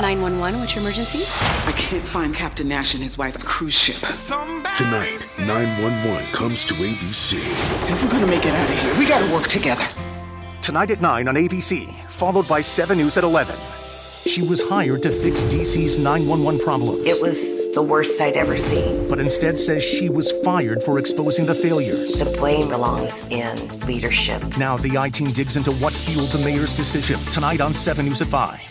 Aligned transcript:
911, 0.00 0.60
what's 0.60 0.76
your 0.76 0.82
emergency? 0.82 1.24
I 1.66 1.72
can't 1.72 2.06
find 2.06 2.32
Captain 2.32 2.68
Nash 2.68 2.94
and 2.94 3.02
his 3.02 3.18
wife's 3.18 3.42
cruise 3.42 3.74
ship. 3.74 3.96
Tonight, 4.72 5.18
911 5.40 6.24
comes 6.32 6.64
to 6.66 6.74
ABC. 6.74 7.36
If 7.90 8.04
we're 8.04 8.10
gonna 8.12 8.28
make 8.28 8.46
it 8.46 8.54
out 8.54 8.70
of 8.70 8.80
here, 8.80 8.96
we 8.96 9.06
gotta 9.08 9.32
work 9.34 9.48
together. 9.48 9.84
Tonight 10.62 10.92
at 10.92 11.00
9 11.00 11.26
on 11.26 11.34
ABC, 11.34 11.92
followed 12.10 12.46
by 12.46 12.60
7 12.60 12.96
News 12.96 13.16
at 13.16 13.24
11. 13.24 13.56
She 14.24 14.42
was 14.42 14.68
hired 14.68 15.02
to 15.02 15.10
fix 15.10 15.42
DC's 15.42 15.98
911 15.98 16.60
problems. 16.60 17.04
It 17.04 17.20
was 17.20 17.66
the 17.74 17.82
worst 17.82 18.20
I'd 18.20 18.34
ever 18.34 18.56
seen. 18.56 19.08
But 19.08 19.18
instead 19.18 19.58
says 19.58 19.82
she 19.82 20.08
was 20.08 20.30
fired 20.44 20.80
for 20.80 21.00
exposing 21.00 21.46
the 21.46 21.56
failures. 21.56 22.20
The 22.20 22.26
blame 22.38 22.68
belongs 22.68 23.26
in 23.30 23.56
leadership. 23.86 24.42
Now 24.58 24.76
the 24.76 24.96
I 24.96 25.08
team 25.08 25.32
digs 25.32 25.56
into 25.56 25.72
what 25.72 25.92
fueled 25.92 26.30
the 26.30 26.38
mayor's 26.38 26.76
decision. 26.76 27.18
Tonight 27.32 27.60
on 27.60 27.74
7 27.74 28.04
News 28.04 28.22
at 28.22 28.28
5. 28.28 28.67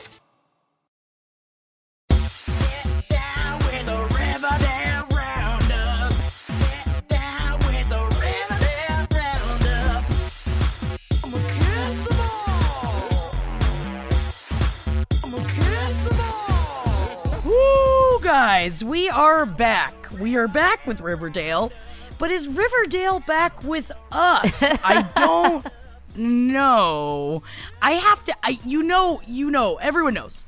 Guys, 18.27 18.83
we 18.83 19.07
are 19.07 19.45
back. 19.45 20.09
We 20.19 20.35
are 20.35 20.49
back 20.49 20.85
with 20.85 20.99
Riverdale. 20.99 21.71
But 22.19 22.29
is 22.29 22.49
Riverdale 22.49 23.21
back 23.21 23.63
with 23.63 23.89
us? 24.11 24.63
I 24.83 25.03
don't 25.15 25.65
know. 26.13 27.41
I 27.81 27.93
have 27.93 28.25
to 28.25 28.35
I 28.43 28.59
you 28.65 28.83
know, 28.83 29.21
you 29.25 29.49
know, 29.49 29.77
everyone 29.77 30.15
knows. 30.15 30.45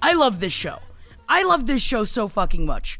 I 0.00 0.14
love 0.14 0.40
this 0.40 0.54
show. 0.54 0.78
I 1.28 1.42
love 1.42 1.66
this 1.66 1.82
show 1.82 2.04
so 2.04 2.28
fucking 2.28 2.64
much. 2.64 2.98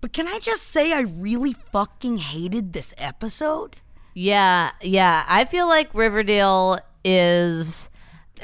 But 0.00 0.12
can 0.12 0.26
I 0.26 0.40
just 0.40 0.62
say 0.62 0.92
I 0.92 1.02
really 1.02 1.52
fucking 1.52 2.16
hated 2.16 2.72
this 2.72 2.92
episode? 2.98 3.76
Yeah, 4.12 4.72
yeah. 4.82 5.24
I 5.28 5.44
feel 5.44 5.68
like 5.68 5.94
Riverdale 5.94 6.80
is 7.04 7.87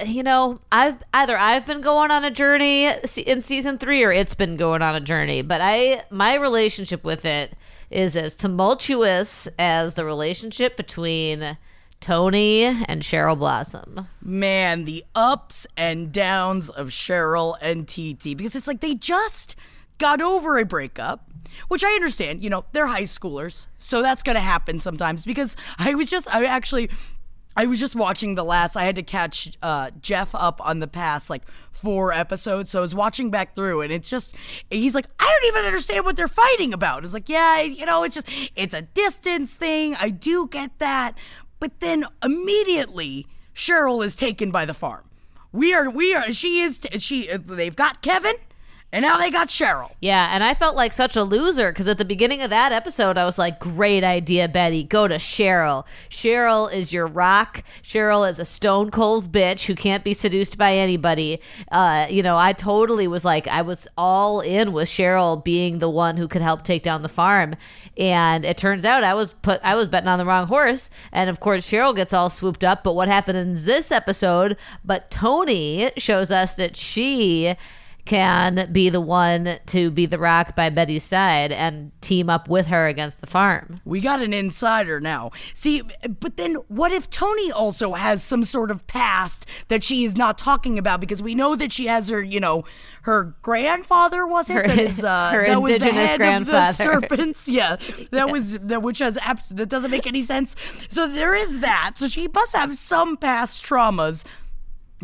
you 0.04 0.22
know, 0.22 0.60
I've 0.72 1.02
either 1.12 1.36
I've 1.36 1.66
been 1.66 1.80
going 1.80 2.10
on 2.10 2.24
a 2.24 2.30
journey 2.30 2.86
in 2.86 3.40
season 3.40 3.78
3 3.78 4.04
or 4.04 4.12
it's 4.12 4.34
been 4.34 4.56
going 4.56 4.82
on 4.82 4.94
a 4.94 5.00
journey, 5.00 5.42
but 5.42 5.60
I 5.62 6.04
my 6.10 6.34
relationship 6.34 7.04
with 7.04 7.24
it 7.24 7.54
is 7.90 8.16
as 8.16 8.34
tumultuous 8.34 9.46
as 9.58 9.94
the 9.94 10.04
relationship 10.04 10.76
between 10.76 11.56
Toni 12.00 12.64
and 12.64 13.02
Cheryl 13.02 13.38
Blossom. 13.38 14.08
Man, 14.20 14.84
the 14.84 15.04
ups 15.14 15.66
and 15.76 16.12
downs 16.12 16.68
of 16.70 16.88
Cheryl 16.88 17.56
and 17.60 17.88
TT 17.88 18.36
because 18.36 18.54
it's 18.54 18.66
like 18.66 18.80
they 18.80 18.94
just 18.94 19.56
got 19.98 20.20
over 20.20 20.58
a 20.58 20.64
breakup. 20.64 21.30
Which 21.68 21.84
I 21.84 21.92
understand, 21.92 22.42
you 22.42 22.50
know, 22.50 22.64
they're 22.72 22.86
high 22.86 23.02
schoolers, 23.02 23.68
so 23.78 24.02
that's 24.02 24.24
gonna 24.24 24.40
happen 24.40 24.80
sometimes. 24.80 25.24
Because 25.24 25.56
I 25.78 25.94
was 25.94 26.10
just, 26.10 26.32
I 26.34 26.44
actually, 26.46 26.90
I 27.56 27.66
was 27.66 27.78
just 27.78 27.94
watching 27.94 28.34
the 28.34 28.44
last. 28.44 28.76
I 28.76 28.84
had 28.84 28.96
to 28.96 29.02
catch 29.02 29.56
uh, 29.62 29.90
Jeff 30.00 30.34
up 30.34 30.60
on 30.64 30.80
the 30.80 30.88
past 30.88 31.30
like 31.30 31.42
four 31.70 32.12
episodes, 32.12 32.70
so 32.70 32.78
I 32.78 32.82
was 32.82 32.94
watching 32.94 33.30
back 33.30 33.54
through, 33.54 33.82
and 33.82 33.92
it's 33.92 34.10
just 34.10 34.34
he's 34.70 34.94
like, 34.94 35.06
I 35.18 35.24
don't 35.24 35.48
even 35.48 35.66
understand 35.66 36.04
what 36.04 36.16
they're 36.16 36.28
fighting 36.28 36.72
about. 36.72 37.04
It's 37.04 37.14
like, 37.14 37.28
yeah, 37.28 37.60
you 37.62 37.86
know, 37.86 38.02
it's 38.02 38.14
just 38.14 38.28
it's 38.56 38.74
a 38.74 38.82
distance 38.82 39.54
thing. 39.54 39.94
I 39.96 40.10
do 40.10 40.48
get 40.48 40.78
that, 40.78 41.16
but 41.60 41.80
then 41.80 42.04
immediately 42.22 43.26
Cheryl 43.54 44.04
is 44.04 44.16
taken 44.16 44.50
by 44.50 44.64
the 44.64 44.74
farm. 44.74 45.04
We 45.52 45.72
are, 45.72 45.88
we 45.88 46.14
are. 46.14 46.32
She 46.32 46.60
is. 46.60 46.80
She. 46.98 47.28
They've 47.28 47.76
got 47.76 48.02
Kevin. 48.02 48.34
And 48.94 49.02
now 49.02 49.18
they 49.18 49.28
got 49.28 49.48
Cheryl. 49.48 49.90
Yeah, 50.00 50.28
and 50.32 50.44
I 50.44 50.54
felt 50.54 50.76
like 50.76 50.92
such 50.92 51.16
a 51.16 51.24
loser 51.24 51.72
because 51.72 51.88
at 51.88 51.98
the 51.98 52.04
beginning 52.04 52.42
of 52.42 52.50
that 52.50 52.70
episode, 52.70 53.18
I 53.18 53.24
was 53.24 53.40
like, 53.40 53.58
great 53.58 54.04
idea, 54.04 54.46
Betty. 54.46 54.84
Go 54.84 55.08
to 55.08 55.16
Cheryl. 55.16 55.84
Cheryl 56.10 56.72
is 56.72 56.92
your 56.92 57.08
rock. 57.08 57.64
Cheryl 57.82 58.30
is 58.30 58.38
a 58.38 58.44
stone 58.44 58.92
cold 58.92 59.32
bitch 59.32 59.66
who 59.66 59.74
can't 59.74 60.04
be 60.04 60.14
seduced 60.14 60.56
by 60.56 60.76
anybody. 60.76 61.40
Uh, 61.72 62.06
you 62.08 62.22
know, 62.22 62.36
I 62.36 62.52
totally 62.52 63.08
was 63.08 63.24
like, 63.24 63.48
I 63.48 63.62
was 63.62 63.88
all 63.98 64.38
in 64.38 64.72
with 64.72 64.88
Cheryl 64.88 65.42
being 65.42 65.80
the 65.80 65.90
one 65.90 66.16
who 66.16 66.28
could 66.28 66.42
help 66.42 66.62
take 66.62 66.84
down 66.84 67.02
the 67.02 67.08
farm. 67.08 67.56
And 67.96 68.44
it 68.44 68.58
turns 68.58 68.84
out 68.84 69.02
I 69.02 69.14
was 69.14 69.32
put, 69.32 69.60
I 69.64 69.74
was 69.74 69.88
betting 69.88 70.08
on 70.08 70.20
the 70.20 70.24
wrong 70.24 70.46
horse. 70.46 70.88
And 71.10 71.28
of 71.28 71.40
course, 71.40 71.68
Cheryl 71.68 71.96
gets 71.96 72.12
all 72.12 72.30
swooped 72.30 72.62
up. 72.62 72.84
But 72.84 72.94
what 72.94 73.08
happened 73.08 73.38
in 73.38 73.64
this 73.64 73.90
episode? 73.90 74.56
But 74.84 75.10
Tony 75.10 75.90
shows 75.96 76.30
us 76.30 76.54
that 76.54 76.76
she 76.76 77.56
can 78.04 78.68
be 78.70 78.90
the 78.90 79.00
one 79.00 79.58
to 79.66 79.90
be 79.90 80.04
the 80.04 80.18
rock 80.18 80.54
by 80.54 80.68
Betty's 80.68 81.04
side 81.04 81.50
and 81.52 81.90
team 82.02 82.28
up 82.28 82.48
with 82.48 82.66
her 82.66 82.86
against 82.86 83.20
the 83.20 83.26
farm. 83.26 83.76
We 83.84 84.00
got 84.00 84.20
an 84.20 84.34
insider 84.34 85.00
now. 85.00 85.30
See, 85.54 85.82
but 86.20 86.36
then 86.36 86.56
what 86.68 86.92
if 86.92 87.08
Toni 87.08 87.50
also 87.50 87.94
has 87.94 88.22
some 88.22 88.44
sort 88.44 88.70
of 88.70 88.86
past 88.86 89.46
that 89.68 89.82
she 89.82 90.04
is 90.04 90.16
not 90.16 90.36
talking 90.36 90.78
about 90.78 91.00
because 91.00 91.22
we 91.22 91.34
know 91.34 91.56
that 91.56 91.72
she 91.72 91.86
has 91.86 92.10
her, 92.10 92.22
you 92.22 92.40
know, 92.40 92.64
her 93.02 93.34
grandfather 93.40 94.26
was 94.26 94.50
it 94.50 94.54
Her- 94.56 94.66
that 94.68 94.78
is 94.78 95.02
uh, 95.02 95.30
her 95.30 95.46
that 95.46 95.62
was 95.62 95.70
the 95.70 95.76
indigenous 95.76 96.10
head 96.10 96.16
grandfather. 96.18 96.68
of 96.68 96.76
the 97.00 97.08
serpents. 97.08 97.48
Yeah, 97.54 97.76
that 98.10 98.30
was 98.30 98.58
that 98.58 98.82
which 98.82 98.98
has 98.98 99.14
that 99.14 99.68
doesn't 99.68 99.90
make 99.90 100.06
any 100.06 100.22
sense. 100.22 100.56
So 100.88 101.06
there 101.06 101.34
is 101.34 101.60
that. 101.60 101.92
So 101.96 102.08
she 102.08 102.26
must 102.28 102.54
have 102.54 102.74
some 102.76 103.16
past 103.16 103.64
traumas 103.64 104.24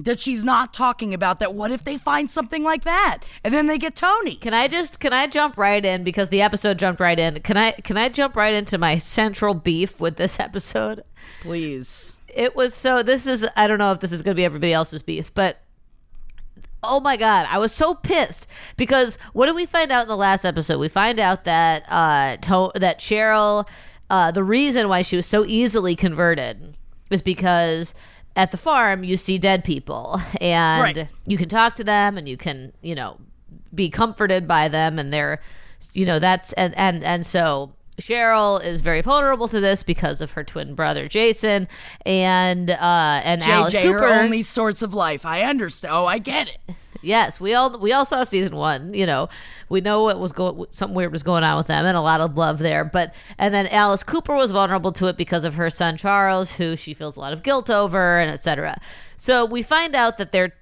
that 0.05 0.19
she's 0.19 0.45
not 0.45 0.73
talking 0.73 1.13
about 1.15 1.39
that 1.41 1.55
what 1.55 1.71
if 1.71 1.85
they 1.85 1.97
find 1.97 2.31
something 2.31 2.63
like 2.63 2.85
that 2.85 3.19
and 3.45 3.53
then 3.53 3.67
they 3.67 3.79
get 3.79 3.95
Toni 3.95 4.37
Can 4.37 4.55
I 4.55 4.69
just 4.69 5.01
can 5.01 5.13
I 5.13 5.27
jump 5.27 5.57
right 5.57 5.85
in 5.85 6.05
because 6.05 6.29
the 6.29 6.43
episode 6.43 6.79
jumped 6.79 7.01
right 7.01 7.19
in. 7.19 7.41
Can 7.43 7.57
I 7.57 7.73
can 7.73 7.97
I 7.97 8.09
jump 8.09 8.37
right 8.37 8.55
into 8.55 8.79
my 8.79 8.99
central 8.99 9.55
beef 9.55 9.99
with 10.01 10.17
this 10.17 10.39
episode? 10.49 11.05
please 11.43 12.19
It 12.29 12.57
was 12.57 12.75
so 12.75 13.03
this 13.03 13.27
is 13.27 13.47
I 13.57 13.67
don't 13.67 13.79
know 13.79 13.93
if 13.93 14.01
this 14.01 14.13
is 14.13 14.23
going 14.23 14.35
to 14.35 14.41
be 14.41 14.45
everybody 14.45 14.73
else's 14.73 15.03
beef, 15.03 15.33
but 15.35 15.61
oh 16.83 17.01
my 17.01 17.17
god, 17.17 17.47
I 17.51 17.59
was 17.59 17.73
so 17.73 17.95
pissed 17.95 18.47
because 18.77 19.17
what 19.33 19.47
did 19.47 19.55
we 19.55 19.67
find 19.67 19.93
out 19.93 20.03
in 20.03 20.09
the 20.09 20.17
last 20.17 20.45
episode? 20.45 20.79
We 20.79 20.89
find 20.89 21.21
out 21.21 21.45
that 21.45 21.85
uh 21.89 22.37
to- 22.39 22.73
that 22.81 23.01
Cheryl 23.01 23.69
uh 24.09 24.31
the 24.31 24.43
reason 24.45 24.89
why 24.89 25.03
she 25.03 25.17
was 25.17 25.27
so 25.27 25.45
easily 25.47 25.95
converted 25.95 26.75
is 27.11 27.21
because 27.23 27.95
at 28.37 28.51
the 28.53 28.57
farm 28.57 29.03
you 29.05 29.17
see 29.17 29.39
dead 29.39 29.65
people 29.65 30.21
and 30.41 30.83
Right. 30.97 31.09
you 31.27 31.37
can 31.37 31.49
talk 31.49 31.75
to 31.77 31.85
them 31.85 32.17
and 32.17 32.29
you 32.29 32.37
can, 32.37 32.73
you 32.83 32.95
know, 32.95 33.19
be 33.75 33.89
comforted 33.91 34.47
by 34.49 34.69
them 34.69 34.99
and 34.99 35.13
they're 35.13 35.41
you 35.93 36.05
know 36.07 36.19
that's 36.19 36.53
and 36.55 36.77
and 36.77 37.03
and 37.05 37.25
so 37.27 37.73
Cheryl 38.01 38.63
is 38.65 38.81
very 38.81 39.01
vulnerable 39.03 39.47
to 39.49 39.61
this 39.61 39.83
because 39.83 40.21
of 40.21 40.33
her 40.33 40.45
twin 40.45 40.75
brother 40.75 41.09
Jason 41.09 41.69
and 42.07 42.71
uh 42.71 43.21
and 43.25 43.43
Alice 43.43 43.75
JJ 43.75 43.83
Cooper. 43.83 43.99
her 43.99 44.21
only 44.23 44.43
source 44.43 44.83
of 44.83 44.95
life 44.95 45.25
I 45.27 45.43
understand 45.43 45.95
oh 45.95 46.07
I 46.07 46.19
get 46.19 46.49
it 46.49 46.75
Yes, 47.03 47.41
we 47.41 47.55
all 47.55 47.79
we 47.79 47.93
all 47.93 48.05
saw 48.05 48.25
season 48.25 48.57
one. 48.57 48.95
You 48.95 49.07
know, 49.07 49.29
we 49.69 49.81
know 49.81 50.03
what 50.03 50.19
was 50.19 50.33
going 50.33 50.67
something 50.71 50.95
weird 50.95 51.13
was 51.13 51.23
going 51.23 51.45
on 51.45 51.57
with 51.57 51.67
them, 51.67 51.85
and 51.85 51.97
a 51.97 52.01
lot 52.01 52.21
of 52.21 52.37
love 52.37 52.59
there. 52.59 52.85
But 52.85 53.15
and 53.39 53.55
then 53.55 53.67
Alice 53.69 54.03
Cooper 54.03 54.35
was 54.35 54.51
vulnerable 54.51 54.93
to 54.93 55.07
it 55.07 55.17
because 55.17 55.45
of 55.45 55.55
her 55.55 55.71
son 55.71 55.97
Charles, 55.97 56.53
who 56.53 56.77
she 56.77 56.95
feels 56.95 57.17
a 57.17 57.21
lot 57.21 57.33
of 57.33 57.43
guilt 57.43 57.71
over, 57.71 58.19
and 58.19 58.31
etc. 58.31 58.81
So 59.19 59.45
we 59.45 59.63
find 59.63 59.95
out 59.95 60.19
that 60.19 60.33
they're 60.33 60.55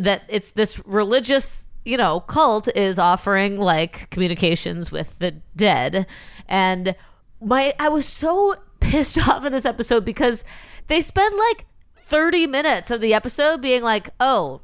that 0.00 0.22
it's 0.28 0.50
this 0.52 0.80
religious 0.86 1.66
you 1.84 1.96
know 1.96 2.20
cult 2.20 2.68
is 2.74 2.98
offering 2.98 3.56
like 3.56 4.08
communications 4.10 4.90
with 4.90 5.18
the 5.18 5.32
dead, 5.54 6.06
and 6.48 6.94
my 7.40 7.74
I 7.78 7.88
was 7.88 8.06
so 8.06 8.56
pissed 8.80 9.18
off 9.28 9.44
in 9.44 9.52
this 9.52 9.66
episode 9.66 10.04
because 10.04 10.44
they 10.86 11.00
spend 11.00 11.36
like 11.36 11.66
30 12.06 12.46
minutes 12.46 12.90
of 12.90 13.00
the 13.00 13.14
episode 13.14 13.60
being 13.60 13.82
like, 13.82 14.10
oh, 14.20 14.60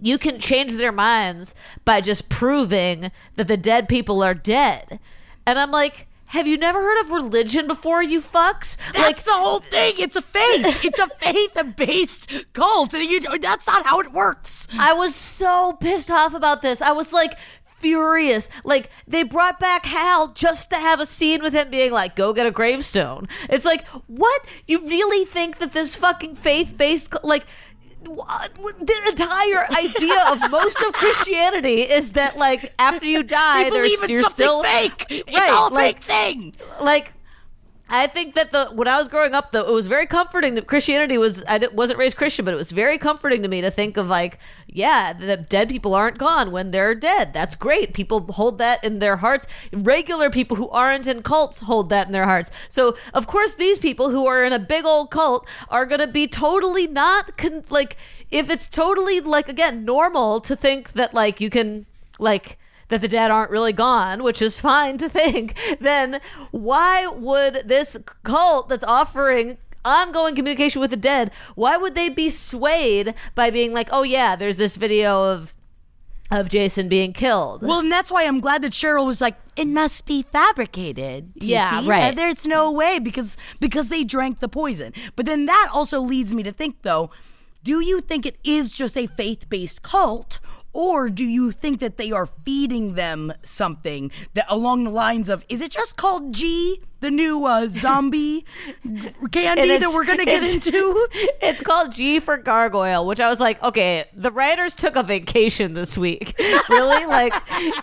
you 0.00 0.18
can 0.18 0.38
change 0.38 0.72
their 0.74 0.92
minds 0.92 1.54
by 1.84 2.00
just 2.00 2.28
proving 2.28 3.10
that 3.36 3.48
the 3.48 3.56
dead 3.56 3.88
people 3.88 4.22
are 4.22 4.34
dead. 4.34 5.00
And 5.46 5.58
I'm 5.58 5.70
like, 5.70 6.08
have 6.26 6.46
you 6.46 6.58
never 6.58 6.78
heard 6.78 7.00
of 7.00 7.10
religion 7.10 7.66
before, 7.66 8.02
you 8.02 8.20
fucks? 8.20 8.76
That's 8.92 9.22
the 9.22 9.32
whole 9.32 9.60
thing. 9.60 9.94
It's 9.98 10.16
a 10.16 10.20
faith. 10.20 10.84
It's 10.84 10.98
a 10.98 11.08
faith-based 11.08 12.52
cult. 12.52 12.92
You, 12.92 13.38
that's 13.38 13.66
not 13.66 13.86
how 13.86 14.00
it 14.00 14.12
works. 14.12 14.68
I 14.78 14.92
was 14.92 15.14
so 15.14 15.72
pissed 15.80 16.10
off 16.10 16.34
about 16.34 16.60
this. 16.60 16.82
I 16.82 16.92
was 16.92 17.12
like 17.14 17.38
furious. 17.64 18.48
Like 18.64 18.90
they 19.06 19.22
brought 19.22 19.58
back 19.58 19.86
Hal 19.86 20.28
just 20.28 20.68
to 20.70 20.76
have 20.76 21.00
a 21.00 21.06
scene 21.06 21.42
with 21.42 21.54
him 21.54 21.70
being 21.70 21.92
like, 21.92 22.14
"Go 22.14 22.32
get 22.32 22.46
a 22.46 22.50
gravestone." 22.50 23.28
It's 23.48 23.64
like, 23.64 23.86
what? 24.06 24.42
You 24.66 24.86
really 24.86 25.24
think 25.24 25.58
that 25.58 25.72
this 25.72 25.96
fucking 25.96 26.36
faith-based 26.36 27.14
like? 27.22 27.46
The 28.04 28.94
entire 29.10 29.66
idea 29.72 30.24
of 30.30 30.50
most 30.50 30.80
of 30.82 30.92
Christianity 30.94 31.82
is 31.82 32.12
that 32.12 32.36
like 32.38 32.72
after 32.78 33.06
you 33.06 33.22
die, 33.22 33.64
They 33.64 33.70
there's 33.70 33.82
believe 33.86 34.02
it's 34.02 34.10
you're 34.10 34.22
something 34.22 34.44
still 34.44 34.62
fake. 34.62 35.06
It's 35.10 35.48
all 35.50 35.70
like- 35.70 36.02
fake 36.02 36.04
thing. 36.04 36.54
like 36.80 37.12
I 37.90 38.06
think 38.06 38.34
that 38.34 38.52
the 38.52 38.66
when 38.66 38.86
I 38.86 38.98
was 38.98 39.08
growing 39.08 39.34
up, 39.34 39.52
though, 39.52 39.66
it 39.66 39.72
was 39.72 39.86
very 39.86 40.06
comforting. 40.06 40.54
That 40.56 40.66
Christianity 40.66 41.16
was 41.16 41.42
I 41.48 41.66
wasn't 41.72 41.98
raised 41.98 42.16
Christian, 42.16 42.44
but 42.44 42.52
it 42.52 42.58
was 42.58 42.70
very 42.70 42.98
comforting 42.98 43.42
to 43.42 43.48
me 43.48 43.62
to 43.62 43.70
think 43.70 43.96
of 43.96 44.08
like, 44.08 44.38
yeah, 44.66 45.14
the 45.14 45.38
dead 45.38 45.70
people 45.70 45.94
aren't 45.94 46.18
gone 46.18 46.50
when 46.50 46.70
they're 46.70 46.94
dead. 46.94 47.32
That's 47.32 47.54
great. 47.54 47.94
People 47.94 48.20
hold 48.32 48.58
that 48.58 48.84
in 48.84 48.98
their 48.98 49.16
hearts. 49.16 49.46
Regular 49.72 50.28
people 50.28 50.56
who 50.58 50.68
aren't 50.68 51.06
in 51.06 51.22
cults 51.22 51.60
hold 51.60 51.88
that 51.88 52.06
in 52.06 52.12
their 52.12 52.26
hearts. 52.26 52.50
So 52.68 52.94
of 53.14 53.26
course, 53.26 53.54
these 53.54 53.78
people 53.78 54.10
who 54.10 54.26
are 54.26 54.44
in 54.44 54.52
a 54.52 54.58
big 54.58 54.84
old 54.84 55.10
cult 55.10 55.48
are 55.70 55.86
gonna 55.86 56.06
be 56.06 56.26
totally 56.26 56.86
not 56.86 57.38
con- 57.38 57.64
like 57.70 57.96
if 58.30 58.50
it's 58.50 58.68
totally 58.68 59.20
like 59.20 59.48
again 59.48 59.86
normal 59.86 60.40
to 60.42 60.54
think 60.54 60.92
that 60.92 61.14
like 61.14 61.40
you 61.40 61.48
can 61.48 61.86
like 62.18 62.57
that 62.88 63.00
the 63.00 63.08
dead 63.08 63.30
aren't 63.30 63.50
really 63.50 63.72
gone, 63.72 64.22
which 64.22 64.40
is 64.42 64.60
fine 64.60 64.98
to 64.98 65.08
think, 65.08 65.58
then 65.80 66.20
why 66.50 67.06
would 67.06 67.62
this 67.66 67.96
cult 68.22 68.68
that's 68.68 68.84
offering 68.84 69.58
ongoing 69.84 70.34
communication 70.34 70.80
with 70.80 70.90
the 70.90 70.96
dead, 70.96 71.30
why 71.54 71.76
would 71.76 71.94
they 71.94 72.08
be 72.08 72.28
swayed 72.28 73.14
by 73.34 73.50
being 73.50 73.72
like, 73.72 73.88
"Oh 73.90 74.02
yeah, 74.02 74.36
there's 74.36 74.58
this 74.58 74.76
video 74.76 75.24
of 75.24 75.54
of 76.30 76.48
Jason 76.48 76.88
being 76.88 77.12
killed." 77.12 77.62
Well, 77.62 77.80
and 77.80 77.90
that's 77.90 78.10
why 78.10 78.24
I'm 78.24 78.40
glad 78.40 78.62
that 78.62 78.72
Cheryl 78.72 79.06
was 79.06 79.20
like, 79.20 79.36
"It 79.56 79.66
must 79.66 80.06
be 80.06 80.22
fabricated." 80.22 81.32
TT. 81.40 81.44
Yeah, 81.44 81.82
right. 81.86 82.14
There's 82.14 82.46
no 82.46 82.70
way 82.70 82.98
because 82.98 83.36
because 83.60 83.88
they 83.88 84.04
drank 84.04 84.40
the 84.40 84.48
poison. 84.48 84.92
But 85.16 85.26
then 85.26 85.46
that 85.46 85.68
also 85.72 86.00
leads 86.00 86.34
me 86.34 86.42
to 86.42 86.52
think, 86.52 86.82
though, 86.82 87.10
do 87.64 87.80
you 87.80 88.00
think 88.00 88.26
it 88.26 88.38
is 88.44 88.70
just 88.70 88.96
a 88.96 89.06
faith-based 89.06 89.82
cult? 89.82 90.38
Or 90.74 91.08
do 91.08 91.24
you 91.24 91.50
think 91.50 91.80
that 91.80 91.96
they 91.96 92.12
are 92.12 92.26
feeding 92.26 92.94
them 92.94 93.32
something 93.42 94.10
that 94.34 94.44
along 94.48 94.84
the 94.84 94.90
lines 94.90 95.28
of 95.28 95.44
is 95.48 95.62
it 95.62 95.70
just 95.70 95.96
called 95.96 96.34
G, 96.34 96.80
the 97.00 97.10
new 97.10 97.46
uh, 97.46 97.68
zombie 97.68 98.44
candy 99.32 99.78
that 99.78 99.90
we're 99.92 100.04
gonna 100.04 100.26
get 100.26 100.42
it's- 100.42 100.66
into? 100.66 101.08
It's 101.40 101.62
called 101.62 101.92
G 101.92 102.20
for 102.20 102.36
Gargoyle, 102.36 103.06
which 103.06 103.18
I 103.18 103.30
was 103.30 103.40
like, 103.40 103.62
okay, 103.62 104.04
the 104.14 104.30
writers 104.30 104.74
took 104.74 104.94
a 104.94 105.02
vacation 105.02 105.72
this 105.72 105.96
week. 105.96 106.34
really? 106.68 107.06
Like, 107.06 107.32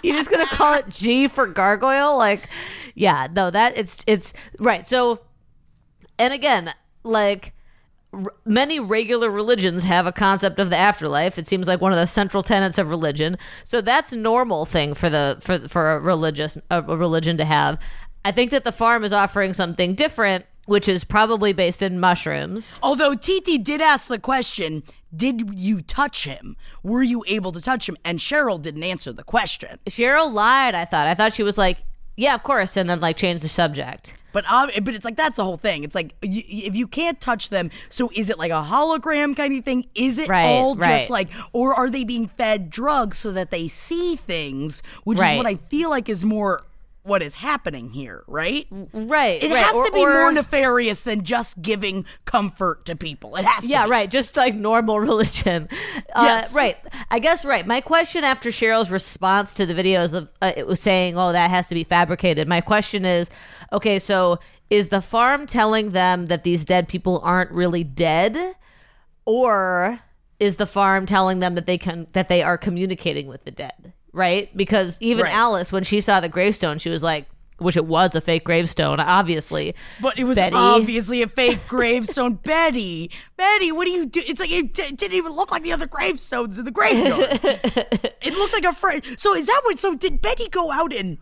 you're 0.03 0.15
just 0.15 0.29
gonna 0.29 0.45
call 0.45 0.75
it 0.75 0.87
G 0.89 1.27
for 1.27 1.47
Gargoyle? 1.47 2.17
Like, 2.17 2.49
yeah, 2.93 3.27
no, 3.33 3.49
that 3.49 3.77
it's 3.77 3.97
it's 4.05 4.31
right. 4.59 4.87
So, 4.87 5.21
and 6.19 6.33
again, 6.33 6.71
like 7.03 7.54
many 8.45 8.79
regular 8.79 9.29
religions 9.29 9.83
have 9.83 10.05
a 10.05 10.11
concept 10.11 10.59
of 10.59 10.69
the 10.69 10.75
afterlife. 10.75 11.37
It 11.37 11.47
seems 11.47 11.67
like 11.67 11.81
one 11.81 11.91
of 11.91 11.97
the 11.97 12.07
central 12.07 12.43
tenets 12.43 12.77
of 12.77 12.89
religion. 12.89 13.37
So 13.63 13.81
that's 13.81 14.11
a 14.13 14.17
normal 14.17 14.65
thing 14.65 14.93
for 14.93 15.09
the 15.09 15.37
for 15.41 15.59
for 15.67 15.93
a 15.93 15.99
religious 15.99 16.57
a, 16.69 16.81
a 16.81 16.97
religion 16.97 17.37
to 17.37 17.45
have. 17.45 17.79
I 18.23 18.31
think 18.31 18.51
that 18.51 18.63
the 18.63 18.71
farm 18.71 19.03
is 19.03 19.13
offering 19.13 19.53
something 19.53 19.93
different, 19.93 20.45
which 20.65 20.89
is 20.89 21.03
probably 21.03 21.53
based 21.53 21.81
in 21.81 21.99
mushrooms. 21.99 22.75
Although 22.81 23.13
TT 23.13 23.63
did 23.63 23.81
ask 23.81 24.07
the 24.07 24.17
question, 24.17 24.83
did 25.15 25.53
you 25.53 25.81
touch 25.81 26.25
him? 26.25 26.57
Were 26.81 27.03
you 27.03 27.23
able 27.27 27.51
to 27.51 27.61
touch 27.61 27.87
him? 27.87 27.97
And 28.03 28.19
Cheryl 28.19 28.61
didn't 28.61 28.83
answer 28.83 29.13
the 29.13 29.23
question. 29.23 29.79
Cheryl 29.87 30.31
lied. 30.31 30.75
I 30.75 30.85
thought. 30.85 31.07
I 31.07 31.13
thought 31.15 31.33
she 31.33 31.43
was 31.43 31.57
like, 31.57 31.77
"Yeah, 32.17 32.35
of 32.35 32.43
course," 32.43 32.75
and 32.77 32.89
then 32.89 32.99
like 32.99 33.17
changed 33.17 33.43
the 33.43 33.49
subject. 33.49 34.15
But 34.35 34.43
but 34.83 34.93
it's 34.93 35.05
like 35.05 35.15
that's 35.15 35.37
the 35.37 35.45
whole 35.45 35.55
thing. 35.55 35.85
It's 35.85 35.95
like 35.95 36.13
y- 36.21 36.29
y- 36.29 36.43
if 36.65 36.75
you 36.75 36.87
can't 36.87 37.21
touch 37.21 37.49
them, 37.49 37.71
so 37.87 38.11
is 38.13 38.29
it 38.29 38.37
like 38.37 38.51
a 38.51 38.61
hologram 38.63 39.33
kind 39.35 39.57
of 39.57 39.63
thing? 39.63 39.85
Is 39.95 40.19
it 40.19 40.27
Right, 40.27 40.43
all 40.45 40.75
right. 40.75 40.99
just 40.99 41.09
like, 41.09 41.29
or 41.53 41.73
are 41.73 41.89
they 41.89 42.03
being 42.03 42.27
fed 42.27 42.69
drugs 42.69 43.17
so 43.17 43.31
that 43.31 43.49
they 43.49 43.69
see 43.69 44.17
things? 44.17 44.83
Which 45.05 45.19
is 45.19 45.37
what 45.37 45.45
I 45.47 45.55
feel 45.55 45.89
like 45.89 46.09
is 46.09 46.25
more 46.25 46.63
what 47.05 47.21
is 47.21 47.35
happening 47.35 47.91
here, 47.91 48.23
right? 48.27 48.65
Right. 48.71 49.41
It 49.43 49.51
right. 49.51 49.63
has 49.63 49.75
Or- 49.75 49.85
to 49.85 49.91
be 49.91 49.99
or- 49.99 50.11
more 50.13 50.31
nefarious 50.31 51.01
than 51.01 51.23
just 51.23 51.61
giving 51.61 52.03
comfort 52.25 52.83
to 52.85 52.95
people. 52.95 53.35
It 53.35 53.45
has 53.45 53.63
to. 53.63 53.69
Yeah, 53.69 53.85
right. 53.87 54.09
Just 54.09 54.35
like 54.35 54.55
normal 54.55 54.99
religion. 55.11 55.69
Uh, 56.15 56.23
Yes. 56.23 56.53
Right. 56.55 56.77
I 57.11 57.19
guess 57.19 57.45
right. 57.45 57.65
My 57.65 57.79
question 57.79 58.23
after 58.23 58.49
Cheryl's 58.49 58.89
response 58.91 59.53
to 59.53 59.65
the 59.65 59.73
videos 59.73 60.13
of 60.13 60.29
uh, 60.41 60.51
it 60.57 60.65
was 60.67 60.79
saying, 60.79 61.17
"Oh, 61.17 61.31
that 61.31 61.49
has 61.51 61.67
to 61.69 61.75
be 61.75 61.83
fabricated." 61.83 62.47
My 62.47 62.59
question 62.61 63.05
is, 63.05 63.29
okay, 63.71 63.99
so 63.99 64.39
is 64.71 64.89
the 64.89 65.01
farm 65.01 65.45
telling 65.45 65.91
them 65.91 66.25
that 66.25 66.43
these 66.43 66.65
dead 66.65 66.87
people 66.87 67.21
aren't 67.23 67.51
really 67.51 67.83
dead, 67.83 68.55
or 69.25 69.99
is 70.39 70.57
the 70.57 70.65
farm 70.65 71.05
telling 71.05 71.39
them 71.39 71.55
that 71.55 71.65
they 71.65 71.77
can 71.77 72.07
that 72.13 72.29
they 72.29 72.41
are 72.41 72.57
communicating 72.57 73.27
with 73.27 73.43
the 73.45 73.51
dead? 73.51 73.93
Right? 74.15 74.49
Because 74.55 74.97
even 75.01 75.25
Right. 75.25 75.33
Alice, 75.33 75.71
when 75.73 75.83
she 75.83 75.99
saw 76.01 76.21
the 76.21 76.29
gravestone, 76.29 76.79
she 76.79 76.89
was 76.89 77.03
like. 77.03 77.27
Which 77.57 77.77
it 77.77 77.85
was 77.85 78.13
a 78.15 78.19
fake 78.19 78.43
gravestone, 78.43 78.99
obviously. 78.99 79.75
But 80.01 80.19
it 80.19 80.25
was 80.25 80.35
Betty. 80.35 80.57
obviously 80.57 81.21
a 81.21 81.27
fake 81.29 81.65
gravestone. 81.69 82.33
Betty, 82.43 83.09
Betty, 83.37 83.71
what 83.71 83.85
do 83.85 83.91
you 83.91 84.05
do? 84.05 84.21
It's 84.27 84.41
like 84.41 84.51
it 84.51 84.73
d- 84.73 84.91
didn't 84.93 85.13
even 85.15 85.31
look 85.31 85.51
like 85.51 85.63
the 85.63 85.71
other 85.71 85.87
gravestones 85.87 86.57
in 86.57 86.65
the 86.65 86.71
graveyard. 86.71 87.39
it 87.41 88.33
looked 88.33 88.51
like 88.51 88.65
a 88.65 88.73
friend. 88.73 89.01
So 89.17 89.33
is 89.33 89.45
that 89.47 89.61
what? 89.63 89.79
So 89.79 89.95
did 89.95 90.21
Betty 90.21 90.49
go 90.49 90.69
out 90.69 90.91
and 90.93 91.17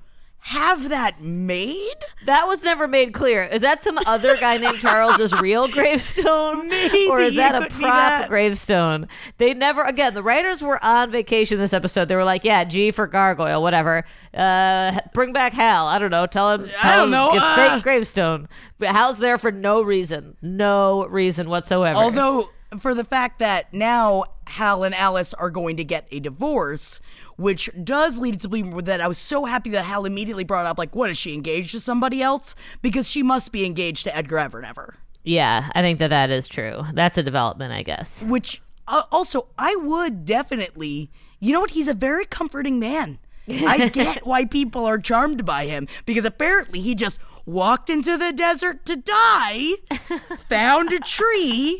have 0.46 0.90
that 0.90 1.22
made? 1.22 1.96
That 2.26 2.48
was 2.48 2.64
never 2.64 2.88
made 2.88 3.14
clear. 3.14 3.44
Is 3.44 3.62
that 3.62 3.82
some 3.82 3.98
other 4.06 4.36
guy 4.38 4.58
named 4.58 4.80
Charles's 4.80 5.32
real 5.42 5.68
gravestone? 5.70 6.68
Maybe, 6.68 7.08
Or 7.10 7.20
is 7.22 7.36
that 7.36 7.56
a 7.62 7.70
prop 7.70 8.28
gravestone? 8.28 9.08
They 9.38 9.54
never, 9.54 9.84
again, 9.84 10.14
the 10.14 10.24
writers 10.24 10.62
were 10.62 10.84
on 10.84 11.12
vacation 11.12 11.60
this 11.60 11.72
episode. 11.72 12.10
They 12.10 12.16
were 12.18 12.26
like, 12.26 12.44
yeah, 12.44 12.66
G 12.66 12.92
for 12.92 13.08
gargoyle, 13.08 13.62
whatever. 13.62 14.04
Uh, 14.34 15.00
bring 15.14 15.32
back 15.32 15.54
Hal. 15.54 15.88
I 15.88 15.98
don't 15.98 16.12
know. 16.12 16.26
Tell 16.26 16.52
him. 16.52 16.66
I 16.66 16.82
tell 16.82 16.96
don't 16.98 17.06
him 17.06 17.12
know, 17.12 17.32
Get 17.34 17.42
uh, 17.42 17.56
fake 17.76 17.84
gravestone. 17.84 18.50
But 18.80 18.90
Hal's 18.90 19.20
there 19.20 19.38
for 19.38 19.52
no 19.52 19.82
reason. 19.82 20.36
No 20.42 21.06
reason 21.08 21.50
whatsoever. 21.50 21.98
Although 21.98 22.50
for 22.80 22.94
the 22.94 23.04
fact 23.04 23.40
that 23.40 23.74
now 23.74 24.24
Hal 24.48 24.84
and 24.84 24.94
Alice 24.96 25.34
are 25.34 25.50
going 25.50 25.78
to 25.78 25.84
get 25.84 26.08
a 26.12 26.20
divorce, 26.20 27.00
which 27.38 27.70
does 27.84 28.18
lead 28.20 28.40
to 28.42 28.50
believe 28.50 28.86
that 28.86 29.02
I 29.02 29.08
was 29.08 29.18
so 29.18 29.46
happy 29.46 29.70
that 29.72 29.84
Hal 29.86 30.06
immediately 30.06 30.44
brought 30.44 30.66
up 30.66 30.78
like, 30.78 30.96
what 30.96 31.10
is 31.10 31.18
she 31.18 31.34
engaged 31.34 31.72
to 31.72 31.80
somebody 31.80 32.22
else? 32.22 32.56
Because 32.82 33.10
she 33.10 33.24
must 33.24 33.52
be 33.52 33.66
engaged 33.66 34.04
to 34.06 34.16
Edgar 34.16 34.38
Evernever. 34.38 34.96
yeah, 35.24 35.70
I 35.74 35.82
think 35.82 36.00
that 36.00 36.10
that 36.10 36.30
is 36.30 36.48
true. 36.48 36.84
That's 36.94 37.18
a 37.18 37.24
development, 37.24 37.74
I 37.74 37.84
guess. 37.84 38.22
which 38.22 38.62
uh, 38.88 39.04
also 39.12 39.48
I 39.58 39.76
would 39.76 40.26
definitely. 40.26 41.10
You 41.40 41.54
know 41.54 41.62
what? 41.62 41.72
He's 41.72 41.88
a 41.88 41.94
very 41.94 42.26
comforting 42.26 42.80
man. 42.80 43.20
I 43.50 43.90
get 43.90 44.26
why 44.26 44.46
people 44.46 44.86
are 44.86 44.98
charmed 44.98 45.46
by 45.46 45.66
him 45.66 45.88
because 46.06 46.24
apparently 46.24 46.80
he 46.80 46.96
just 46.96 47.20
walked 47.46 47.90
into 47.90 48.18
the 48.18 48.32
desert 48.32 48.86
to 48.86 48.96
die, 48.96 49.74
found 50.50 50.94
a 50.94 51.00
tree, 51.00 51.78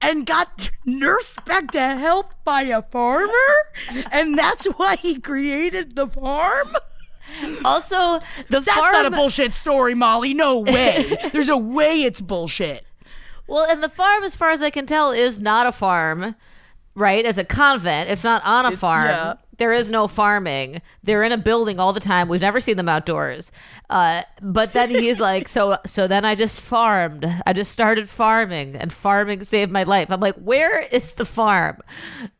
and 0.00 0.26
got 0.26 0.70
nursed 0.84 1.44
back 1.44 1.70
to 1.72 1.80
health 1.80 2.34
by 2.44 2.62
a 2.62 2.82
farmer, 2.82 3.32
and 4.10 4.36
that's 4.38 4.66
why 4.76 4.96
he 4.96 5.18
created 5.20 5.96
the 5.96 6.06
farm. 6.06 6.68
Also, 7.64 8.20
the 8.48 8.60
That's 8.60 8.72
farm. 8.72 8.92
not 8.92 9.06
a 9.06 9.10
bullshit 9.10 9.52
story, 9.52 9.94
Molly. 9.94 10.32
No 10.32 10.60
way. 10.60 11.14
There's 11.32 11.50
a 11.50 11.58
way 11.58 12.02
it's 12.02 12.22
bullshit. 12.22 12.86
Well, 13.46 13.66
and 13.70 13.82
the 13.82 13.88
farm, 13.90 14.24
as 14.24 14.34
far 14.34 14.50
as 14.50 14.62
I 14.62 14.70
can 14.70 14.86
tell, 14.86 15.10
is 15.10 15.38
not 15.40 15.66
a 15.66 15.72
farm, 15.72 16.34
right? 16.94 17.24
It's 17.24 17.36
a 17.38 17.44
convent. 17.44 18.08
It's 18.10 18.24
not 18.24 18.42
on 18.46 18.64
a 18.66 18.72
farm. 18.76 19.08
yeah. 19.08 19.34
There 19.58 19.72
is 19.72 19.90
no 19.90 20.08
farming. 20.08 20.80
They're 21.02 21.22
in 21.22 21.32
a 21.32 21.38
building 21.38 21.78
all 21.78 21.92
the 21.92 22.00
time. 22.00 22.28
We've 22.28 22.40
never 22.40 22.60
seen 22.60 22.76
them 22.76 22.88
outdoors. 22.88 23.52
Uh, 23.90 24.22
but 24.40 24.72
then 24.72 24.90
he's 24.90 25.18
like, 25.18 25.48
so 25.48 25.78
so 25.86 26.06
then 26.06 26.24
I 26.24 26.34
just 26.34 26.60
farmed. 26.60 27.26
I 27.46 27.52
just 27.52 27.72
started 27.72 28.08
farming, 28.08 28.76
and 28.76 28.92
farming 28.92 29.44
saved 29.44 29.72
my 29.72 29.82
life. 29.82 30.10
I'm 30.10 30.20
like, 30.20 30.36
where 30.36 30.80
is 30.80 31.14
the 31.14 31.24
farm? 31.24 31.78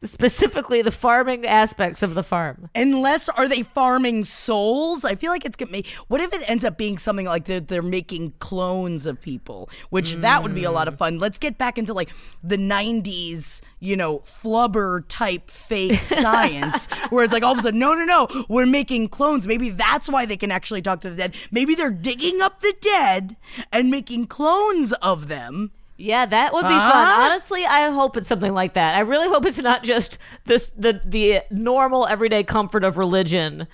Specifically, 0.04 0.82
the 0.82 0.90
farming 0.90 1.46
aspects 1.46 2.02
of 2.02 2.14
the 2.14 2.22
farm. 2.22 2.68
Unless 2.74 3.28
are 3.30 3.48
they 3.48 3.62
farming 3.62 4.24
souls? 4.24 5.04
I 5.04 5.14
feel 5.14 5.30
like 5.30 5.44
it's 5.44 5.56
gonna 5.56 5.72
be. 5.72 5.86
What 6.08 6.20
if 6.20 6.32
it 6.32 6.48
ends 6.48 6.64
up 6.64 6.78
being 6.78 6.98
something 6.98 7.26
like 7.26 7.46
they're, 7.46 7.60
they're 7.60 7.82
making 7.82 8.34
clones 8.38 9.06
of 9.06 9.20
people, 9.20 9.70
which 9.90 10.14
that 10.14 10.42
would 10.42 10.54
be 10.54 10.64
a 10.64 10.70
lot 10.70 10.88
of 10.88 10.96
fun. 10.96 11.18
Let's 11.18 11.38
get 11.38 11.58
back 11.58 11.78
into 11.78 11.92
like 11.92 12.10
the 12.42 12.56
'90s, 12.56 13.62
you 13.80 13.96
know, 13.96 14.20
flubber 14.20 15.02
type 15.08 15.50
fake 15.50 15.98
science, 16.06 16.88
where 17.10 17.24
it's 17.24 17.32
like 17.32 17.42
all 17.42 17.52
of 17.52 17.58
a 17.58 17.62
sudden, 17.62 17.78
no, 17.78 17.94
no, 17.94 18.04
no, 18.04 18.44
we're 18.48 18.66
making 18.66 19.08
clones. 19.08 19.46
Maybe 19.46 19.70
that's 19.70 20.08
why 20.08 20.26
they 20.26 20.36
can 20.36 20.50
actually 20.50 20.82
talk 20.82 21.00
to 21.02 21.10
the 21.10 21.16
dead. 21.16 21.34
Maybe 21.50 21.74
they're 21.74 21.90
digging 21.90 22.40
up 22.40 22.60
the 22.60 22.74
dead 22.80 23.36
and 23.72 23.90
making 23.90 24.26
clones 24.26 24.92
of 24.94 25.28
them. 25.28 25.72
Yeah, 25.96 26.26
that 26.26 26.52
would 26.52 26.62
be 26.62 26.68
fun. 26.68 26.78
Huh? 26.78 27.22
Honestly, 27.22 27.66
I 27.66 27.90
hope 27.90 28.16
it's 28.16 28.28
something 28.28 28.54
like 28.54 28.74
that. 28.74 28.96
I 28.96 29.00
really 29.00 29.26
hope 29.28 29.44
it's 29.44 29.58
not 29.58 29.82
just 29.82 30.16
this 30.44 30.70
the 30.76 31.00
the 31.04 31.40
normal 31.50 32.06
everyday 32.06 32.44
comfort 32.44 32.84
of 32.84 32.98
religion 32.98 33.66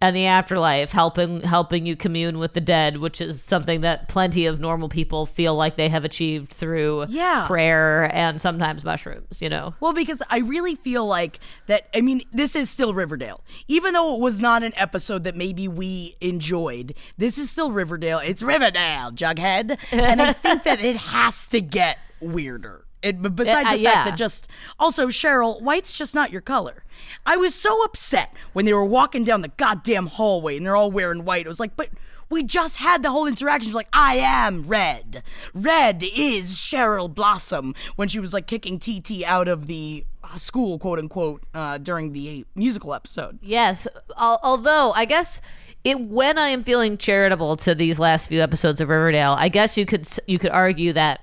and 0.00 0.14
the 0.14 0.26
afterlife 0.26 0.92
helping 0.92 1.40
helping 1.40 1.86
you 1.86 1.96
commune 1.96 2.38
with 2.38 2.52
the 2.52 2.60
dead, 2.60 2.98
which 2.98 3.20
is 3.20 3.42
something 3.42 3.80
that 3.80 4.08
plenty 4.08 4.46
of 4.46 4.60
normal 4.60 4.88
people 4.88 5.26
feel 5.26 5.54
like 5.54 5.76
they 5.76 5.88
have 5.88 6.04
achieved 6.04 6.50
through 6.52 7.06
Yeah. 7.08 7.46
prayer 7.46 8.10
and 8.14 8.40
sometimes 8.40 8.84
mushrooms, 8.84 9.40
you 9.40 9.48
know. 9.48 9.74
Well, 9.80 9.92
because 9.92 10.22
I 10.30 10.38
really 10.38 10.74
feel 10.74 11.06
like 11.06 11.40
that. 11.66 11.88
I 11.94 12.00
mean, 12.00 12.22
this 12.32 12.54
is 12.54 12.68
still 12.70 12.94
Riverdale. 12.94 13.42
Even 13.68 13.94
though 13.94 14.14
it 14.16 14.20
was 14.20 14.40
not 14.40 14.62
an 14.62 14.72
episode 14.76 15.24
that 15.24 15.34
maybe 15.36 15.66
we 15.68 16.16
enjoyed, 16.20 16.94
this 17.18 17.38
is 17.38 17.50
still 17.50 17.70
Riverdale. 17.72 18.18
It's 18.18 18.42
Riverdale, 18.42 19.12
Jughead. 19.12 19.78
And 19.90 20.20
I 20.22 20.32
think 20.32 20.64
that 20.64 20.80
it 20.80 20.96
has 20.96 21.48
to 21.48 21.60
get 21.60 21.98
weirder. 22.20 22.85
It, 23.02 23.20
b- 23.22 23.28
besides 23.28 23.68
Uh, 23.68 23.72
the 23.72 23.78
yeah. 23.80 23.92
fact 23.92 24.10
that 24.10 24.16
just 24.18 24.48
also 24.78 25.08
Cheryl, 25.08 25.60
white's 25.62 25.96
just 25.96 26.14
not 26.14 26.32
your 26.32 26.40
color. 26.40 26.84
I 27.24 27.36
was 27.36 27.54
so 27.54 27.82
upset 27.84 28.32
when 28.52 28.64
they 28.64 28.72
were 28.72 28.84
walking 28.84 29.22
down 29.24 29.42
the 29.42 29.48
goddamn 29.56 30.06
hallway 30.06 30.56
and 30.56 30.64
they're 30.66 30.76
all 30.76 30.90
wearing 30.90 31.24
white. 31.24 31.44
It 31.46 31.48
was 31.48 31.60
like, 31.60 31.76
but 31.76 31.90
we 32.28 32.42
just 32.42 32.78
had 32.78 33.02
the 33.04 33.10
whole 33.10 33.26
interaction. 33.26 33.68
She's 33.68 33.74
like, 33.74 33.88
I 33.92 34.16
am 34.16 34.64
red. 34.66 35.22
Red 35.54 36.02
is 36.02 36.52
Cheryl 36.56 37.12
Blossom 37.14 37.74
when 37.94 38.08
she 38.08 38.18
was 38.18 38.32
like 38.32 38.46
kicking 38.48 38.78
TT 38.80 39.22
out 39.24 39.46
of 39.46 39.68
the 39.68 40.04
uh, 40.24 40.36
school, 40.36 40.78
quote 40.78 40.98
unquote, 40.98 41.44
uh, 41.54 41.78
during 41.78 42.12
the 42.12 42.44
musical 42.56 42.94
episode. 42.94 43.38
Yes, 43.42 43.86
al- 44.18 44.40
although 44.42 44.92
I 44.96 45.04
guess 45.04 45.40
it 45.84 46.00
when 46.00 46.36
I 46.38 46.48
am 46.48 46.64
feeling 46.64 46.96
charitable 46.98 47.54
to 47.58 47.74
these 47.76 48.00
last 48.00 48.26
few 48.26 48.42
episodes 48.42 48.80
of 48.80 48.88
Riverdale, 48.88 49.36
I 49.38 49.48
guess 49.48 49.76
you 49.76 49.86
could 49.86 50.08
you 50.26 50.40
could 50.40 50.50
argue 50.50 50.92
that 50.94 51.20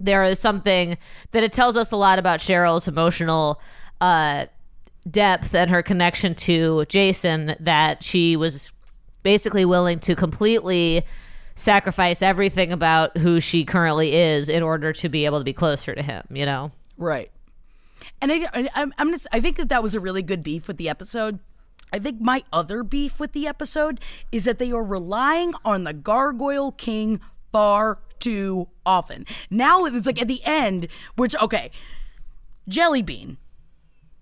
there 0.00 0.24
is 0.24 0.38
something 0.38 0.98
that 1.32 1.42
it 1.42 1.52
tells 1.52 1.76
us 1.76 1.90
a 1.92 1.96
lot 1.96 2.18
about 2.18 2.40
Cheryl's 2.40 2.88
emotional 2.88 3.60
uh, 4.00 4.46
depth 5.08 5.54
and 5.54 5.70
her 5.70 5.82
connection 5.82 6.34
to 6.34 6.84
Jason 6.86 7.56
that 7.60 8.02
she 8.02 8.36
was 8.36 8.70
basically 9.22 9.64
willing 9.64 9.98
to 10.00 10.14
completely 10.14 11.04
sacrifice 11.56 12.22
everything 12.22 12.72
about 12.72 13.16
who 13.16 13.40
she 13.40 13.64
currently 13.64 14.14
is 14.14 14.48
in 14.48 14.62
order 14.62 14.92
to 14.92 15.08
be 15.08 15.24
able 15.24 15.38
to 15.38 15.44
be 15.44 15.52
closer 15.52 15.94
to 15.94 16.02
him, 16.02 16.24
you 16.30 16.44
know. 16.44 16.72
Right. 16.96 17.30
And 18.20 18.32
I, 18.32 18.48
I'm, 18.74 18.92
I'm 18.98 19.08
gonna, 19.08 19.18
I 19.32 19.40
think 19.40 19.56
that 19.56 19.68
that 19.68 19.82
was 19.82 19.94
a 19.94 20.00
really 20.00 20.22
good 20.22 20.42
beef 20.42 20.66
with 20.66 20.76
the 20.76 20.88
episode. 20.88 21.38
I 21.92 21.98
think 21.98 22.20
my 22.20 22.42
other 22.52 22.82
beef 22.82 23.20
with 23.20 23.32
the 23.32 23.46
episode 23.46 24.00
is 24.32 24.44
that 24.46 24.58
they 24.58 24.72
are 24.72 24.82
relying 24.82 25.54
on 25.64 25.84
the 25.84 25.92
Gargoyle 25.92 26.72
King 26.72 27.20
far 27.54 28.00
too 28.18 28.66
often. 28.84 29.24
Now 29.48 29.84
it's 29.84 30.06
like 30.06 30.20
at 30.20 30.26
the 30.26 30.40
end, 30.44 30.88
which 31.14 31.36
okay, 31.40 31.70
Jelly 32.68 33.00
Bean 33.00 33.36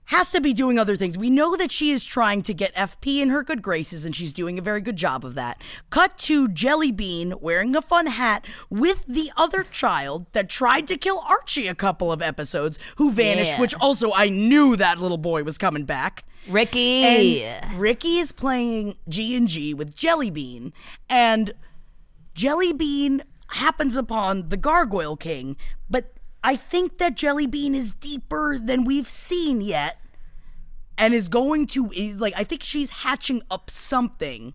has 0.07 0.31
to 0.33 0.41
be 0.43 0.53
doing 0.53 0.79
other 0.79 0.97
things. 0.97 1.17
We 1.17 1.31
know 1.31 1.57
that 1.57 1.73
she 1.73 1.91
is 1.93 2.05
trying 2.05 2.43
to 2.43 2.53
get 2.53 2.75
FP 2.75 3.23
in 3.23 3.31
her 3.31 3.43
good 3.43 3.62
graces, 3.62 4.05
and 4.05 4.15
she's 4.15 4.35
doing 4.35 4.59
a 4.59 4.62
very 4.62 4.83
good 4.83 4.97
job 4.97 5.25
of 5.25 5.35
that. 5.37 5.62
Cut 5.89 6.19
to 6.19 6.47
Jelly 6.49 6.93
Bean 6.93 7.33
wearing 7.41 7.75
a 7.75 7.81
fun 7.81 8.07
hat 8.09 8.45
with 8.69 9.03
the 9.09 9.31
other 9.39 9.62
child 9.62 10.27
that 10.33 10.51
tried 10.51 10.87
to 10.89 10.99
kill 10.99 11.23
Archie 11.27 11.69
a 11.69 11.75
couple 11.75 12.12
of 12.12 12.21
episodes, 12.21 12.79
who 12.97 13.12
vanished, 13.12 13.53
Yeah. 13.53 13.61
which 13.61 13.75
also 13.81 14.12
I 14.12 14.29
knew 14.29 14.77
that 14.77 14.99
little 14.99 15.17
boy 15.17 15.43
was 15.45 15.57
coming 15.57 15.85
back. 15.87 16.25
Ricky. 16.47 17.45
And 17.45 17.81
Ricky 17.81 18.19
is 18.19 18.31
playing 18.33 18.97
G 19.09 19.35
and 19.37 19.49
G 19.49 19.73
with 19.73 19.95
Jelly 19.97 20.31
Bean, 20.31 20.75
and 21.09 21.55
Jelly 22.35 22.73
Bean 22.73 23.23
happens 23.51 23.97
upon 23.97 24.49
the 24.49 24.57
Gargoyle 24.57 25.17
King, 25.17 25.57
but 25.91 26.15
I 26.43 26.57
think 26.57 26.99
that 26.99 27.17
Jelly 27.17 27.47
Bean 27.47 27.75
is 27.75 27.95
deeper 27.95 28.59
than 28.59 28.85
we've 28.85 29.09
seen 29.09 29.61
yet, 29.61 30.01
and 30.97 31.15
is 31.15 31.29
going 31.29 31.67
to 31.69 31.91
is 31.93 32.21
like 32.21 32.35
I 32.37 32.45
think 32.45 32.62
she's 32.62 32.91
hatching 32.91 33.43
up 33.51 33.71
something, 33.71 34.55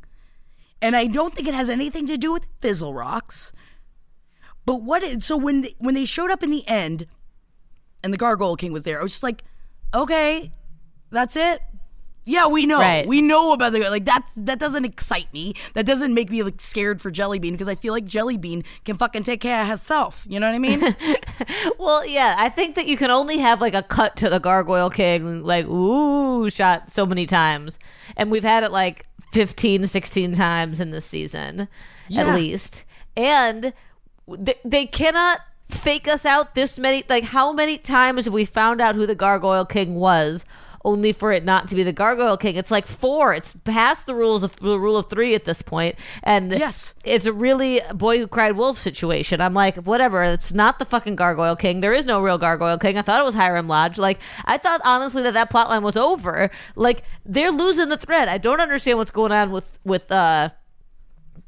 and 0.81 0.95
I 0.95 1.07
don't 1.07 1.35
think 1.35 1.47
it 1.47 1.53
has 1.53 1.69
anything 1.69 2.07
to 2.07 2.17
do 2.17 2.33
with 2.33 2.47
Fizzle 2.61 2.93
Rocks. 2.93 3.53
But 4.65 4.81
what? 4.81 5.03
It, 5.03 5.23
so 5.23 5.37
when 5.37 5.61
they, 5.61 5.75
when 5.77 5.95
they 5.95 6.05
showed 6.05 6.31
up 6.31 6.43
in 6.43 6.49
the 6.49 6.67
end, 6.67 7.07
and 8.03 8.11
the 8.11 8.17
Gargoyle 8.17 8.55
King 8.55 8.73
was 8.73 8.83
there, 8.83 8.99
I 8.99 9.03
was 9.03 9.13
just 9.13 9.23
like, 9.23 9.43
okay, 9.93 10.51
that's 11.09 11.35
it. 11.35 11.61
Yeah, 12.29 12.47
we 12.47 12.65
know. 12.65 12.79
Right. 12.79 13.07
We 13.07 13.21
know 13.21 13.53
about 13.53 13.71
the 13.71 13.79
like 13.89 14.03
that. 14.03 14.27
That 14.35 14.59
doesn't 14.59 14.83
excite 14.83 15.31
me. 15.33 15.53
That 15.75 15.85
doesn't 15.85 16.13
make 16.13 16.29
me 16.29 16.43
like 16.43 16.59
scared 16.59 17.01
for 17.01 17.09
Jelly 17.09 17.39
Bean 17.39 17.53
because 17.53 17.69
I 17.69 17.75
feel 17.75 17.93
like 17.93 18.03
Jelly 18.03 18.35
Bean 18.35 18.65
can 18.83 18.97
fucking 18.97 19.23
take 19.23 19.39
care 19.39 19.61
of 19.61 19.67
herself. 19.67 20.25
You 20.27 20.39
know 20.41 20.47
what 20.47 20.55
I 20.55 20.59
mean? 20.59 20.95
Well, 21.79 22.05
yeah, 22.05 22.35
I 22.37 22.49
think 22.49 22.75
that 22.75 22.87
you 22.87 22.97
can 22.97 23.11
only 23.11 23.37
have 23.37 23.61
like 23.61 23.73
a 23.73 23.83
cut 23.83 24.15
to 24.17 24.29
the 24.29 24.39
Gargoyle 24.39 24.89
King, 24.89 25.43
like, 25.43 25.65
ooh, 25.67 26.49
shot 26.49 26.91
so 26.91 27.05
many 27.05 27.25
times. 27.25 27.79
And 28.17 28.29
we've 28.29 28.43
had 28.43 28.63
it 28.63 28.71
like 28.71 29.05
15, 29.31 29.87
16 29.87 30.33
times 30.33 30.81
in 30.81 30.91
this 30.91 31.05
season, 31.05 31.67
Yeah. 32.09 32.27
at 32.27 32.35
least. 32.35 32.83
And 33.15 33.71
they, 34.27 34.55
they 34.65 34.85
cannot 34.85 35.39
fake 35.69 36.07
us 36.07 36.25
out 36.25 36.55
this 36.55 36.77
many. 36.77 37.03
Like, 37.07 37.25
how 37.25 37.53
many 37.53 37.77
times 37.77 38.25
have 38.25 38.33
we 38.33 38.43
found 38.45 38.81
out 38.81 38.95
who 38.95 39.05
the 39.05 39.15
Gargoyle 39.15 39.65
King 39.65 39.95
was? 39.95 40.43
Only 40.87 41.11
for 41.11 41.33
it 41.33 41.43
not 41.43 41.67
to 41.67 41.75
be 41.75 41.83
the 41.83 41.91
Gargoyle 41.91 42.37
King. 42.37 42.55
It's 42.55 42.71
like 42.71 42.87
four. 42.87 43.33
It's 43.33 43.53
past 43.65 44.05
the 44.05 44.15
rules 44.15 44.41
of 44.41 44.55
the 44.55 44.79
rule 44.79 44.95
of 44.95 45.09
three 45.09 45.35
at 45.35 45.43
this 45.43 45.61
point, 45.61 45.95
and 46.23 46.51
Yes. 46.53 46.95
it's 47.03 47.25
a 47.25 47.33
really 47.33 47.81
boy 47.93 48.19
who 48.19 48.25
cried 48.27 48.55
wolf 48.55 48.77
situation. 48.79 49.41
I'm 49.41 49.53
like, 49.53 49.75
whatever. 49.79 50.23
It's 50.23 50.53
not 50.53 50.79
the 50.79 50.85
fucking 50.85 51.17
Gargoyle 51.17 51.57
King. 51.57 51.81
There 51.81 51.91
is 51.91 52.05
no 52.05 52.21
real 52.21 52.37
Gargoyle 52.37 52.77
King. 52.79 52.97
I 52.97 53.01
thought 53.01 53.19
it 53.19 53.25
was 53.25 53.35
Hiram 53.35 53.67
Lodge. 53.67 53.97
Like, 53.97 54.19
I 54.45 54.57
thought 54.57 54.79
honestly 54.85 55.21
that 55.23 55.33
that 55.33 55.51
plotline 55.51 55.81
was 55.81 55.97
over. 55.97 56.49
Like, 56.77 57.03
they're 57.25 57.51
losing 57.51 57.89
the 57.89 57.97
thread. 57.97 58.29
I 58.29 58.37
don't 58.37 58.61
understand 58.61 58.97
what's 58.97 59.11
going 59.11 59.33
on 59.33 59.51
with 59.51 59.79
with 59.83 60.09
uh 60.09 60.51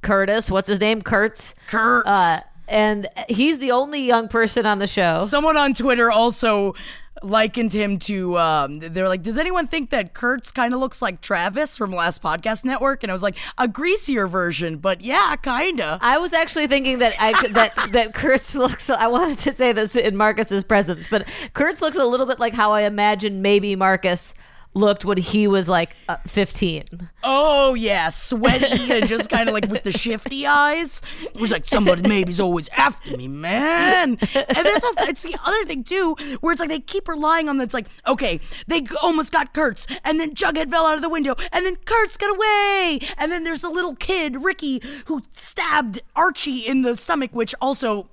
Curtis. 0.01 0.51
What's 0.51 0.67
his 0.67 0.79
name? 0.79 1.01
Kurtz. 1.01 1.55
Kurtz. 1.67 2.07
Uh, 2.09 2.39
and 2.69 3.07
he's 3.27 3.59
the 3.59 3.71
only 3.71 4.01
young 4.01 4.27
person 4.27 4.65
on 4.65 4.79
the 4.79 4.87
show. 4.87 5.25
Someone 5.27 5.57
on 5.57 5.73
Twitter 5.73 6.11
also 6.11 6.73
likened 7.21 7.73
him 7.73 7.99
to. 7.99 8.37
Um, 8.37 8.79
they're 8.79 9.09
like, 9.09 9.23
does 9.23 9.37
anyone 9.37 9.67
think 9.67 9.89
that 9.89 10.13
Kurtz 10.13 10.51
kind 10.51 10.73
of 10.73 10.79
looks 10.79 11.01
like 11.01 11.19
Travis 11.21 11.77
from 11.77 11.91
Last 11.91 12.23
Podcast 12.23 12.63
Network? 12.63 13.03
And 13.03 13.11
I 13.11 13.13
was 13.13 13.23
like, 13.23 13.35
a 13.57 13.67
greasier 13.67 14.25
version, 14.27 14.77
but 14.77 15.01
yeah, 15.01 15.35
kinda. 15.41 15.99
I 16.01 16.17
was 16.17 16.31
actually 16.31 16.67
thinking 16.67 16.99
that 16.99 17.15
I 17.19 17.33
could- 17.33 17.53
that 17.55 17.75
that 17.91 18.13
Kurtz 18.13 18.55
looks. 18.55 18.89
I 18.89 19.07
wanted 19.07 19.39
to 19.39 19.53
say 19.53 19.73
this 19.73 19.95
in 19.97 20.15
Marcus's 20.15 20.63
presence, 20.63 21.07
but 21.09 21.27
Kurtz 21.53 21.81
looks 21.81 21.97
a 21.97 22.05
little 22.05 22.25
bit 22.25 22.39
like 22.39 22.53
how 22.53 22.71
I 22.71 22.81
imagine 22.83 23.41
maybe 23.41 23.75
Marcus 23.75 24.33
looked 24.73 25.03
when 25.05 25.17
he 25.17 25.47
was 25.47 25.67
like 25.67 25.95
uh, 26.07 26.17
15. 26.27 27.09
Oh 27.23 27.73
yeah, 27.73 28.09
sweaty 28.09 28.91
and 28.91 29.07
just 29.07 29.29
kind 29.29 29.49
of 29.49 29.53
like 29.53 29.69
with 29.69 29.83
the 29.83 29.91
shifty 29.91 30.45
eyes. 30.45 31.01
It 31.23 31.39
was 31.39 31.51
like 31.51 31.65
somebody 31.65 32.07
maybe's 32.07 32.39
always 32.39 32.69
after 32.69 33.15
me, 33.17 33.27
man. 33.27 34.17
And 34.33 34.65
that's 34.65 34.83
a, 34.83 34.91
it's 35.09 35.23
the 35.23 35.37
other 35.45 35.65
thing 35.65 35.83
too, 35.83 36.15
where 36.41 36.51
it's 36.53 36.59
like 36.59 36.69
they 36.69 36.79
keep 36.79 37.07
relying 37.07 37.49
on 37.49 37.57
that's 37.57 37.73
like 37.73 37.87
okay, 38.07 38.39
they 38.67 38.83
almost 39.01 39.31
got 39.31 39.53
Kurtz, 39.53 39.87
and 40.03 40.19
then 40.19 40.33
Jughead 40.33 40.69
fell 40.69 40.85
out 40.85 40.95
of 40.95 41.01
the 41.01 41.09
window, 41.09 41.35
and 41.51 41.65
then 41.65 41.75
Kurtz 41.85 42.17
got 42.17 42.33
away, 42.35 42.99
and 43.17 43.31
then 43.31 43.43
there's 43.43 43.61
the 43.61 43.69
little 43.69 43.95
kid 43.95 44.43
Ricky 44.43 44.81
who 45.05 45.21
stabbed 45.33 46.01
Archie 46.15 46.59
in 46.59 46.81
the 46.81 46.95
stomach, 46.95 47.31
which 47.33 47.53
also 47.61 48.09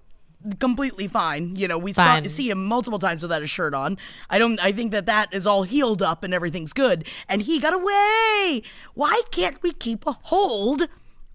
completely 0.58 1.08
fine. 1.08 1.56
You 1.56 1.68
know, 1.68 1.78
we 1.78 1.92
saw, 1.92 2.20
see 2.22 2.50
him 2.50 2.64
multiple 2.64 2.98
times 2.98 3.22
without 3.22 3.42
a 3.42 3.46
shirt 3.46 3.74
on. 3.74 3.98
I 4.30 4.38
don't. 4.38 4.58
I 4.60 4.72
think 4.72 4.92
that 4.92 5.06
that 5.06 5.32
is 5.32 5.46
all 5.46 5.62
healed 5.64 6.02
up 6.02 6.24
and 6.24 6.32
everything's 6.34 6.72
good. 6.72 7.06
And 7.28 7.42
he 7.42 7.60
got 7.60 7.74
away. 7.74 8.62
Why 8.94 9.22
can't 9.30 9.62
we 9.62 9.72
keep 9.72 10.06
a 10.06 10.12
hold 10.12 10.88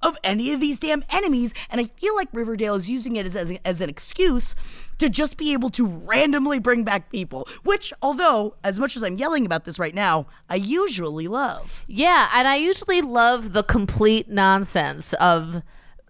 of 0.03 0.17
any 0.23 0.51
of 0.51 0.59
these 0.59 0.79
damn 0.79 1.03
enemies? 1.09 1.53
And 1.69 1.79
I 1.79 1.85
feel 1.85 2.15
like 2.15 2.29
Riverdale 2.33 2.75
is 2.75 2.89
using 2.89 3.15
it 3.15 3.25
as 3.25 3.35
as, 3.35 3.53
as 3.63 3.81
an 3.81 3.89
excuse 3.89 4.55
to 4.97 5.09
just 5.09 5.37
be 5.37 5.53
able 5.53 5.69
to 5.71 5.85
randomly 5.85 6.59
bring 6.59 6.83
back 6.83 7.09
people. 7.11 7.47
Which, 7.63 7.93
although 8.01 8.55
as 8.63 8.79
much 8.79 8.95
as 8.95 9.03
I'm 9.03 9.17
yelling 9.17 9.45
about 9.45 9.65
this 9.65 9.79
right 9.79 9.95
now, 9.95 10.27
I 10.49 10.55
usually 10.55 11.27
love. 11.27 11.81
Yeah, 11.87 12.29
and 12.33 12.47
I 12.47 12.55
usually 12.55 13.01
love 13.01 13.53
the 13.53 13.63
complete 13.63 14.29
nonsense 14.29 15.13
of 15.13 15.63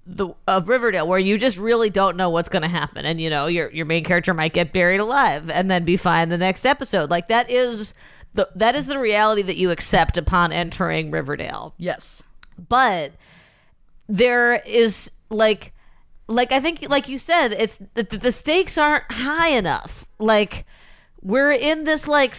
the 0.06 0.30
of 0.48 0.68
Riverdale 0.68 1.08
where 1.08 1.20
you 1.20 1.38
just 1.38 1.58
really 1.58 1.90
don't 1.90 2.18
know 2.18 2.30
what's 2.30 2.50
going 2.50 2.64
to 2.64 2.68
happen 2.68 3.06
and 3.06 3.22
you 3.22 3.30
know 3.30 3.46
your 3.48 3.70
your 3.72 3.86
main 3.86 4.04
character 4.04 4.34
might 4.34 4.54
get 4.54 4.74
buried 4.74 5.00
alive 5.00 5.50
and 5.50 5.70
then 5.70 5.86
be 5.86 5.96
fine 5.98 6.30
the 6.30 6.38
next 6.38 6.66
episode. 6.66 7.10
Like 7.10 7.28
that 7.28 7.50
is 7.50 7.94
the 8.34 8.50
that 8.56 8.76
is 8.76 8.88
the 8.88 8.98
reality 8.98 9.42
that 9.44 9.58
you 9.58 9.72
accept 9.72 10.18
upon 10.18 10.52
entering 10.52 11.12
Riverdale. 11.12 11.74
Yes. 11.78 12.24
but 12.70 13.14
there 14.08 14.56
is 14.66 15.10
like 15.30 15.74
like 16.28 16.52
i 16.52 16.60
think 16.60 16.86
like 16.90 17.08
you 17.08 17.18
said 17.18 17.54
it's 17.54 17.78
the, 17.94 18.04
the 18.04 18.32
stakes 18.32 18.78
aren't 18.78 19.10
high 19.12 19.50
enough 19.50 20.06
like 20.20 20.66
we're 21.22 21.52
in 21.52 21.84
this 21.86 22.08
like 22.08 22.36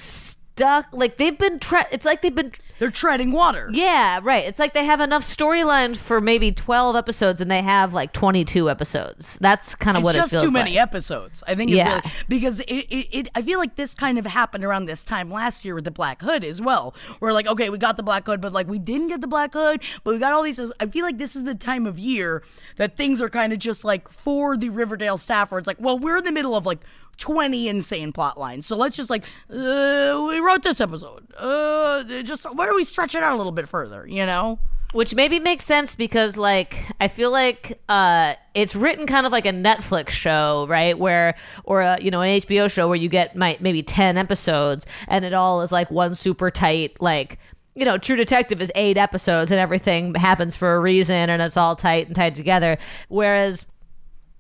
stuck. 0.55 0.87
Like 0.93 1.17
they've 1.17 1.37
been. 1.39 1.59
Tre- 1.59 1.85
it's 1.91 2.05
like 2.05 2.23
they've 2.23 2.35
been. 2.35 2.53
They're 2.79 2.91
treading 2.91 3.31
water. 3.31 3.71
Yeah, 3.73 4.19
right. 4.25 4.45
It's 4.45 4.59
like 4.59 4.73
they 4.75 4.85
have 4.85 5.01
enough 5.01 5.23
storyline 5.23 5.97
for 5.97 6.21
maybe 6.21 6.51
twelve 6.51 6.97
episodes, 6.97 7.41
and 7.41 7.49
they 7.51 7.63
have 7.63 7.93
like 7.95 8.13
twenty-two 8.13 8.69
episodes. 8.69 9.39
That's 9.41 9.75
kind 9.77 9.97
of 9.97 10.03
what 10.03 10.15
It's 10.17 10.25
just 10.25 10.33
it 10.33 10.37
feels 10.37 10.45
too 10.47 10.51
many 10.51 10.73
like. 10.73 10.81
episodes. 10.83 11.45
I 11.47 11.55
think 11.55 11.71
Yeah. 11.71 11.89
really 12.01 12.03
because 12.29 12.61
it, 12.61 12.67
it, 12.91 13.07
it 13.13 13.29
I 13.37 13.43
feel 13.43 13.59
like 13.61 13.77
this 13.77 13.95
kind 13.95 14.19
of 14.19 14.27
happened 14.27 14.65
around 14.65 14.87
this 14.87 15.05
time 15.05 15.31
last 15.31 15.65
year 15.65 15.75
with 15.77 15.85
the 15.85 15.91
Black 15.93 16.23
Hood 16.23 16.43
as 16.45 16.61
well. 16.61 16.95
We're 17.21 17.33
like, 17.33 17.47
okay, 17.47 17.71
we 17.71 17.79
got 17.79 17.97
the 17.97 18.03
Black 18.03 18.27
Hood, 18.27 18.41
but 18.41 18.53
like 18.53 18.67
we 18.69 18.79
didn't 18.81 19.09
get 19.09 19.21
the 19.21 19.29
Black 19.29 19.53
Hood, 19.53 19.81
but 20.03 20.15
we 20.15 20.19
got 20.19 20.33
all 20.33 20.43
these 20.43 20.59
I 20.81 20.87
feel 20.87 21.05
like 21.05 21.19
this 21.19 21.37
is 21.37 21.45
the 21.45 21.55
time 21.55 21.87
of 21.87 21.99
year 22.01 22.43
that 22.77 22.97
things 22.97 23.21
are 23.21 23.29
kind 23.29 23.53
of 23.53 23.59
just 23.61 23.85
like 23.85 24.11
for 24.11 24.57
the 24.57 24.71
Riverdale 24.71 25.19
staff 25.19 25.53
where 25.53 25.59
it's 25.59 25.69
like, 25.69 25.81
well, 25.81 25.99
we're 25.99 26.17
in 26.19 26.25
the 26.25 26.33
middle 26.33 26.57
of 26.57 26.67
like 26.67 26.81
20 27.17 27.69
insane 27.69 28.13
plot 28.13 28.39
lines. 28.39 28.67
So 28.67 28.77
let's 28.77 28.97
just 28.97 29.11
like 29.11 29.25
uh, 29.51 30.25
we 30.29 30.39
wrote 30.41 30.63
this 30.63 30.81
episode. 30.81 31.33
Uh 31.37 32.03
just 32.23 32.45
why 32.55 32.67
don't 32.67 32.77
we 32.77 32.85
stretch 32.85 33.15
it 33.15 33.23
out 33.23 33.35
a 33.35 33.37
little 33.37 33.53
bit 33.53 33.69
further, 33.69 34.07
you 34.07 34.27
know? 34.27 34.59
Which 34.93 35.15
maybe 35.15 35.39
makes 35.41 35.65
sense 35.65 35.95
because, 35.95 36.37
like, 36.37 36.77
I 37.01 37.09
feel 37.09 37.31
like 37.31 37.81
uh, 37.89 38.35
it's 38.55 38.77
written 38.77 39.07
kind 39.07 39.25
of 39.25 39.33
like 39.33 39.47
a 39.47 39.53
Netflix 39.53 40.11
show, 40.11 40.67
right? 40.69 40.99
Where, 40.99 41.35
or 41.65 41.81
a, 41.81 41.99
you 42.03 42.11
know, 42.11 42.21
an 42.21 42.43
HBO 42.43 42.71
show 42.71 42.89
where 42.89 42.97
you 42.97 43.09
get 43.09 43.35
might 43.35 43.63
maybe 43.63 43.83
ten 43.83 44.19
episodes, 44.19 44.85
and 45.09 45.25
it 45.25 45.33
all 45.33 45.63
is 45.63 45.73
like 45.73 45.91
one 45.91 46.15
super 46.15 46.51
tight, 46.51 47.01
like, 47.01 47.39
you 47.75 47.87
know, 47.87 47.97
True 47.97 48.17
Detective 48.17 48.61
is 48.61 48.71
eight 48.75 48.99
episodes, 48.99 49.51
and 49.51 49.59
everything 49.59 50.15
happens 50.15 50.55
for 50.55 50.75
a 50.75 50.81
reason, 50.81 51.31
and 51.31 51.41
it's 51.41 51.57
all 51.57 51.75
tight 51.75 52.09
and 52.09 52.15
tied 52.15 52.35
together. 52.35 52.77
Whereas 53.09 53.65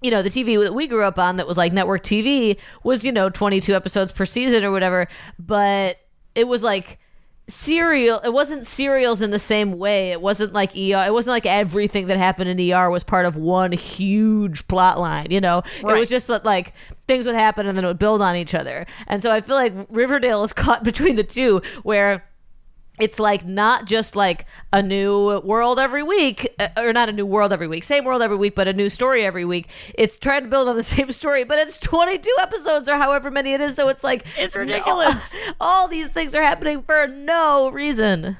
you 0.03 0.11
know, 0.11 0.23
the 0.23 0.31
TV 0.31 0.63
that 0.63 0.75
we 0.75 0.87
grew 0.87 1.05
up 1.05 1.19
on 1.19 1.37
that 1.37 1.47
was 1.47 1.57
like 1.57 1.73
network 1.73 2.03
TV 2.03 2.57
was, 2.83 3.05
you 3.05 3.13
know, 3.13 3.31
22 3.31 3.75
episodes 3.75 4.13
per 4.13 4.27
season 4.27 4.65
or 4.65 4.71
whatever, 4.71 5.09
but 5.39 5.99
it 6.35 6.49
was 6.49 6.63
like 6.63 6.99
serial 7.49 8.21
it 8.21 8.33
wasn't 8.33 8.65
serials 8.67 9.21
in 9.21 9.31
the 9.31 9.39
same 9.39 9.79
way. 9.79 10.11
It 10.13 10.21
wasn't 10.21 10.53
like 10.53 10.71
er 10.71 11.05
it 11.07 11.13
wasn't 11.13 11.33
like 11.33 11.47
everything 11.47 12.07
that 12.07 12.17
happened 12.17 12.49
in 12.49 12.73
er 12.73 12.89
was 12.91 13.05
part 13.05 13.27
of 13.27 13.37
one 13.37 13.73
huge 13.73 14.67
plot 14.69 14.99
line 14.99 15.31
you 15.31 15.41
know? 15.41 15.63
It 15.79 15.85
was 15.85 16.09
just 16.09 16.29
that 16.29 16.45
like 16.45 16.73
things 17.07 17.27
would 17.27 17.35
happen 17.35 17.67
and 17.67 17.77
then 17.77 17.85
it 17.85 17.89
would 17.89 17.99
build 17.99 18.23
on 18.23 18.37
each 18.37 18.55
other. 18.55 18.87
And 19.07 19.23
so 19.23 19.31
i 19.31 19.41
feel 19.41 19.57
like 19.57 19.73
riverdale 19.89 20.43
is 20.45 20.53
caught 20.65 20.85
between 20.85 21.17
the 21.17 21.25
two 21.25 21.63
where 21.83 22.25
it's 23.01 23.19
like 23.19 23.45
not 23.47 23.87
just 23.87 24.15
like 24.15 24.47
a 24.73 24.83
new 24.83 25.41
world 25.41 25.79
every 25.79 26.03
week 26.03 26.55
uh, 26.59 26.69
or 26.77 26.93
not 26.93 27.09
a 27.09 27.13
new 27.13 27.25
world 27.25 27.53
every 27.53 27.67
week 27.67 27.83
same 27.85 28.05
world 28.05 28.21
every 28.21 28.37
week 28.37 28.55
but 28.55 28.69
a 28.69 28.73
new 28.73 28.89
story 28.91 29.25
every 29.25 29.45
week 29.45 29.67
it's 29.95 30.19
trying 30.19 30.43
to 30.43 30.49
build 30.49 30.69
on 30.69 30.77
the 30.77 30.83
same 30.97 31.11
story 31.11 31.43
but 31.43 31.59
it's 31.59 31.79
22 31.79 32.31
episodes 32.41 32.89
or 32.89 32.97
however 32.97 33.31
many 33.31 33.55
it 33.55 33.61
is 33.61 33.75
so 33.75 33.89
it's 33.89 34.05
like 34.05 34.27
It's 34.37 34.55
ridiculous. 34.55 35.37
all 35.61 35.89
these 35.89 36.09
things 36.09 36.35
are 36.35 36.43
happening 36.43 36.83
for 36.83 37.07
no 37.07 37.71
reason 37.71 38.37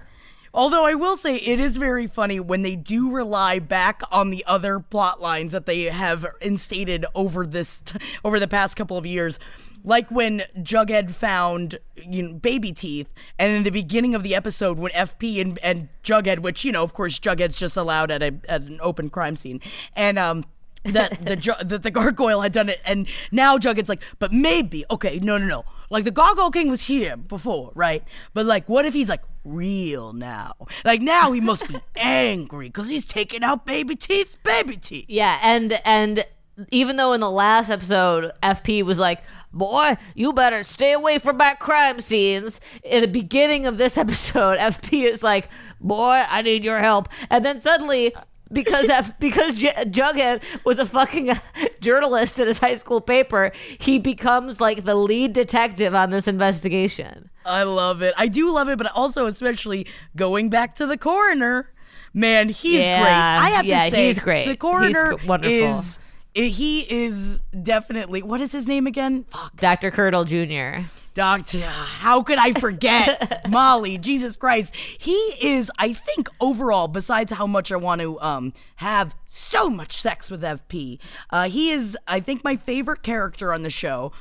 Although 0.55 0.85
I 0.85 0.95
will 0.95 1.17
say 1.17 1.37
it 1.37 1.59
is 1.59 1.79
very 1.79 2.07
funny 2.07 2.39
when 2.39 2.61
they 2.61 2.77
do 2.77 3.11
rely 3.11 3.59
back 3.59 4.03
on 4.13 4.29
the 4.29 4.45
other 4.47 4.81
plot 4.81 5.19
lines 5.19 5.53
that 5.55 5.65
they 5.65 5.85
have 5.85 6.27
instated 6.43 7.07
over 7.15 7.47
this 7.47 7.79
t- 7.79 7.99
over 8.23 8.39
the 8.39 8.47
past 8.47 8.77
couple 8.77 8.99
of 8.99 9.07
years. 9.07 9.39
Like 9.85 10.11
when 10.11 10.43
Jughead 10.59 11.11
found 11.11 11.79
you 11.97 12.23
know, 12.23 12.35
baby 12.35 12.73
teeth, 12.73 13.09
and 13.39 13.53
in 13.53 13.63
the 13.63 13.71
beginning 13.71 14.15
of 14.15 14.23
the 14.23 14.35
episode, 14.35 14.79
when 14.79 14.93
FP 14.93 15.41
and, 15.41 15.59
and 15.63 15.89
Jughead, 16.03 16.41
which 16.41 16.65
you 16.65 16.73
know, 16.73 16.83
of 16.83 16.93
course, 16.93 17.19
Jughead's 17.19 17.59
just 17.59 17.77
allowed 17.77 18.11
at 18.11 18.23
a 18.23 18.35
at 18.49 18.63
an 18.63 18.79
open 18.81 19.11
crime 19.11 19.37
scene, 19.37 19.61
and 19.97 20.19
um, 20.19 20.45
that 20.85 21.19
the 21.25 21.57
that 21.65 21.83
the 21.83 21.91
gargoyle 21.91 22.41
had 22.41 22.53
done 22.53 22.69
it, 22.69 22.81
and 22.85 23.09
now 23.31 23.59
Jughead's 23.59 23.89
like, 23.89 24.03
but 24.19 24.33
maybe 24.33 24.85
okay, 24.91 25.19
no, 25.21 25.39
no, 25.39 25.47
no, 25.47 25.65
like 25.93 26.05
the 26.05 26.11
Gargoyle 26.11 26.51
King 26.51 26.71
was 26.71 26.83
here 26.83 27.19
before, 27.19 27.71
right? 27.75 28.03
But 28.33 28.47
like, 28.47 28.67
what 28.67 28.87
if 28.87 28.95
he's 28.95 29.11
like 29.11 29.23
real 29.45 30.15
now? 30.15 30.55
Like 30.87 31.03
now 31.03 31.33
he 31.33 31.41
must 31.41 31.69
be 31.69 31.77
angry 31.97 32.69
because 32.69 32.89
he's 32.89 33.07
taking 33.07 33.43
out 33.43 33.67
baby 33.67 33.95
teeth, 33.95 34.37
baby 34.43 34.79
teeth. 34.79 35.05
Yeah, 35.09 35.39
and 35.43 35.75
and 35.85 36.25
even 36.71 36.97
though 36.97 37.13
in 37.13 37.21
the 37.21 37.31
last 37.31 37.71
episode 37.71 38.33
FP 38.43 38.83
was 38.83 38.99
like, 38.99 39.23
"Boy, 39.53 39.97
you 40.15 40.33
better 40.33 40.63
stay 40.63 40.93
away 40.93 41.19
from 41.19 41.37
my 41.37 41.55
crime 41.55 42.01
scenes." 42.01 42.61
In 42.85 43.01
the 43.03 43.09
beginning 43.09 43.67
of 43.67 43.79
this 43.79 43.97
episode, 44.05 44.59
FP 44.59 45.11
is 45.11 45.23
like, 45.23 45.49
"Boy, 45.81 46.23
I 46.29 46.43
need 46.43 46.65
your 46.65 46.79
help," 46.81 47.09
and 47.31 47.45
then 47.45 47.61
suddenly. 47.61 48.15
Because 48.53 48.91
F, 48.91 49.19
because 49.19 49.59
J- 49.59 49.73
Jughead 49.87 50.43
was 50.67 50.79
a 50.79 50.85
fucking 50.85 51.31
journalist 51.81 52.39
at 52.39 52.49
his 52.49 52.59
high 52.59 52.77
school 52.77 53.01
paper, 53.01 53.51
he 53.79 53.99
becomes 53.99 54.61
like 54.61 54.85
the 54.85 54.95
lead 54.95 55.33
detective 55.33 55.95
on 55.95 56.11
this 56.11 56.29
investigation. 56.29 57.31
I 57.47 57.63
love 57.63 58.03
it. 58.03 58.13
I 58.19 58.29
do 58.29 58.53
love 58.53 58.69
it, 58.69 58.77
but 58.77 58.93
also 58.95 59.25
especially 59.25 59.87
going 60.17 60.51
back 60.51 60.75
to 60.75 60.87
the 60.87 60.99
coroner. 60.99 61.71
Man, 62.13 62.51
he's 62.51 62.87
Yeah, 62.87 63.01
great. 63.01 63.11
I 63.11 63.49
have 63.57 63.65
yeah, 63.65 63.85
to 63.87 63.91
say, 63.91 64.07
he's 64.09 64.19
great. 64.21 64.47
The 64.47 64.57
coroner 64.57 65.15
gr- 65.17 65.27
wonderful. 65.27 65.79
is 65.79 65.99
he 66.35 66.81
is 67.05 67.41
definitely 67.63 68.23
what 68.23 68.41
is 68.41 68.53
his 68.53 68.67
name 68.67 68.87
again? 68.87 69.25
Fuck. 69.31 69.57
Dr. 69.57 69.91
Curdle 69.91 70.25
Jr. 70.25 70.87
Doctor, 71.15 71.61
how 71.61 72.23
could 72.23 72.39
I 72.39 72.53
forget 72.53 73.47
Molly? 73.51 73.99
Jesus 73.99 74.35
Christ, 74.37 74.75
he 74.75 75.13
is. 75.43 75.71
I 75.79 75.93
think 75.93 76.29
overall, 76.41 76.89
besides 76.89 77.33
how 77.33 77.47
much 77.47 77.71
I 77.71 77.77
want 77.77 78.01
to 78.01 78.19
um 78.21 78.53
have 78.77 79.15
so 79.27 79.69
much 79.69 80.01
sex 80.01 80.31
with 80.31 80.43
FP, 80.43 80.99
uh, 81.31 81.49
he 81.49 81.71
is. 81.71 81.97
I 82.09 82.21
think 82.21 82.43
my 82.43 82.57
favorite 82.57 83.03
character 83.03 83.53
on 83.53 83.63
the 83.63 83.71
show. 83.71 84.13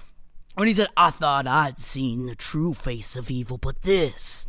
When 0.55 0.67
he 0.67 0.73
said, 0.73 0.87
"I 0.97 1.11
thought 1.11 1.47
I'd 1.47 1.77
seen 1.77 2.25
the 2.25 2.35
true 2.35 2.73
face 2.73 3.15
of 3.15 3.31
evil, 3.31 3.57
but 3.57 3.83
this, 3.83 4.47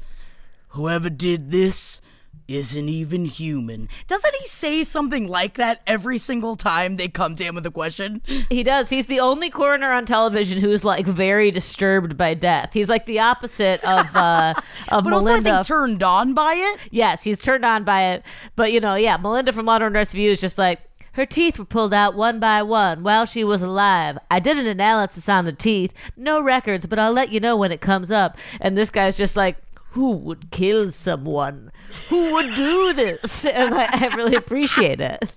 whoever 0.70 1.09
did 1.11 1.53
this." 1.53 2.01
Isn't 2.48 2.88
even 2.88 3.24
human. 3.24 3.88
Doesn't 4.09 4.35
he 4.35 4.46
say 4.46 4.85
something 4.85 5.28
like 5.28 5.55
that 5.55 5.81
every 5.87 6.18
single 6.18 6.57
time 6.57 6.96
they 6.96 7.09
come 7.09 7.35
to 7.37 7.44
him 7.44 7.55
with 7.55 7.64
a 7.66 7.70
question? 7.70 8.20
He 8.50 8.62
does. 8.62 8.90
He's 8.90 9.07
the 9.07 9.20
only 9.20 9.48
coroner 9.48 9.92
on 9.92 10.05
television 10.07 10.59
who's 10.59 10.85
like 10.85 11.07
very 11.07 11.50
disturbed 11.50 12.16
by 12.16 12.35
death. 12.35 12.70
He's 12.72 12.88
like 12.88 13.07
the 13.07 13.20
opposite 13.20 13.83
of 13.85 14.14
uh 14.16 14.55
of 14.88 15.05
But 15.05 15.12
also, 15.12 15.26
I 15.28 15.31
Melinda. 15.31 15.50
think 15.55 15.66
turned 15.66 16.02
on 16.02 16.35
by 16.35 16.55
it. 16.55 16.81
yes, 16.90 17.22
he's 17.22 17.38
turned 17.38 17.64
on 17.64 17.85
by 17.85 18.02
it. 18.12 18.22
But 18.57 18.72
you 18.72 18.81
know, 18.81 18.96
yeah, 18.96 19.16
Melinda 19.16 19.52
from 19.52 19.66
Modern 19.66 19.92
Nurse 19.92 20.12
SVU 20.12 20.31
is 20.31 20.40
just 20.40 20.59
like 20.59 20.81
her 21.12 21.24
teeth 21.26 21.59
were 21.59 21.64
pulled 21.64 21.94
out 21.94 22.14
one 22.16 22.40
by 22.40 22.62
one 22.62 23.02
while 23.02 23.24
she 23.24 23.44
was 23.44 23.62
alive. 23.62 24.18
I 24.31 24.40
did 24.40 24.59
an 24.59 24.66
analysis 24.66 25.28
on 25.28 25.44
the 25.44 25.52
teeth. 25.52 25.92
No 26.16 26.42
records, 26.42 26.87
but 26.87 26.98
I'll 26.98 27.12
let 27.12 27.31
you 27.33 27.38
know 27.38 27.57
when 27.57 27.70
it 27.70 27.81
comes 27.81 28.11
up. 28.11 28.37
And 28.61 28.76
this 28.76 28.90
guy's 28.90 29.16
just 29.16 29.37
like, 29.37 29.59
who 29.92 30.12
would 30.12 30.50
kill 30.50 30.90
someone? 30.90 31.70
Who 32.09 32.33
would 32.33 32.55
do 32.55 32.92
this? 32.92 33.44
And 33.52 33.74
I, 33.74 33.88
I 33.92 34.14
really 34.16 34.35
appreciate 34.35 35.00
it. 35.00 35.37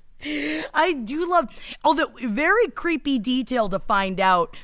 I 0.74 0.94
do 0.94 1.30
love, 1.30 1.50
although 1.84 2.08
very 2.24 2.68
creepy 2.68 3.20
detail 3.20 3.68
to 3.70 3.80
find 3.80 4.20
out 4.20 4.56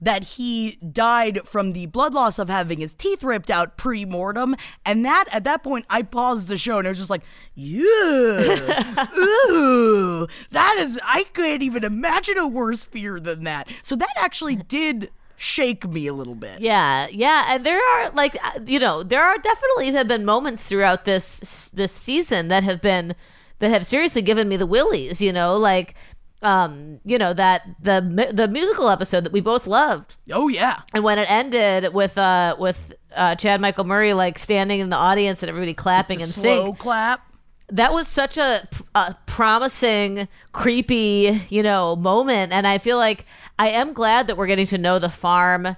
that 0.00 0.24
he 0.24 0.76
died 0.76 1.40
from 1.44 1.72
the 1.72 1.86
blood 1.86 2.14
loss 2.14 2.38
of 2.38 2.48
having 2.48 2.78
his 2.78 2.94
teeth 2.94 3.22
ripped 3.22 3.50
out 3.50 3.76
pre-mortem 3.76 4.56
and 4.86 5.04
that 5.04 5.26
at 5.30 5.44
that 5.44 5.62
point 5.62 5.84
i 5.90 6.00
paused 6.00 6.48
the 6.48 6.56
show 6.56 6.78
and 6.78 6.88
i 6.88 6.90
was 6.90 6.96
just 6.96 7.10
like 7.10 7.22
yeah 7.54 7.76
ooh 9.18 10.26
that 10.52 10.76
is 10.78 10.98
i 11.04 11.24
couldn't 11.34 11.60
even 11.60 11.84
imagine 11.84 12.38
a 12.38 12.48
worse 12.48 12.82
fear 12.84 13.20
than 13.20 13.44
that 13.44 13.68
so 13.82 13.94
that 13.94 14.08
actually 14.16 14.56
did 14.56 15.10
shake 15.40 15.88
me 15.88 16.06
a 16.06 16.12
little 16.12 16.34
bit. 16.34 16.60
Yeah, 16.60 17.08
yeah, 17.10 17.46
and 17.48 17.64
there 17.64 17.80
are 17.80 18.10
like 18.10 18.36
uh, 18.44 18.60
you 18.66 18.78
know 18.78 19.02
there 19.02 19.24
are 19.24 19.38
definitely 19.38 19.90
have 19.92 20.06
been 20.06 20.24
moments 20.24 20.62
throughout 20.62 21.06
this 21.06 21.70
this 21.72 21.92
season 21.92 22.48
that 22.48 22.62
have 22.62 22.82
been 22.82 23.14
that 23.58 23.70
have 23.70 23.86
seriously 23.86 24.20
given 24.20 24.48
me 24.48 24.58
the 24.58 24.66
willies. 24.66 25.20
You 25.20 25.32
know, 25.32 25.56
like 25.56 25.94
um 26.42 27.00
you 27.04 27.16
know 27.16 27.32
that 27.32 27.66
the 27.82 28.28
the 28.32 28.48
musical 28.48 28.90
episode 28.90 29.24
that 29.24 29.32
we 29.32 29.40
both 29.40 29.66
loved, 29.66 30.16
oh 30.30 30.48
yeah. 30.48 30.82
And 30.92 31.02
when 31.02 31.18
it 31.18 31.30
ended 31.30 31.94
with 31.94 32.18
uh 32.18 32.56
with 32.58 32.92
uh 33.16 33.34
Chad 33.34 33.62
Michael 33.62 33.84
Murray 33.84 34.12
like 34.12 34.38
standing 34.38 34.80
in 34.80 34.90
the 34.90 34.96
audience 34.96 35.42
and 35.42 35.48
everybody 35.48 35.72
clapping 35.72 36.20
and 36.20 36.30
slow 36.30 36.66
sing. 36.66 36.74
clap 36.76 37.29
that 37.72 37.92
was 37.92 38.08
such 38.08 38.36
a, 38.36 38.66
a 38.94 39.16
promising, 39.26 40.28
creepy, 40.52 41.42
you 41.48 41.62
know, 41.62 41.96
moment, 41.96 42.52
and 42.52 42.66
I 42.66 42.78
feel 42.78 42.98
like 42.98 43.26
I 43.58 43.68
am 43.70 43.92
glad 43.92 44.26
that 44.26 44.36
we're 44.36 44.46
getting 44.46 44.66
to 44.66 44.78
know 44.78 44.98
the 44.98 45.08
farm 45.08 45.76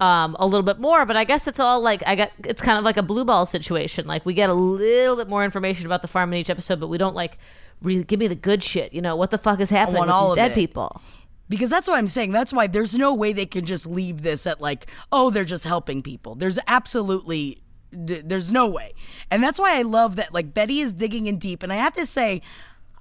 um, 0.00 0.36
a 0.38 0.46
little 0.46 0.62
bit 0.62 0.78
more. 0.78 1.06
But 1.06 1.16
I 1.16 1.24
guess 1.24 1.46
it's 1.46 1.60
all 1.60 1.80
like 1.80 2.02
I 2.06 2.14
got. 2.14 2.32
It's 2.44 2.62
kind 2.62 2.78
of 2.78 2.84
like 2.84 2.96
a 2.96 3.02
blue 3.02 3.24
ball 3.24 3.46
situation. 3.46 4.06
Like 4.06 4.24
we 4.26 4.34
get 4.34 4.50
a 4.50 4.54
little 4.54 5.16
bit 5.16 5.28
more 5.28 5.44
information 5.44 5.86
about 5.86 6.02
the 6.02 6.08
farm 6.08 6.32
in 6.32 6.38
each 6.38 6.50
episode, 6.50 6.80
but 6.80 6.88
we 6.88 6.98
don't 6.98 7.14
like 7.14 7.38
really 7.82 8.04
give 8.04 8.20
me 8.20 8.26
the 8.26 8.34
good 8.34 8.62
shit. 8.62 8.92
You 8.92 9.02
know 9.02 9.16
what 9.16 9.30
the 9.30 9.38
fuck 9.38 9.60
is 9.60 9.70
happening 9.70 10.00
with 10.00 10.10
all 10.10 10.30
these 10.30 10.36
dead 10.36 10.52
it. 10.52 10.54
people? 10.54 11.00
Because 11.48 11.70
that's 11.70 11.86
what 11.86 11.96
I'm 11.98 12.08
saying. 12.08 12.32
That's 12.32 12.52
why 12.52 12.66
there's 12.66 12.94
no 12.96 13.14
way 13.14 13.32
they 13.32 13.46
can 13.46 13.64
just 13.64 13.86
leave 13.86 14.22
this 14.22 14.46
at 14.48 14.60
like, 14.60 14.90
oh, 15.12 15.30
they're 15.30 15.44
just 15.44 15.64
helping 15.64 16.02
people. 16.02 16.34
There's 16.34 16.58
absolutely, 16.66 17.58
th- 18.06 18.24
there's 18.24 18.52
no 18.52 18.68
way. 18.68 18.94
And 19.30 19.42
that's 19.42 19.58
why 19.58 19.78
I 19.78 19.82
love 19.82 20.16
that 20.16 20.32
like 20.32 20.54
Betty 20.54 20.80
is 20.80 20.92
digging 20.92 21.26
in 21.26 21.38
deep. 21.38 21.62
And 21.62 21.72
I 21.72 21.76
have 21.76 21.94
to 21.94 22.06
say, 22.06 22.42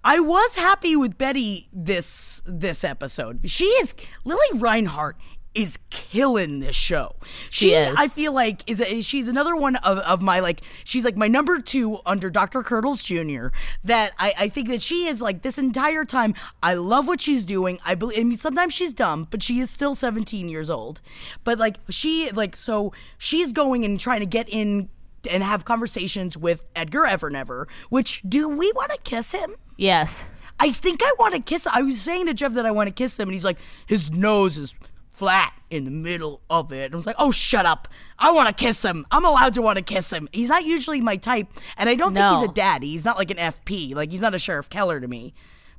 I 0.03 0.19
was 0.19 0.55
happy 0.55 0.95
with 0.95 1.17
Betty 1.17 1.67
this 1.73 2.43
this 2.45 2.83
episode. 2.83 3.41
She 3.49 3.65
is 3.65 3.95
Lili 4.23 4.39
Reinhart 4.53 5.17
is 5.55 5.79
killing 5.89 6.59
this 6.59 6.75
show. 6.75 7.15
She 7.49 7.73
is. 7.73 7.95
I 7.97 8.07
feel 8.07 8.33
like 8.33 8.69
is 8.69 8.81
a, 8.81 9.01
she's 9.01 9.27
another 9.27 9.55
one 9.55 9.77
of, 9.77 9.99
of 9.99 10.21
my 10.21 10.39
like 10.39 10.61
she's 10.83 11.05
like 11.05 11.17
my 11.17 11.27
number 11.27 11.59
two 11.59 11.99
under 12.05 12.29
Dr. 12.29 12.61
Curdles 12.61 13.01
Jr. 13.01 13.47
That 13.83 14.11
I, 14.19 14.33
I 14.37 14.49
think 14.49 14.67
that 14.67 14.81
she 14.81 15.07
is 15.07 15.21
like 15.21 15.41
this 15.41 15.57
entire 15.57 16.05
time. 16.05 16.35
I 16.61 16.73
love 16.75 17.07
what 17.07 17.21
she's 17.21 17.45
doing. 17.45 17.79
I 17.85 17.95
believe. 17.95 18.19
I 18.19 18.23
mean, 18.23 18.37
sometimes 18.37 18.73
she's 18.73 18.93
dumb, 18.93 19.27
but 19.31 19.41
she 19.41 19.59
is 19.59 19.69
still 19.69 19.95
17 19.95 20.49
years 20.49 20.69
old. 20.69 21.01
But 21.43 21.57
like 21.57 21.77
she 21.89 22.29
like 22.31 22.55
so 22.55 22.93
she's 23.17 23.53
going 23.53 23.85
and 23.85 23.99
trying 23.99 24.19
to 24.19 24.25
get 24.25 24.49
in 24.49 24.89
and 25.31 25.41
have 25.43 25.65
conversations 25.65 26.37
with 26.37 26.63
Edgar 26.75 27.03
Evernever. 27.03 27.67
Which 27.89 28.21
do 28.27 28.49
we 28.49 28.71
want 28.73 28.91
to 28.91 28.97
kiss 29.03 29.31
him? 29.31 29.55
Yes. 29.77 30.23
I 30.59 30.71
think 30.71 31.01
I 31.03 31.13
want 31.19 31.35
to 31.35 31.41
kiss. 31.41 31.67
I 31.67 31.81
was 31.81 31.99
saying 31.99 32.27
to 32.27 32.33
Jeff 32.33 32.53
that 32.53 32.65
I 32.65 32.71
want 32.71 32.87
to 32.87 32.93
kiss 32.93 33.19
him, 33.19 33.27
and 33.27 33.33
he's 33.33 33.43
like, 33.43 33.57
his 33.85 34.09
nose 34.11 34.57
is 34.57 34.75
flat 35.15 35.53
in 35.69 35.83
the 35.85 35.91
middle 35.91 36.41
of 36.49 36.71
it. 36.71 36.85
And 36.85 36.93
I 36.93 36.97
was 36.97 37.05
like, 37.05 37.15
oh, 37.19 37.31
shut 37.31 37.65
up. 37.65 37.87
I 38.19 38.31
want 38.31 38.47
to 38.49 38.53
kiss 38.63 38.83
him. 38.83 39.05
I'm 39.11 39.25
allowed 39.25 39.53
to 39.55 39.61
want 39.61 39.77
to 39.77 39.83
kiss 39.83 40.11
him. 40.11 40.29
He's 40.31 40.49
not 40.49 40.65
usually 40.65 41.01
my 41.01 41.17
type, 41.17 41.47
and 41.77 41.89
I 41.89 41.95
don't 41.95 42.13
No. 42.13 42.21
think 42.31 42.41
he's 42.41 42.49
a 42.49 42.53
daddy. 42.53 42.87
He's 42.91 43.05
not 43.05 43.17
like 43.17 43.31
an 43.31 43.37
FP. 43.37 43.95
Like 43.95 44.11
he's 44.11 44.21
not 44.21 44.33
a 44.35 44.39
Sheriff 44.39 44.69
Keller 44.69 44.99
to 44.99 45.07
me, 45.07 45.33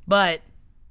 but 0.07 0.41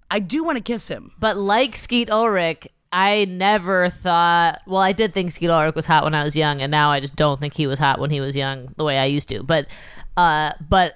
I 0.09 0.19
do 0.19 0.43
want 0.43 0.57
to 0.57 0.63
kiss 0.63 0.87
him. 0.87 1.11
But 1.19 1.37
like 1.37 1.75
Skeet 1.75 2.09
Ulrich, 2.09 2.67
I 2.91 3.25
never 3.25 3.89
thought. 3.89 4.61
Well, 4.65 4.81
I 4.81 4.91
did 4.93 5.13
think 5.13 5.31
Skeet 5.33 5.49
Ulrich 5.49 5.75
was 5.75 5.85
hot 5.85 6.03
when 6.03 6.13
I 6.15 6.23
was 6.23 6.35
young, 6.35 6.61
and 6.61 6.71
now 6.71 6.91
I 6.91 6.99
just 6.99 7.15
don't 7.15 7.39
think 7.41 7.53
he 7.53 7.67
was 7.67 7.77
hot 7.79 7.99
when 7.99 8.09
he 8.09 8.21
was 8.21 8.35
young 8.35 8.73
the 8.77 8.83
way 8.83 8.97
I 8.97 9.05
used 9.05 9.27
to. 9.29 9.43
But, 9.43 9.67
uh, 10.15 10.51
but 10.69 10.95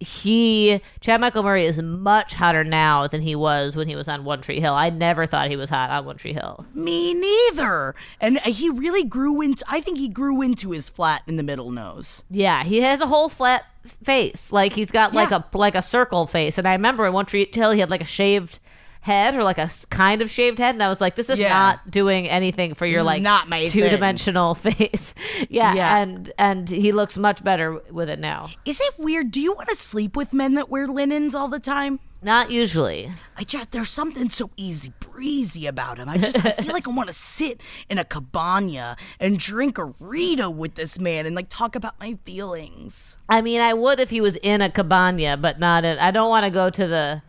he 0.00 0.80
Chad 1.00 1.20
Michael 1.20 1.42
Murray 1.42 1.64
is 1.64 1.80
much 1.80 2.34
hotter 2.34 2.64
now 2.64 3.06
than 3.06 3.22
he 3.22 3.34
was 3.34 3.76
when 3.76 3.88
he 3.88 3.96
was 3.96 4.08
on 4.08 4.24
One 4.24 4.40
Tree 4.40 4.60
Hill. 4.60 4.74
I 4.74 4.90
never 4.90 5.26
thought 5.26 5.48
he 5.48 5.56
was 5.56 5.70
hot 5.70 5.90
on 5.90 6.04
One 6.04 6.16
Tree 6.16 6.32
Hill. 6.32 6.66
Me 6.74 7.14
neither. 7.14 7.94
And 8.20 8.38
uh, 8.38 8.40
he 8.52 8.68
really 8.70 9.04
grew 9.04 9.40
into. 9.40 9.64
I 9.68 9.80
think 9.80 9.98
he 9.98 10.08
grew 10.08 10.42
into 10.42 10.70
his 10.72 10.88
flat 10.88 11.22
in 11.26 11.36
the 11.36 11.42
middle 11.42 11.70
nose. 11.70 12.24
Yeah, 12.30 12.64
he 12.64 12.80
has 12.82 13.00
a 13.00 13.06
whole 13.06 13.28
flat 13.28 13.64
face. 14.02 14.50
Like 14.52 14.72
he's 14.72 14.90
got 14.90 15.14
like 15.14 15.30
Yeah. 15.30 15.42
a 15.52 15.56
like 15.56 15.74
a 15.74 15.82
circle 15.82 16.26
face. 16.26 16.58
And 16.58 16.66
I 16.66 16.72
remember 16.72 17.06
in 17.06 17.12
One 17.12 17.26
Tree 17.26 17.48
Hill 17.52 17.70
he 17.70 17.80
had 17.80 17.90
like 17.90 18.00
a 18.02 18.06
shaved 18.06 18.58
head 19.04 19.34
or 19.36 19.44
like 19.44 19.58
a 19.58 19.70
kind 19.90 20.22
of 20.22 20.30
shaved 20.30 20.58
head 20.58 20.74
and 20.74 20.82
I 20.82 20.88
was 20.88 20.98
like 20.98 21.14
this 21.14 21.28
is 21.28 21.38
Yeah. 21.38 21.50
not 21.50 21.90
doing 21.90 22.26
anything 22.26 22.72
for 22.72 22.86
your 22.86 23.00
This 23.00 23.06
like 23.06 23.22
not 23.22 23.48
my 23.50 23.68
two-dimensional 23.68 24.54
face. 24.66 25.12
yeah, 25.50 25.74
Yeah. 25.74 25.98
and 25.98 26.32
and 26.38 26.68
he 26.70 26.90
looks 26.90 27.16
much 27.18 27.44
better 27.44 27.80
with 27.90 28.08
it 28.08 28.18
now. 28.18 28.48
Is 28.64 28.80
it 28.80 28.94
weird? 28.98 29.30
Do 29.30 29.40
you 29.42 29.52
want 29.52 29.68
to 29.68 29.74
sleep 29.76 30.16
with 30.16 30.32
men 30.32 30.54
that 30.54 30.70
wear 30.70 30.86
linens 30.88 31.34
all 31.34 31.48
the 31.48 31.60
time? 31.60 32.00
Not 32.22 32.50
usually. 32.50 33.10
I 33.36 33.44
just 33.44 33.72
there's 33.72 33.90
something 33.90 34.30
so 34.30 34.48
easy 34.56 34.90
breezy 35.00 35.66
about 35.66 35.98
him. 35.98 36.08
I 36.08 36.16
just 36.16 36.38
I 36.42 36.52
feel 36.52 36.72
like 36.72 36.88
I 36.88 36.90
want 36.90 37.10
to 37.10 37.14
sit 37.36 37.60
in 37.90 37.98
a 37.98 38.04
cabana 38.04 38.96
and 39.20 39.38
drink 39.38 39.76
a 39.76 39.92
Rita 40.00 40.48
with 40.50 40.76
this 40.76 40.98
man 40.98 41.26
and 41.26 41.36
like 41.36 41.50
talk 41.50 41.76
about 41.76 42.00
my 42.00 42.16
feelings. 42.24 43.18
I 43.28 43.42
mean, 43.42 43.60
I 43.60 43.74
would 43.74 44.00
if 44.00 44.08
he 44.08 44.22
was 44.22 44.36
in 44.36 44.62
a 44.62 44.70
cabana, 44.70 45.36
but 45.36 45.58
not 45.60 45.84
in 45.84 45.98
I 45.98 46.10
don't 46.10 46.30
want 46.30 46.44
to 46.44 46.50
go 46.50 46.70
to 46.70 46.86
the 46.86 47.20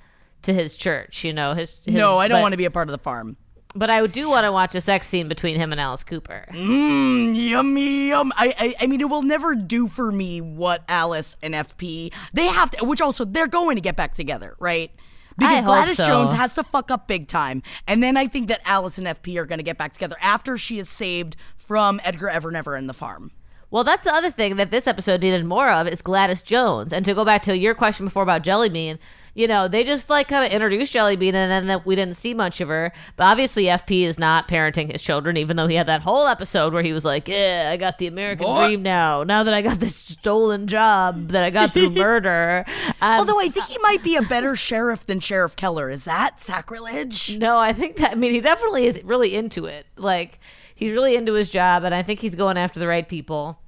to 0.46 0.54
his 0.54 0.76
church, 0.76 1.24
you 1.24 1.34
know. 1.34 1.54
His, 1.54 1.82
his 1.86 1.96
no, 1.96 2.18
I 2.18 2.28
don't 2.28 2.38
but- 2.38 2.42
want 2.44 2.54
to 2.54 2.58
be 2.58 2.66
a 2.66 2.72
part 2.72 2.88
of 2.88 2.92
the 2.92 2.98
farm. 3.04 3.38
But 3.78 3.90
I 3.90 4.08
do 4.08 4.30
want 4.30 4.46
to 4.46 4.54
watch 4.54 4.74
a 4.74 4.80
sex 4.80 5.06
scene 5.06 5.28
between 5.28 5.58
him 5.58 5.74
and 5.74 5.82
Alice 5.82 6.02
Cooper. 6.06 6.46
Mmm, 6.54 7.36
yummy, 7.36 8.08
yum. 8.08 8.32
I, 8.38 8.54
I, 8.58 8.76
I 8.86 8.88
mean, 8.88 9.02
it 9.02 9.10
will 9.10 9.22
never 9.22 9.54
do 9.54 9.90
for 9.90 10.14
me 10.14 10.40
what 10.40 10.86
Alice 10.88 11.36
and 11.44 11.54
FP 11.54 12.14
they 12.32 12.46
have 12.48 12.72
to. 12.72 12.86
Which 12.86 13.02
also 13.02 13.26
they're 13.26 13.50
going 13.50 13.76
to 13.76 13.82
get 13.82 13.98
back 13.98 14.16
together, 14.16 14.56
right? 14.60 14.92
Because 15.38 15.58
hope 15.58 15.66
Gladys 15.66 15.98
so. 15.98 16.08
Jones 16.08 16.32
has 16.32 16.56
to 16.56 16.64
fuck 16.64 16.90
up 16.90 17.10
big 17.10 17.28
time, 17.28 17.62
and 17.86 18.02
then 18.02 18.16
I 18.16 18.28
think 18.28 18.48
that 18.48 18.62
Alice 18.64 18.98
and 18.98 19.08
FP 19.08 19.36
are 19.36 19.46
going 19.46 19.60
to 19.60 19.64
get 19.64 19.78
back 19.78 19.92
together 19.92 20.16
after 20.22 20.58
she 20.58 20.80
is 20.80 20.88
saved 20.88 21.36
from 21.58 22.00
Edgar 22.06 22.28
Evernever 22.34 22.78
and 22.78 22.88
the 22.88 22.94
farm. 22.94 23.32
Well, 23.72 23.84
that's 23.84 24.06
the 24.06 24.14
other 24.14 24.32
thing 24.32 24.56
that 24.56 24.72
this 24.72 24.88
episode 24.88 25.20
needed 25.22 25.44
more 25.44 25.70
of 25.70 25.86
is 25.88 26.02
Gladys 26.02 26.42
Jones. 26.42 26.94
And 26.94 27.04
to 27.04 27.14
go 27.14 27.26
back 27.26 27.42
to 27.42 27.58
your 27.58 27.76
question 27.76 28.06
before 28.06 28.24
about 28.24 28.42
Jellybean, 28.44 29.00
you 29.36 29.48
know, 29.50 29.68
they 29.68 29.84
just 29.84 30.10
like 30.10 30.30
kind 30.30 30.46
of 30.46 30.52
introduced 30.54 30.94
Jellybean 30.94 31.34
and 31.34 31.52
then 31.52 31.68
that 31.68 31.86
we 31.86 31.94
didn't 31.94 32.16
see 32.16 32.34
much 32.34 32.62
of 32.62 32.70
her. 32.70 32.94
But 33.18 33.26
obviously, 33.26 33.66
FP 33.66 34.04
is 34.04 34.18
not 34.18 34.48
parenting 34.48 34.92
his 34.94 35.04
children, 35.04 35.36
even 35.36 35.58
though 35.58 35.68
he 35.68 35.76
had 35.76 35.88
that 35.88 36.02
whole 36.02 36.26
episode 36.26 36.74
where 36.74 36.82
he 36.82 36.94
was 36.94 37.04
like, 37.04 37.28
"Yeah, 37.28 37.70
I 37.72 37.76
got 37.78 37.98
the 37.98 38.08
American 38.08 38.46
Boy. 38.46 38.68
dream 38.68 38.82
now. 38.82 39.24
Now 39.24 39.44
that 39.44 39.54
I 39.54 39.62
got 39.62 39.82
this 39.82 39.98
stolen 39.98 40.68
job 40.68 41.30
that 41.30 41.44
I 41.44 41.50
got 41.50 41.72
through 41.72 41.90
murder." 41.92 42.64
And 43.02 43.20
Although 43.20 43.40
I 43.40 43.50
think 43.50 43.66
he 43.66 43.78
might 43.80 44.02
be 44.02 44.16
a 44.16 44.22
better 44.22 44.56
sheriff 44.56 45.06
than 45.06 45.20
Sheriff 45.20 45.58
Keller. 45.58 45.90
Is 45.90 46.06
that 46.06 46.40
sacrilege? 46.40 47.38
No, 47.38 47.58
I 47.58 47.74
think 47.74 47.98
that. 47.98 48.14
I 48.14 48.16
mean, 48.16 48.32
he 48.32 48.40
definitely 48.40 48.86
is 48.88 49.04
really 49.04 49.36
into 49.36 49.66
it. 49.66 49.86
Like 49.98 50.40
he's 50.76 50.94
really 50.94 51.16
into 51.18 51.34
his 51.34 51.50
job, 51.50 51.84
and 51.84 51.94
I 51.94 52.04
think 52.04 52.22
he's 52.22 52.36
going 52.36 52.58
after 52.58 52.80
the 52.80 52.88
right 52.88 53.08
people. 53.08 53.60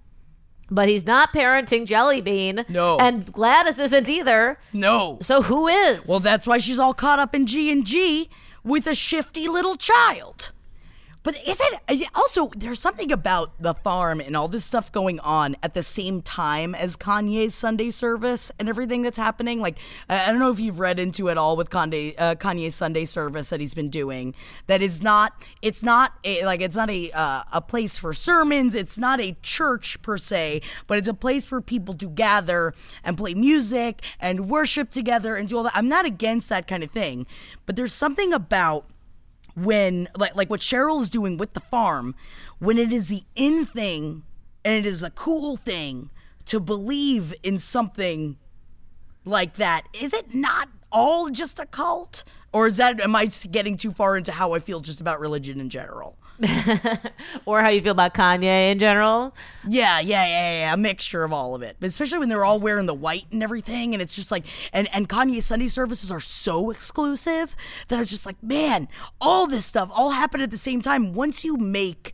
But 0.69 0.89
he's 0.89 1.05
not 1.05 1.33
parenting 1.33 1.85
Jellybean. 1.85 2.69
No. 2.69 2.97
and 2.99 3.31
Gladys 3.31 3.79
isn't 3.79 4.09
either. 4.09 4.59
No. 4.73 5.17
So 5.21 5.41
who 5.43 5.67
is? 5.67 6.05
Well, 6.07 6.19
that's 6.19 6.45
why 6.45 6.57
she's 6.57 6.79
all 6.79 6.93
caught 6.93 7.19
up 7.19 7.33
in 7.33 7.47
G 7.47 7.71
and 7.71 7.85
G 7.85 8.29
with 8.63 8.85
a 8.87 8.95
shifty 8.95 9.47
little 9.47 9.75
child. 9.77 10.51
But 11.27 11.35
is 11.45 11.59
it 11.59 12.07
also 12.15 12.47
there's 12.55 12.79
something 12.79 13.11
about 13.11 13.51
the 13.61 13.73
farm 13.73 14.21
and 14.21 14.37
all 14.37 14.47
this 14.47 14.63
stuff 14.63 14.89
going 14.93 15.19
on 15.19 15.57
at 15.61 15.73
the 15.73 15.83
same 15.83 16.21
time 16.21 16.73
as 16.73 16.95
Kanye's 16.95 17.53
Sunday 17.53 17.91
service 17.91 18.49
and 18.57 18.69
everything 18.69 19.01
that's 19.01 19.17
happening? 19.17 19.59
Like 19.59 19.77
I 20.07 20.23
I 20.23 20.27
don't 20.27 20.39
know 20.39 20.51
if 20.51 20.59
you've 20.61 20.79
read 20.79 20.99
into 20.99 21.27
it 21.27 21.37
all 21.37 21.57
with 21.57 21.69
Kanye, 21.69 22.15
uh, 22.17 22.35
Kanye's 22.35 22.75
Sunday 22.75 23.03
service 23.03 23.49
that 23.49 23.59
he's 23.59 23.73
been 23.73 23.89
doing. 23.89 24.35
That 24.67 24.81
is 24.81 25.03
not 25.03 25.33
it's 25.61 25.83
not 25.83 26.13
a, 26.23 26.45
like 26.45 26.61
it's 26.61 26.77
not 26.77 26.89
a 26.89 27.11
uh, 27.11 27.43
a 27.51 27.59
place 27.59 27.97
for 27.97 28.13
sermons. 28.13 28.73
It's 28.73 28.97
not 28.97 29.19
a 29.19 29.35
church 29.41 30.01
per 30.01 30.17
se, 30.17 30.61
but 30.87 30.97
it's 30.97 31.09
a 31.09 31.13
place 31.13 31.45
for 31.45 31.59
people 31.59 31.93
to 31.95 32.07
gather 32.07 32.73
and 33.03 33.17
play 33.17 33.33
music 33.33 34.01
and 34.21 34.49
worship 34.49 34.91
together 34.91 35.35
and 35.35 35.49
do 35.49 35.57
all 35.57 35.63
that. 35.63 35.75
I'm 35.75 35.89
not 35.89 36.05
against 36.05 36.47
that 36.47 36.67
kind 36.67 36.85
of 36.85 36.91
thing, 36.91 37.27
but 37.65 37.75
there's 37.75 37.91
something 37.91 38.31
about 38.31 38.85
when 39.57 40.07
like 40.15 40.35
like 40.35 40.49
what 40.49 40.59
Cheryl 40.59 41.01
is 41.01 41.09
doing 41.09 41.37
with 41.37 41.53
the 41.53 41.59
farm, 41.59 42.15
when 42.59 42.77
it 42.77 42.93
is 42.93 43.07
the 43.07 43.23
in 43.35 43.65
thing 43.65 44.23
and 44.63 44.75
it 44.75 44.85
is 44.85 44.99
the 44.99 45.09
cool 45.09 45.57
thing 45.57 46.11
to 46.45 46.59
believe 46.59 47.33
in 47.43 47.57
something 47.57 48.37
like 49.25 49.55
that, 49.55 49.83
is 49.99 50.13
it 50.13 50.33
not 50.33 50.69
all 50.91 51.29
just 51.29 51.59
a 51.59 51.65
cult? 51.65 52.23
Or 52.53 52.67
is 52.67 52.77
that 52.77 53.01
am 53.01 53.15
I 53.15 53.25
getting 53.25 53.77
too 53.77 53.91
far 53.91 54.15
into 54.15 54.31
how 54.31 54.53
I 54.53 54.59
feel 54.59 54.79
just 54.79 55.01
about 55.01 55.19
religion 55.19 55.59
in 55.59 55.69
general? 55.69 56.17
or 57.45 57.61
how 57.61 57.69
you 57.69 57.81
feel 57.81 57.91
about 57.91 58.13
Kanye 58.13 58.71
in 58.71 58.79
general? 58.79 59.35
Yeah, 59.67 59.99
yeah, 59.99 60.25
yeah, 60.25 60.59
yeah, 60.59 60.73
a 60.73 60.77
mixture 60.77 61.23
of 61.23 61.33
all 61.33 61.55
of 61.55 61.61
it. 61.61 61.77
But 61.79 61.87
especially 61.87 62.19
when 62.19 62.29
they're 62.29 62.45
all 62.45 62.59
wearing 62.59 62.85
the 62.85 62.93
white 62.93 63.25
and 63.31 63.41
everything, 63.41 63.93
and 63.93 64.01
it's 64.01 64.15
just 64.15 64.31
like, 64.31 64.45
and 64.71 64.87
and 64.93 65.09
Kanye's 65.09 65.45
Sunday 65.45 65.67
services 65.67 66.11
are 66.11 66.19
so 66.19 66.69
exclusive 66.69 67.55
that 67.87 67.99
it's 67.99 68.09
just 68.09 68.25
like, 68.25 68.41
man, 68.43 68.87
all 69.19 69.47
this 69.47 69.65
stuff 69.65 69.89
all 69.93 70.11
happened 70.11 70.43
at 70.43 70.51
the 70.51 70.57
same 70.57 70.81
time. 70.81 71.13
Once 71.13 71.43
you 71.43 71.57
make 71.57 72.13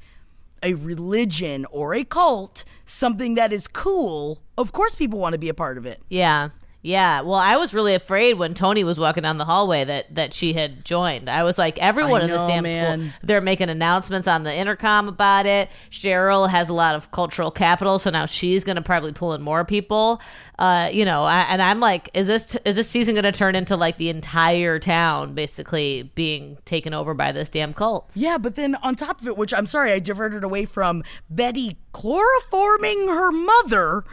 a 0.62 0.74
religion 0.76 1.66
or 1.72 1.94
a 1.94 2.04
cult 2.06 2.64
something 2.86 3.36
that 3.36 3.52
is 3.52 3.68
cool, 3.68 4.42
of 4.58 4.72
course 4.72 4.96
people 4.96 5.20
want 5.20 5.34
to 5.34 5.40
be 5.40 5.50
a 5.50 5.54
part 5.54 5.78
of 5.78 5.86
it. 5.86 6.02
Yeah. 6.10 6.50
Yeah, 6.84 7.22
well, 7.22 7.40
I 7.40 7.56
was 7.56 7.74
really 7.74 7.96
afraid 7.96 8.34
when 8.34 8.54
Toni 8.54 8.84
was 8.84 9.00
walking 9.00 9.24
down 9.24 9.38
the 9.38 9.46
hallway 9.46 9.86
that 9.86 10.14
that 10.16 10.34
she 10.34 10.52
had 10.52 10.84
joined. 10.84 11.30
I 11.30 11.44
was 11.44 11.58
like, 11.58 11.80
everyone 11.80 12.20
I 12.20 12.26
in 12.26 12.30
this 12.30 12.42
know, 12.42 12.48
damn 12.48 12.64
man. 12.64 13.00
school, 13.00 13.14
they're 13.24 13.42
making 13.42 13.70
announcements 13.70 14.28
on 14.28 14.44
the 14.44 14.54
intercom 14.54 15.08
about 15.08 15.46
it. 15.46 15.70
Cheryl 15.90 16.50
has 16.50 16.68
a 16.68 16.74
lot 16.74 16.96
of 16.96 17.10
cultural 17.12 17.52
capital, 17.52 18.00
so 18.00 18.10
now 18.10 18.26
she's 18.26 18.66
going 18.66 18.76
to 18.76 18.82
probably 18.82 19.14
pull 19.14 19.34
in 19.34 19.42
more 19.42 19.64
people. 19.64 20.22
Uh, 20.60 20.90
you 20.92 21.06
know, 21.06 21.24
I, 21.24 21.42
and 21.44 21.62
I'm 21.62 21.80
like, 21.80 22.10
is 22.14 22.28
this 22.28 22.58
is 22.66 22.76
this 22.76 22.90
season 22.90 23.16
going 23.16 23.24
to 23.24 23.32
turn 23.32 23.56
into 23.56 23.78
like 23.78 23.96
the 23.98 24.10
entire 24.10 24.78
town 24.78 25.34
basically 25.34 26.12
being 26.16 26.58
taken 26.66 26.94
over 26.94 27.14
by 27.14 27.32
this 27.32 27.48
damn 27.48 27.74
cult? 27.74 28.10
Yeah, 28.14 28.38
but 28.38 28.56
then 28.56 28.76
on 28.76 28.96
top 28.96 29.22
of 29.22 29.28
it, 29.28 29.38
which 29.38 29.54
I'm 29.54 29.68
sorry 29.68 29.94
I 29.94 30.00
diverted 30.00 30.44
away 30.44 30.66
from 30.66 31.02
Betty 31.30 31.78
chloroforming 31.94 33.08
her 33.08 33.32
mother 33.32 34.04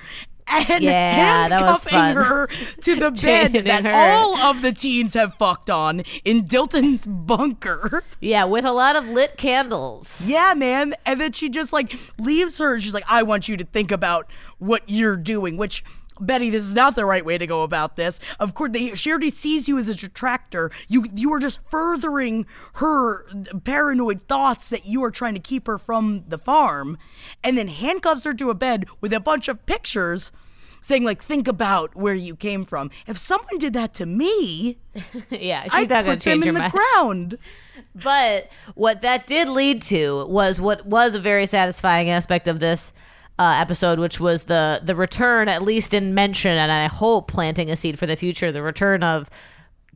and 0.51 0.83
Yeah, 0.85 1.49
handcuffing 1.49 2.17
her 2.17 2.47
to 2.83 2.97
the 2.97 3.11
bed 3.23 3.53
that 3.53 3.85
her. 3.85 3.93
all 3.93 4.37
of 4.37 4.63
the 4.63 4.73
teens 4.73 5.15
have 5.15 5.35
fucked 5.35 5.71
on 5.71 6.03
in 6.25 6.47
Dilton's 6.47 7.07
bunker. 7.07 8.03
Yeah, 8.21 8.45
with 8.45 8.65
a 8.65 8.73
lot 8.73 8.97
of 8.97 9.07
lit 9.07 9.37
candles. 9.37 10.23
Yeah, 10.25 10.55
man. 10.57 10.95
And 11.07 11.21
then 11.21 11.33
she 11.33 11.49
just 11.49 11.73
like 11.73 11.95
leaves 12.19 12.59
her. 12.59 12.79
She's 12.79 12.95
like, 12.95 13.05
I 13.09 13.23
want 13.23 13.49
you 13.49 13.57
to 13.57 13.65
think 13.65 13.91
about 13.93 14.31
what 14.59 14.83
you're 14.87 15.17
doing, 15.17 15.57
which. 15.57 15.85
Betty, 16.21 16.51
this 16.51 16.65
is 16.65 16.75
not 16.75 16.95
the 16.95 17.05
right 17.05 17.25
way 17.25 17.39
to 17.39 17.47
go 17.47 17.63
about 17.63 17.97
this. 17.97 18.21
Of 18.39 18.55
course, 18.55 18.73
they, 18.73 18.95
she 18.95 19.11
already 19.11 19.31
sees 19.31 19.69
you 19.69 19.79
as 19.79 19.89
a 19.89 19.95
detractor. 19.95 20.71
You 20.89 21.07
you 21.15 21.33
are 21.33 21.39
just 21.39 21.61
furthering 21.71 22.47
her 22.75 23.25
paranoid 23.65 24.23
thoughts 24.29 24.71
that 24.71 24.87
you 24.87 25.03
are 25.05 25.11
trying 25.11 25.35
to 25.35 25.41
keep 25.41 25.67
her 25.67 25.79
from 25.79 26.25
the 26.29 26.39
farm, 26.39 26.99
and 27.43 27.57
then 27.57 27.69
handcuffs 27.69 28.25
her 28.25 28.35
to 28.35 28.51
a 28.51 28.55
bed 28.55 28.87
with 29.01 29.13
a 29.13 29.21
bunch 29.21 29.49
of 29.49 29.65
pictures 29.67 30.33
saying 30.83 31.05
like, 31.05 31.23
"Think 31.23 31.49
about 31.49 31.95
where 31.95 32.15
you 32.15 32.37
came 32.37 32.65
from." 32.65 32.91
If 33.07 33.19
someone 33.19 33.59
did 33.59 33.73
that 33.75 33.95
to 33.95 34.07
me, 34.07 34.79
yeah, 35.31 35.65
she's 35.65 35.73
I'd 35.75 35.91
not 35.91 36.05
going 36.05 36.17
put 36.17 36.23
to 36.25 36.31
them 36.31 36.43
in 36.43 36.55
the 36.55 36.61
mind. 36.61 36.73
ground. 36.73 37.39
But 37.95 38.51
what 38.75 39.03
that 39.03 39.27
did 39.27 39.49
lead 39.49 39.83
to 39.83 40.27
was 40.27 40.61
what 40.61 40.87
was 40.87 41.15
a 41.15 41.21
very 41.21 41.47
satisfying 41.47 42.09
aspect 42.11 42.47
of 42.49 42.61
this 42.61 42.93
uh, 43.41 43.57
episode, 43.59 43.99
which 43.99 44.21
was 44.21 44.45
the 44.45 44.83
the 44.85 44.95
return, 44.95 45.49
at 45.49 45.63
least 45.63 45.95
in 45.95 46.15
mention, 46.15 46.53
and 46.53 46.71
I 46.71 46.87
hope 46.89 47.27
planting 47.29 47.71
a 47.71 47.77
seed 47.77 47.99
for 47.99 48.05
the 48.05 48.15
future, 48.15 48.53
the 48.53 48.63
return 48.63 49.03
of 49.03 49.31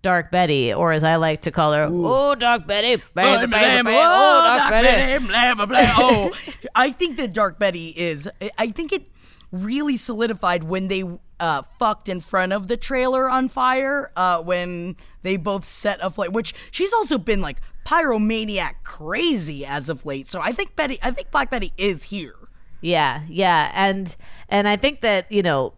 Dark 0.00 0.30
Betty, 0.30 0.72
or 0.72 0.92
as 0.92 1.04
I 1.04 1.16
like 1.16 1.42
to 1.42 1.50
call 1.50 1.74
her, 1.74 1.86
oh 1.90 2.34
Dark 2.34 2.66
Betty, 2.66 3.02
bang, 3.12 3.26
oh 3.26 3.46
Dark 3.46 3.50
Betty. 4.70 5.26
blah, 5.26 5.54
blah, 5.54 5.66
blah. 5.66 5.92
Oh, 5.98 6.30
I 6.74 6.90
think 6.90 7.18
that 7.18 7.34
Dark 7.34 7.58
Betty 7.58 7.88
is. 7.90 8.30
I 8.56 8.70
think 8.70 8.92
it 8.92 9.02
really 9.52 9.98
solidified 9.98 10.64
when 10.64 10.88
they 10.88 11.04
uh, 11.38 11.62
fucked 11.78 12.08
in 12.08 12.20
front 12.22 12.54
of 12.54 12.68
the 12.68 12.78
trailer 12.78 13.28
on 13.28 13.50
fire. 13.50 14.10
Uh, 14.16 14.40
when 14.40 14.96
they 15.22 15.36
both 15.36 15.66
set 15.66 15.98
a 16.02 16.08
flight. 16.08 16.32
which 16.32 16.54
she's 16.70 16.94
also 16.94 17.18
been 17.18 17.42
like 17.42 17.60
pyromaniac 17.84 18.76
crazy 18.84 19.66
as 19.66 19.90
of 19.90 20.06
late. 20.06 20.28
So 20.28 20.40
I 20.40 20.52
think 20.52 20.76
Betty, 20.76 20.98
I 21.02 21.10
think 21.10 21.30
Black 21.30 21.50
Betty 21.50 21.72
is 21.76 22.04
here. 22.04 22.36
Yeah, 22.84 23.22
yeah, 23.30 23.70
and 23.74 24.14
and 24.50 24.68
I 24.68 24.76
think 24.76 25.00
that 25.00 25.32
you 25.32 25.42
know, 25.42 25.72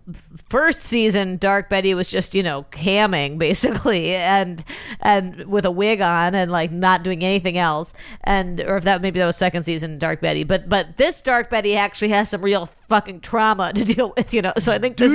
first 0.48 0.82
season 0.82 1.36
Dark 1.36 1.70
Betty 1.70 1.94
was 1.94 2.08
just 2.08 2.34
you 2.34 2.42
know 2.42 2.64
camming 2.72 3.38
basically, 3.46 4.14
and 4.16 4.64
and 5.00 5.46
with 5.46 5.64
a 5.64 5.70
wig 5.70 6.00
on 6.00 6.34
and 6.34 6.50
like 6.50 6.72
not 6.72 7.04
doing 7.04 7.22
anything 7.24 7.56
else, 7.58 7.92
and 8.24 8.60
or 8.60 8.76
if 8.76 8.82
that 8.84 9.02
maybe 9.02 9.20
that 9.20 9.26
was 9.26 9.36
second 9.36 9.62
season 9.62 9.98
Dark 9.98 10.20
Betty, 10.20 10.42
but 10.42 10.68
but 10.68 10.96
this 10.96 11.20
Dark 11.20 11.48
Betty 11.48 11.76
actually 11.76 12.08
has 12.08 12.30
some 12.30 12.42
real 12.42 12.68
fucking 12.88 13.20
trauma 13.20 13.72
to 13.74 13.84
deal 13.84 14.12
with, 14.16 14.34
you 14.34 14.42
know. 14.42 14.52
So 14.58 14.72
I 14.72 14.78
think 14.78 14.96
this 14.96 15.12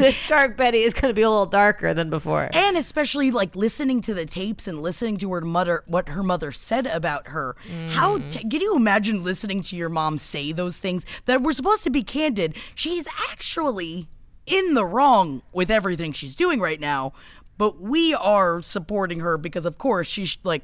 this 0.00 0.16
Dark 0.28 0.56
Betty 0.56 0.78
is 0.82 0.92
going 0.92 1.10
to 1.10 1.14
be 1.14 1.22
a 1.22 1.30
little 1.30 1.46
darker 1.46 1.94
than 1.94 2.10
before. 2.10 2.50
and 2.52 2.76
especially 2.76 3.30
like 3.30 3.54
listening 3.54 4.00
to 4.02 4.12
the 4.14 4.26
tapes 4.26 4.66
and 4.66 4.82
listening 4.82 5.16
to 5.18 5.32
her 5.32 5.40
mother 5.40 5.84
what 5.86 6.08
her 6.08 6.24
mother 6.24 6.50
said 6.50 6.86
about 6.86 7.28
her 7.28 7.54
how 7.90 8.08
Mm. 8.18 8.30
t- 8.30 8.48
can 8.48 8.60
you 8.60 8.74
imagine 8.74 9.22
listening 9.22 9.60
to 9.62 9.76
your 9.76 9.88
mom 9.90 10.16
say 10.18 10.50
those 10.50 10.78
things 10.80 11.04
that 11.28 11.42
we're 11.42 11.52
supposed 11.52 11.84
to 11.84 11.90
be 11.90 12.02
candid 12.02 12.56
she's 12.74 13.06
actually 13.30 14.08
in 14.46 14.74
the 14.74 14.84
wrong 14.84 15.42
with 15.52 15.70
everything 15.70 16.12
she's 16.12 16.34
doing 16.34 16.58
right 16.58 16.80
now 16.80 17.12
but 17.58 17.80
we 17.80 18.14
are 18.14 18.62
supporting 18.62 19.20
her 19.20 19.36
because 19.36 19.66
of 19.66 19.78
course 19.78 20.06
she's 20.06 20.38
like 20.42 20.62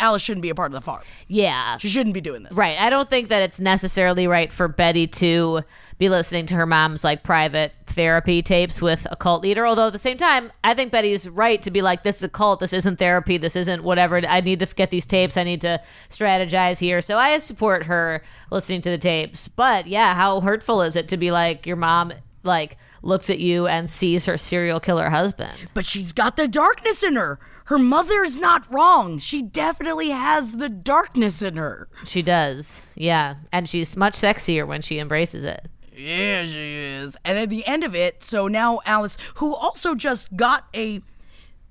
alice 0.00 0.22
shouldn't 0.22 0.42
be 0.42 0.50
a 0.50 0.54
part 0.54 0.72
of 0.72 0.72
the 0.72 0.80
farm 0.80 1.02
Yeah, 1.28 1.76
she 1.76 1.88
shouldn't 1.88 2.14
be 2.14 2.20
doing 2.20 2.42
this 2.42 2.56
Right. 2.56 2.78
I 2.78 2.90
don't 2.90 3.08
think 3.08 3.28
that 3.28 3.42
it's 3.42 3.60
necessarily 3.60 4.26
right 4.26 4.52
for 4.52 4.66
Betty 4.66 5.06
to 5.06 5.62
be 5.98 6.08
listening 6.08 6.46
to 6.46 6.54
her 6.54 6.66
mom's 6.66 7.04
like 7.04 7.22
private 7.22 7.72
therapy 7.86 8.42
tapes 8.42 8.80
with 8.80 9.06
a 9.10 9.16
cult 9.16 9.42
leader. 9.42 9.66
Although 9.66 9.88
at 9.88 9.92
the 9.92 9.98
same 9.98 10.16
time, 10.16 10.50
I 10.64 10.72
think 10.74 10.90
Betty's 10.92 11.28
right 11.28 11.60
to 11.62 11.70
be 11.70 11.82
like, 11.82 12.02
this 12.02 12.16
is 12.16 12.22
a 12.22 12.28
cult. 12.28 12.60
This 12.60 12.72
isn't 12.72 12.98
therapy. 12.98 13.36
This 13.36 13.54
isn't 13.54 13.82
whatever. 13.84 14.22
I 14.26 14.40
need 14.40 14.60
to 14.60 14.66
get 14.66 14.90
these 14.90 15.04
tapes. 15.04 15.36
I 15.36 15.44
need 15.44 15.60
to 15.60 15.80
strategize 16.08 16.78
here. 16.78 17.02
So 17.02 17.18
I 17.18 17.38
support 17.38 17.84
her 17.86 18.22
listening 18.50 18.80
to 18.82 18.90
the 18.90 18.98
tapes. 18.98 19.48
But 19.48 19.86
yeah, 19.86 20.14
how 20.14 20.40
hurtful 20.40 20.80
is 20.82 20.96
it 20.96 21.08
to 21.08 21.16
be 21.18 21.30
like 21.30 21.66
your 21.66 21.76
mom 21.76 22.12
like 22.42 22.78
looks 23.02 23.28
at 23.28 23.38
you 23.38 23.66
and 23.66 23.88
sees 23.90 24.24
her 24.24 24.38
serial 24.38 24.80
killer 24.80 25.10
husband? 25.10 25.52
but 25.74 25.84
she's 25.84 26.14
got 26.14 26.36
the 26.38 26.48
darkness 26.48 27.02
in 27.02 27.14
her 27.16 27.38
her 27.70 27.78
mother's 27.78 28.40
not 28.40 28.70
wrong 28.70 29.16
she 29.18 29.42
definitely 29.42 30.10
has 30.10 30.56
the 30.56 30.68
darkness 30.68 31.40
in 31.40 31.54
her 31.56 31.88
She 32.04 32.20
does. 32.20 32.80
Yeah. 32.96 33.36
And 33.52 33.68
she's 33.68 33.96
much 33.96 34.14
sexier 34.14 34.66
when 34.66 34.82
she 34.82 34.98
embraces 34.98 35.44
it. 35.44 35.66
Yeah, 35.96 36.44
she 36.44 36.74
is. 36.74 37.16
And 37.24 37.38
at 37.38 37.48
the 37.48 37.66
end 37.66 37.84
of 37.84 37.94
it, 37.94 38.24
so 38.24 38.48
now 38.48 38.80
Alice, 38.86 39.16
who 39.36 39.54
also 39.54 39.94
just 39.94 40.34
got 40.34 40.66
a 40.74 41.02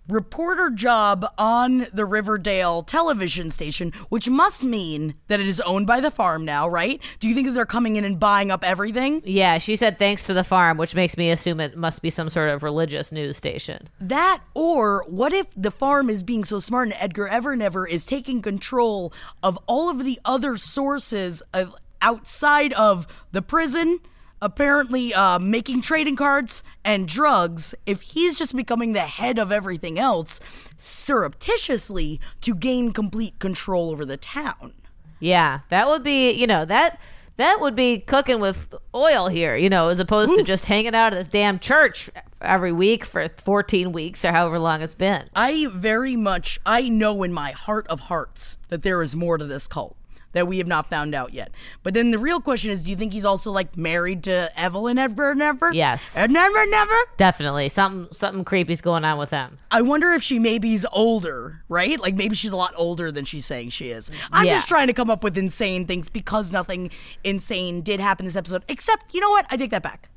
reporter 0.10 0.70
job 0.70 1.26
on 1.38 1.88
the 1.94 2.06
Riverdale 2.06 2.82
television 2.82 3.50
station, 3.50 3.94
which 4.10 4.30
must 4.30 4.64
mean 4.64 5.16
that 5.28 5.40
it 5.40 5.48
is 5.48 5.62
owned 5.62 5.88
by 5.88 6.00
the 6.00 6.12
farm 6.12 6.44
now, 6.44 6.68
right? 6.68 7.02
Do 7.20 7.28
you 7.28 7.36
think 7.36 7.48
that 7.48 7.54
they're 7.54 7.66
coming 7.66 7.96
in 7.96 8.04
and 8.04 8.20
buying 8.20 8.52
up 8.52 8.64
everything? 8.64 9.22
Yeah, 9.24 9.58
she 9.60 9.76
said 9.76 10.00
thanks 10.00 10.26
to 10.26 10.34
the 10.34 10.44
farm, 10.44 10.78
which 10.78 10.96
makes 10.96 11.16
me 11.16 11.30
assume 11.32 11.60
it 11.60 11.78
must 11.78 12.02
be 12.02 12.10
some 12.10 12.30
sort 12.30 12.50
of 12.50 12.64
religious 12.64 13.12
news 13.12 13.38
station. 13.38 13.90
That 14.02 14.42
or 14.56 15.06
what 15.08 15.34
if 15.34 15.48
the 15.56 15.72
farm 15.72 16.10
is 16.10 16.24
being 16.24 16.44
so 16.44 16.60
smart 16.60 16.88
and 16.88 16.98
Edgar 17.00 17.30
Evernever 17.30 17.88
is 17.88 18.06
taking 18.06 18.42
control 18.42 19.14
of 19.44 19.58
all 19.68 19.90
of 19.90 20.04
the 20.04 20.20
other 20.26 20.58
sources 20.58 21.42
of 21.54 21.76
outside 22.02 22.74
of 22.74 23.08
the 23.32 23.42
prison, 23.42 24.00
apparently 24.42 25.14
uh, 25.14 25.40
making 25.40 25.82
trading 25.82 26.16
cards 26.16 26.64
and 26.84 27.08
drugs, 27.08 27.76
if 27.86 28.02
he's 28.02 28.38
just 28.38 28.56
becoming 28.56 28.94
the 28.94 29.02
head 29.02 29.40
of 29.40 29.52
everything 29.52 30.00
else 30.00 30.40
surreptitiously 30.78 32.20
to 32.42 32.56
gain 32.56 32.92
complete 32.92 33.40
control 33.40 33.90
over 33.90 34.06
the 34.06 34.18
town. 34.18 34.74
Yeah, 35.20 35.60
that 35.70 35.88
would 35.88 36.04
be, 36.04 36.32
you 36.32 36.48
know, 36.48 36.66
that 36.66 37.00
that 37.40 37.62
would 37.62 37.76
be 37.76 38.00
cooking 38.00 38.42
with 38.42 38.74
oil 38.94 39.30
here, 39.30 39.56
you 39.56 39.70
know, 39.70 39.88
as 39.88 40.00
opposed 40.00 40.36
to 40.38 40.44
just 40.44 40.66
hanging 40.66 40.94
out 40.94 41.14
at 41.14 41.20
this 41.20 41.28
damn 41.30 41.58
church 41.58 42.10
every 42.42 42.74
week 42.74 43.06
for 43.06 43.28
14 43.30 43.94
weeks 43.94 44.26
or 44.26 44.32
however 44.34 44.60
long 44.60 44.82
it's 44.82 44.94
been. 44.94 45.26
I 45.34 45.68
very 45.72 46.18
much 46.18 46.60
I 46.66 46.90
know 46.90 47.24
in 47.24 47.32
my 47.32 47.52
heart 47.52 47.88
of 47.88 48.02
hearts 48.02 48.58
that 48.68 48.82
there 48.82 49.02
is 49.02 49.16
more 49.16 49.38
to 49.38 49.46
this 49.46 49.68
cult 49.68 49.96
that 50.34 50.48
we 50.48 50.58
have 50.60 50.68
not 50.68 50.90
found 50.90 51.16
out 51.16 51.34
yet. 51.34 51.52
But 51.84 51.94
then 51.94 52.12
the 52.12 52.20
real 52.20 52.40
question 52.40 52.72
is, 52.72 52.84
do 52.84 52.90
you 52.90 52.96
think 52.96 53.14
he's 53.14 53.26
also 53.26 53.52
like 53.52 53.76
married 53.76 54.24
to 54.26 54.50
Evelyn 54.60 54.98
ever 54.98 55.32
and 55.32 55.42
ever? 55.42 55.74
Yes. 55.74 56.16
And 56.16 56.32
never 56.34 56.66
never? 56.68 56.96
Definitely. 57.18 57.70
Something 57.70 58.08
something 58.14 58.44
creepy's 58.46 58.82
going 58.82 59.04
on 59.04 59.18
with 59.18 59.30
them. 59.32 59.58
I 59.72 59.82
wonder 59.82 60.12
if 60.14 60.22
she 60.24 60.40
maybe's 60.40 60.86
older, 60.92 61.64
right? 61.70 62.00
Like 62.00 62.16
maybe 62.16 62.36
she's 62.36 62.52
a 62.52 62.58
lot 62.58 62.74
older 62.78 63.12
than 63.12 63.26
she's 63.26 63.46
saying 63.46 63.70
she 63.70 63.90
is. 63.90 64.12
I'm 64.32 64.46
Yeah. 64.46 64.56
just 64.56 64.68
trying 64.68 64.88
to 64.88 64.94
come 64.94 65.10
up 65.10 65.24
with 65.24 65.38
insane 65.38 65.86
things 65.86 66.10
because 66.10 66.52
nothing 66.52 66.92
insane 67.24 67.82
did 67.82 68.00
happen 68.00 68.26
this 68.26 68.36
episode. 68.36 68.64
Except, 68.68 69.14
you 69.14 69.22
know 69.22 69.30
what? 69.32 69.46
I 69.50 69.58
take 69.58 69.72
that 69.72 69.84
back. 69.84 70.10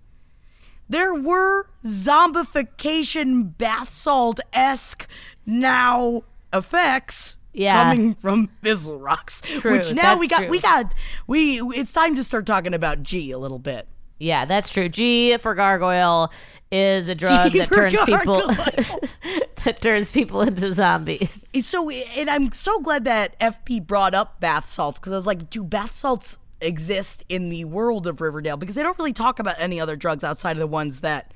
There 0.89 1.15
were 1.15 1.69
zombification 1.85 3.57
bath 3.57 3.93
salt 3.93 4.41
esque 4.53 5.07
now 5.47 6.23
effects 6.53 7.39
Yeah. 7.53 7.83
coming 7.83 8.15
from 8.15 8.49
Fizzle 8.63 8.99
Rocks. 8.99 9.43
True, 9.43 9.73
which 9.73 9.93
now 9.93 10.17
we 10.17 10.27
got 10.29 10.49
we 10.49 10.61
got 10.61 10.95
we 11.27 11.61
it's 11.61 11.93
time 11.93 12.15
to 12.17 12.25
start 12.25 12.47
talking 12.47 12.75
about 12.75 13.03
G 13.03 13.31
a 13.31 13.39
little 13.39 13.59
bit. 13.59 13.89
Yeah, 14.19 14.45
that's 14.45 14.71
true. 14.71 14.89
G 14.89 15.37
for 15.39 15.55
gargoyle 15.55 16.33
is 16.71 17.09
a 17.09 17.15
drug 17.15 17.53
G 17.53 17.59
that 17.59 17.69
turns 17.71 17.95
people 18.05 18.47
that 19.65 19.81
turns 19.81 20.11
people 20.11 20.43
into 20.43 20.73
zombies. 20.73 21.39
So, 21.63 21.91
and 21.91 22.31
I'm 22.31 22.51
so 22.51 22.81
glad 22.81 23.05
that 23.05 23.39
FP 23.39 23.87
brought 23.87 24.15
up 24.15 24.41
bath 24.41 24.67
salts 24.67 24.99
because 24.99 25.13
I 25.13 25.17
was 25.17 25.27
like, 25.27 25.51
do 25.51 25.63
bath 25.63 25.95
salts 25.95 26.39
exist 26.63 27.27
in 27.29 27.51
the 27.51 27.67
world 27.67 28.07
of 28.07 28.23
Riverdale? 28.23 28.57
Because 28.57 28.75
they 28.75 28.83
don't 28.83 28.99
really 28.99 29.13
talk 29.13 29.39
about 29.39 29.57
any 29.59 29.79
other 29.79 29.95
drugs 29.95 30.25
outside 30.25 30.53
of 30.53 30.61
the 30.61 30.67
ones 30.67 31.01
that 31.01 31.35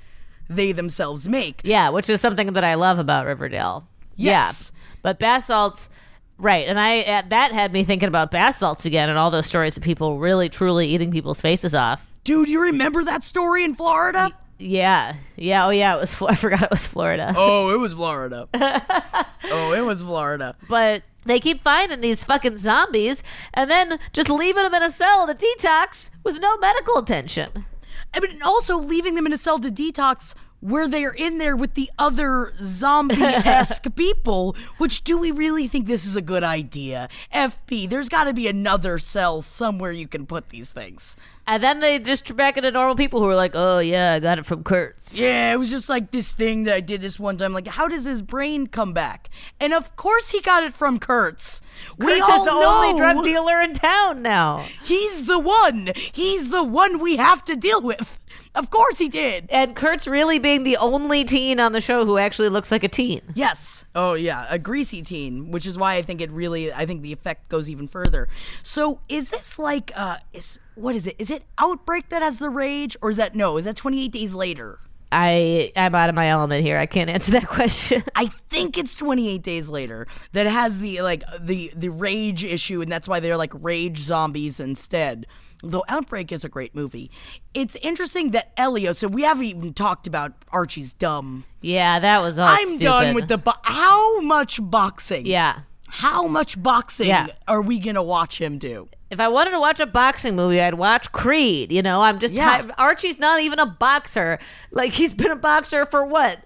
they 0.49 0.73
themselves 0.73 1.29
make. 1.29 1.61
Yeah, 1.65 1.91
which 1.91 2.09
is 2.09 2.23
something 2.23 2.55
that 2.55 2.65
I 2.65 2.77
love 2.77 2.99
about 2.99 3.27
Riverdale. 3.27 3.87
Yes. 4.17 4.73
Yeah, 4.75 4.81
but 5.03 5.19
bath 5.19 5.45
salts, 5.45 5.91
right? 6.39 6.67
And 6.69 6.79
I 6.79 7.01
uh, 7.01 7.23
that 7.29 7.53
had 7.53 7.73
me 7.73 7.85
thinking 7.85 8.09
about 8.09 8.31
bath 8.31 8.57
salts 8.57 8.85
again, 8.87 9.09
and 9.09 9.19
all 9.19 9.31
those 9.31 9.47
stories 9.47 9.77
of 9.77 9.83
people 9.83 10.19
really 10.19 10.49
truly 10.49 10.89
eating 10.89 11.11
people's 11.11 11.41
faces 11.41 11.75
off. 11.75 12.07
Dude, 12.25 12.49
you 12.49 12.61
remember 12.61 13.05
that 13.05 13.25
story 13.25 13.65
in 13.65 13.75
Florida? 13.75 14.31
Yeah, 14.59 15.17
yeah, 15.37 15.67
oh 15.67 15.71
yeah, 15.71 15.97
it 15.97 16.01
was. 16.01 16.23
I 16.29 16.35
forgot 16.35 16.63
it 16.63 16.71
was 16.71 16.87
Florida. 16.87 17.35
Oh, 17.37 17.71
it 17.71 17.79
was 17.79 17.95
Florida. 17.95 18.49
oh, 18.55 19.73
it 19.73 19.85
was 19.85 20.01
Florida. 20.01 20.57
But 20.69 21.03
they 21.25 21.41
keep 21.41 21.63
finding 21.63 22.01
these 22.01 22.25
fucking 22.25 22.59
zombies, 22.59 23.23
and 23.55 23.71
then 23.71 23.99
just 24.13 24.31
leaving 24.31 24.63
them 24.63 24.75
in 24.75 24.83
a 24.83 24.91
cell 24.91 25.27
to 25.27 25.35
detox 25.35 26.11
with 26.25 26.41
no 26.41 26.57
medical 26.59 26.99
attention. 26.99 27.67
I 28.15 28.21
mean, 28.21 28.41
also 28.43 28.79
leaving 28.79 29.15
them 29.15 29.27
in 29.27 29.33
a 29.33 29.39
cell 29.39 29.59
to 29.59 29.69
detox 29.69 30.35
where 30.61 30.89
they're 30.89 31.13
in 31.13 31.39
there 31.39 31.57
with 31.57 31.75
the 31.75 31.91
other 31.99 32.53
zombie 32.63 33.17
esque 33.21 33.87
people, 33.97 34.57
which 34.79 35.05
do 35.05 35.19
we 35.19 35.31
really 35.31 35.69
think 35.69 35.87
this 35.87 36.05
is 36.05 36.17
a 36.17 36.23
good 36.23 36.43
idea? 36.45 37.09
FP, 37.33 37.89
there's 37.89 38.09
got 38.09 38.25
to 38.25 38.33
be 38.35 38.49
another 38.49 38.99
cell 38.99 39.43
somewhere 39.43 39.93
you 39.93 40.09
can 40.09 40.27
put 40.27 40.49
these 40.49 40.73
things. 40.73 41.17
And 41.49 41.63
then 41.63 41.79
they 41.79 42.01
just 42.01 42.27
turn 42.27 42.37
back 42.37 42.57
into 42.57 42.73
normal 42.73 42.97
people 42.97 43.21
who 43.21 43.29
are 43.29 43.37
like, 43.37 43.53
"Oh 43.55 43.79
yeah, 43.79 44.15
I 44.15 44.19
got 44.19 44.39
it 44.39 44.47
from 44.47 44.65
Kurtz." 44.65 45.15
Yeah, 45.15 45.53
it 45.53 45.57
was 45.57 45.71
just 45.71 45.89
like 45.89 46.11
this 46.11 46.33
thing 46.33 46.65
that 46.65 46.75
I 46.75 46.81
did 46.81 47.01
this 47.01 47.21
one 47.21 47.39
time. 47.39 47.53
Like, 47.53 47.69
how 47.69 47.87
does 47.87 48.05
his 48.05 48.21
brain 48.21 48.67
come 48.67 48.93
back? 48.93 49.31
And 49.61 49.73
of 49.73 49.95
course, 49.95 50.33
he 50.33 50.41
got 50.41 50.65
it 50.65 50.75
from 50.75 50.99
Kurtz. 50.99 51.63
we 51.99 52.07
Kurtz 52.07 52.29
all 52.29 52.45
the 52.45 52.51
know 52.51 52.89
only 52.89 52.99
drug 53.01 53.23
dealer 53.23 53.61
in 53.61 53.75
town 53.75 54.23
now. 54.23 54.67
He's 54.83 55.27
the 55.27 55.39
one. 55.39 55.93
He's 55.95 56.51
the 56.51 56.65
one 56.65 56.99
we 56.99 57.15
have 57.17 57.45
to 57.45 57.55
deal 57.55 57.81
with. 57.81 58.19
Of 58.57 58.71
course 58.71 58.99
he 58.99 59.09
did. 59.11 59.47
And 59.51 59.77
Kurtz 59.77 60.07
really 60.07 60.39
being 60.39 60.65
the 60.65 60.79
only 60.79 61.25
teen 61.25 61.61
on 61.61 61.73
the 61.73 61.81
show 61.81 62.07
who 62.07 62.17
actually 62.17 62.49
looks 62.49 62.73
like 62.73 62.83
a 62.83 62.89
teen. 62.89 63.21
Yes. 63.35 63.85
Oh 63.95 64.15
yeah, 64.15 64.47
a 64.49 64.59
greasy 64.59 65.03
teen, 65.03 65.51
which 65.51 65.67
is 65.67 65.77
why 65.77 65.95
I 65.97 66.03
think 66.03 66.23
it 66.23 66.31
really 66.31 66.73
I 66.73 66.87
think 66.87 67.03
the 67.03 67.13
effect 67.13 67.51
goes 67.51 67.69
even 67.69 67.87
further. 67.87 68.29
So 68.63 69.01
is 69.11 69.31
this 69.31 69.59
like 69.59 69.93
uh 69.95 70.17
is 70.33 70.59
what 70.75 70.97
is 70.97 71.07
it? 71.07 71.17
Is 71.19 71.31
it 71.31 71.43
Outbreak 71.59 72.09
that 72.09 72.23
has 72.23 72.39
the 72.39 72.49
rage 72.51 72.97
or 73.03 73.11
is 73.11 73.19
that 73.19 73.35
no, 73.35 73.59
is 73.59 73.67
that 73.67 73.77
28 73.77 74.11
days 74.11 74.35
later? 74.35 74.79
I 75.13 75.73
I'm 75.77 75.95
out 75.95 76.09
of 76.09 76.15
my 76.15 76.29
element 76.29 76.65
here. 76.65 76.79
I 76.79 76.87
can't 76.87 77.11
answer 77.11 77.33
that 77.33 77.49
question. 77.49 78.03
I 78.15 78.27
think 78.49 78.79
it's 78.79 78.97
28 78.97 79.43
days 79.43 79.69
later 79.69 80.07
that 80.33 80.47
has 80.47 80.81
the 80.81 81.03
like 81.03 81.23
the 81.39 81.73
the 81.77 81.91
rage 81.91 82.43
issue 82.43 82.81
and 82.81 82.91
that's 82.91 83.07
why 83.07 83.21
they're 83.21 83.37
like 83.37 83.53
rage 83.55 83.99
zombies 83.99 84.61
instead. 84.61 85.27
Though 85.71 85.85
Outbreak 85.89 86.33
is 86.33 86.45
a 86.45 86.49
great 86.49 86.75
movie. 86.75 87.11
It's 87.55 87.77
interesting 87.77 88.31
that 88.33 88.53
Elio, 88.57 88.93
so 88.93 89.09
we 89.09 89.23
haven't 89.23 89.45
even 89.45 89.75
talked 89.75 90.07
about 90.07 90.33
Archie's 90.51 90.93
dumb. 90.93 91.45
yeah, 91.61 91.99
that 91.99 92.21
was 92.23 92.39
all. 92.39 92.49
I'm 92.49 92.79
done 92.79 93.15
with 93.15 93.29
the 93.29 93.39
bo- 93.39 93.53
how 93.65 94.21
much 94.21 94.59
boxing? 94.63 95.27
Yeah. 95.27 95.61
How 95.89 96.27
much 96.27 96.61
boxing 96.63 97.09
Yeah. 97.09 97.29
are 97.47 97.63
we 97.63 97.79
going 97.79 97.95
to 97.95 98.03
watch 98.03 98.41
him 98.41 98.59
do? 98.59 98.89
If 99.09 99.21
I 99.21 99.29
wanted 99.29 99.53
to 99.53 99.61
watch 99.61 99.79
a 99.79 99.87
boxing 99.87 100.35
movie, 100.35 100.61
I'd 100.61 100.75
watch 100.75 101.13
Creed. 101.13 101.71
You 101.71 101.81
know, 101.81 102.03
I'm 102.03 102.19
just 102.19 102.35
Yeah. 102.35 102.45
tired. 102.59 102.73
Archie's 102.77 103.19
not 103.21 103.41
even 103.41 103.61
a 103.61 103.67
boxer. 103.67 104.41
Like 104.73 104.93
he's 104.93 105.15
been 105.15 105.31
a 105.31 105.37
boxer 105.37 105.87
for 105.87 106.05
what 106.05 106.41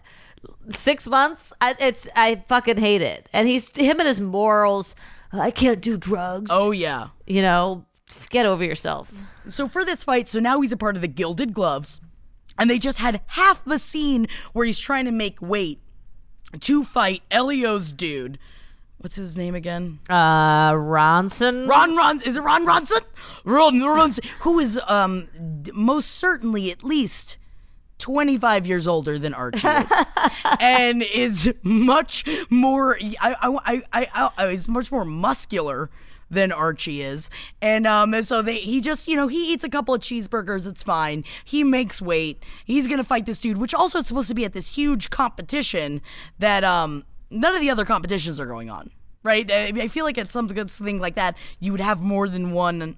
six 0.77 1.07
months. 1.07 1.53
I, 1.61 1.75
it's 1.79 2.07
I 2.15 2.45
fucking 2.49 2.77
hate 2.79 3.03
it. 3.03 3.29
And 3.33 3.49
he's 3.49 3.75
him 3.75 3.99
and 3.99 4.07
his 4.07 4.21
morals. 4.21 4.95
I 5.33 5.51
can't 5.51 5.81
do 5.81 5.97
drugs. 5.97 6.51
Oh 6.53 6.71
yeah. 6.71 7.09
you 7.27 7.41
know, 7.41 7.87
get 8.31 8.47
over 8.47 8.65
yourself. 8.65 9.13
So 9.49 9.69
for 9.69 9.85
this 9.85 10.05
fight, 10.05 10.29
so 10.29 10.41
now 10.41 10.61
he's 10.61 10.73
a 10.73 10.77
part 10.77 10.97
of 10.97 11.03
the 11.03 11.09
Gilded 11.09 11.53
Gloves, 11.53 12.01
and 12.59 12.69
they 12.69 12.79
just 12.79 12.99
had 12.99 13.21
half 13.29 13.67
a 13.67 13.79
scene 13.79 14.27
where 14.53 14.67
he's 14.67 14.79
trying 14.79 15.05
to 15.07 15.13
make 15.13 15.41
weight 15.41 15.81
to 16.61 16.85
fight 16.85 17.23
Elio's 17.31 17.93
dude. 17.93 18.39
What's 18.99 19.17
his 19.17 19.35
name 19.37 19.55
again? 19.55 19.99
Uh, 20.11 20.73
Ronson. 20.73 21.67
Ron 21.67 21.97
Ron 21.97 22.21
is 22.23 22.37
it 22.37 22.43
Ron 22.43 22.67
Ronson? 22.67 23.01
Ron 23.45 23.75
Ronson, 23.77 24.25
who 24.41 24.59
is 24.59 24.79
um 24.89 25.27
d- 25.63 25.71
most 25.75 26.11
certainly 26.11 26.71
at 26.71 26.85
least 26.85 27.39
25 27.99 28.67
years 28.67 28.87
older 28.87 29.19
than 29.19 29.33
Archie 29.33 29.67
is, 29.67 29.93
and 30.61 31.03
is 31.03 31.55
much 31.63 32.25
more. 32.51 32.99
I 33.23 33.35
I 33.41 33.83
I, 33.93 34.07
I, 34.15 34.31
I 34.37 34.47
is 34.49 34.69
much 34.69 34.93
more 34.93 35.07
muscular 35.07 35.89
than 36.31 36.53
Archie 36.53 37.03
is, 37.03 37.29
and 37.61 37.87
um 37.87 38.15
and 38.15 38.27
so 38.27 38.41
they 38.43 38.57
he 38.57 38.81
just 38.81 39.09
you 39.09 39.17
know 39.17 39.27
he 39.29 39.53
eats 39.53 39.65
a 39.65 39.69
couple 39.69 39.93
of 39.95 40.01
cheeseburgers. 40.01 40.67
It's 40.67 40.83
fine. 40.83 41.25
He 41.45 41.65
makes 41.65 42.01
weight. 42.01 42.43
He's 42.65 42.87
gonna 42.87 43.05
fight 43.05 43.27
this 43.27 43.41
dude, 43.41 43.59
which 43.59 43.75
also 43.75 43.99
is 43.99 44.07
supposed 44.07 44.29
to 44.29 44.35
be 44.35 44.45
at 44.45 44.53
this 44.53 44.77
huge 44.77 45.11
competition 45.11 46.01
that 46.39 46.63
um 46.65 47.05
none 47.31 47.55
of 47.55 47.61
the 47.61 47.71
other 47.71 47.85
competitions 47.85 48.39
are 48.41 48.47
going 48.47 48.71
on. 48.71 48.91
Right? 49.23 49.51
I, 49.53 49.73
I 49.83 49.89
feel 49.89 50.05
like 50.07 50.17
at 50.17 50.31
something 50.31 50.99
like 50.99 51.17
that, 51.17 51.37
you 51.59 51.73
would 51.73 51.81
have 51.83 52.01
more 52.01 52.27
than 52.29 52.53
one. 52.53 52.97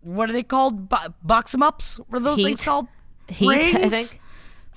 What 0.00 0.28
are 0.28 0.32
they 0.34 0.42
called? 0.42 0.88
Bo- 0.88 1.14
box 1.22 1.54
'em 1.54 1.62
ups? 1.62 1.98
What 2.08 2.18
are 2.20 2.24
those 2.24 2.38
Heat. 2.38 2.44
things 2.44 2.64
called? 2.64 2.88
Heat, 3.28 3.48
I 3.48 3.78
Rings? 3.80 3.90
think. 4.10 4.20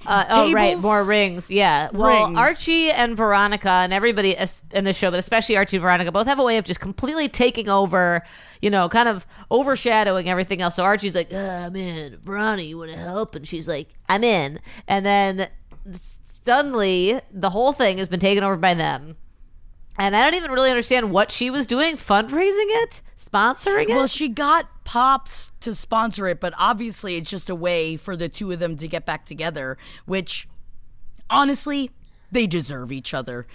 Uh, 0.06 0.26
oh, 0.30 0.52
right, 0.52 0.78
more 0.80 1.04
rings. 1.04 1.50
Yeah. 1.50 1.90
Well, 1.92 2.26
Rings. 2.28 2.38
Archie 2.38 2.92
and 2.92 3.18
Veronica 3.18 3.70
and 3.70 3.92
everybody 3.92 4.38
in 4.72 4.84
the 4.84 4.94
show, 4.94 5.10
but 5.10 5.20
especially 5.20 5.58
Archie 5.58 5.78
and 5.78 5.82
Veronica, 5.82 6.12
both 6.12 6.28
have 6.28 6.38
a 6.38 6.44
way 6.44 6.58
of 6.58 6.66
just 6.66 6.80
completely 6.80 7.28
taking 7.28 7.70
over, 7.70 8.24
you 8.62 8.70
know, 8.70 8.88
kind 8.88 9.10
of 9.10 9.26
overshadowing 9.50 10.30
everything 10.30 10.62
else. 10.62 10.76
So 10.76 10.84
Archie's 10.84 11.16
like, 11.16 11.34
uh, 11.34 11.38
I'm 11.38 11.76
in. 11.76 12.18
Veronica, 12.18 12.68
you 12.68 12.78
want 12.78 12.92
to 12.92 12.98
help? 12.98 13.36
And 13.36 13.48
she's 13.48 13.68
like, 13.68 13.90
I'm 14.08 14.24
in. 14.24 14.60
And 14.88 15.06
then 15.06 15.50
suddenly, 16.44 17.20
the 17.32 17.50
whole 17.50 17.74
thing 17.74 17.98
has 17.98 18.08
been 18.08 18.20
taken 18.20 18.44
over 18.44 18.58
by 18.58 18.76
them. 18.76 19.18
And 19.98 20.16
I 20.16 20.24
don't 20.24 20.36
even 20.36 20.52
really 20.52 20.70
understand 20.70 21.12
what 21.12 21.32
she 21.32 21.50
was 21.50 21.66
doing, 21.66 21.96
fundraising 21.96 22.68
it, 22.84 23.02
sponsoring 23.36 23.84
it. 23.84 23.89
Well, 23.89 24.08
she 24.08 24.30
got 24.30 24.84
Pops 24.84 25.52
to 25.62 25.74
sponsor 25.76 26.28
it, 26.28 26.39
but 26.39 26.54
obviously 26.58 27.15
it's 27.15 27.30
just 27.30 27.50
a 27.50 27.56
way 27.56 27.98
for 27.98 28.15
the 28.15 28.30
two 28.30 28.52
of 28.52 28.60
them 28.60 28.78
to 28.78 28.88
get 28.88 29.06
back 29.06 29.26
together, 29.26 29.78
which 30.06 30.48
honestly, 31.30 31.91
they 32.32 32.48
deserve 32.48 32.91
each 32.91 33.13
other. 33.13 33.45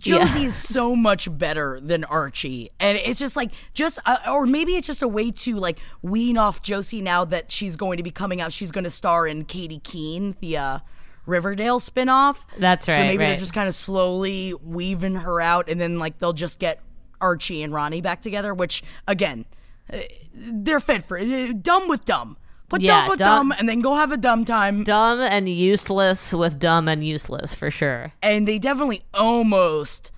Josie 0.00 0.44
is 0.44 0.54
so 0.54 0.96
much 0.96 1.36
better 1.36 1.78
than 1.80 2.04
Archie. 2.04 2.70
And 2.80 2.96
it's 2.96 3.18
just 3.18 3.36
like, 3.36 3.52
just, 3.74 3.98
uh, 4.06 4.18
or 4.30 4.46
maybe 4.46 4.76
it's 4.76 4.86
just 4.86 5.02
a 5.02 5.08
way 5.08 5.30
to 5.30 5.56
like 5.56 5.78
wean 6.00 6.38
off 6.38 6.62
Josie 6.62 7.02
now 7.02 7.24
that 7.26 7.50
she's 7.50 7.76
going 7.76 7.96
to 7.98 8.02
be 8.02 8.10
coming 8.10 8.40
out. 8.40 8.52
She's 8.52 8.70
going 8.70 8.84
to 8.84 8.90
star 8.90 9.26
in 9.26 9.44
Katy 9.44 9.80
Keene, 9.80 10.36
the, 10.40 10.56
uh, 10.56 10.78
Riverdale 11.26 11.80
spinoff. 11.80 12.36
That's 12.58 12.86
right. 12.86 12.94
So 12.94 13.00
right, 13.00 13.06
maybe 13.06 13.24
they're 13.24 13.36
just 13.36 13.54
kind 13.54 13.66
of 13.66 13.74
slowly 13.74 14.52
weaving 14.62 15.16
her 15.16 15.40
out, 15.40 15.70
and 15.70 15.80
then 15.80 15.98
like 15.98 16.18
they'll 16.18 16.34
just 16.34 16.58
get 16.58 16.80
Archie 17.24 17.62
and 17.62 17.72
Ronnie 17.72 18.00
back 18.00 18.20
together. 18.20 18.52
Which 18.54 18.82
again, 19.08 19.44
uh, 19.92 19.98
they're 20.34 20.80
fit 20.80 21.04
for 21.06 21.18
uh, 21.18 21.52
dumb 21.60 21.88
with 21.88 22.04
dumb. 22.04 22.36
Put 22.68 22.80
Yeah, 22.82 23.00
dumb 23.02 23.08
with 23.10 23.18
dumb- 23.18 23.48
dumb, 23.50 23.58
and 23.58 23.68
then 23.68 23.80
go 23.80 23.94
have 23.94 24.10
a 24.12 24.16
dumb 24.16 24.44
time. 24.44 24.84
dumb 24.84 25.20
and 25.20 25.48
useless 25.48 26.32
with 26.32 26.58
dumb 26.58 26.88
and 26.88 27.04
useless 27.04 27.52
for 27.54 27.70
sure. 27.70 28.12
and 28.22 28.48
they 28.48 28.58
definitely 28.58 29.02
almost 29.12 30.10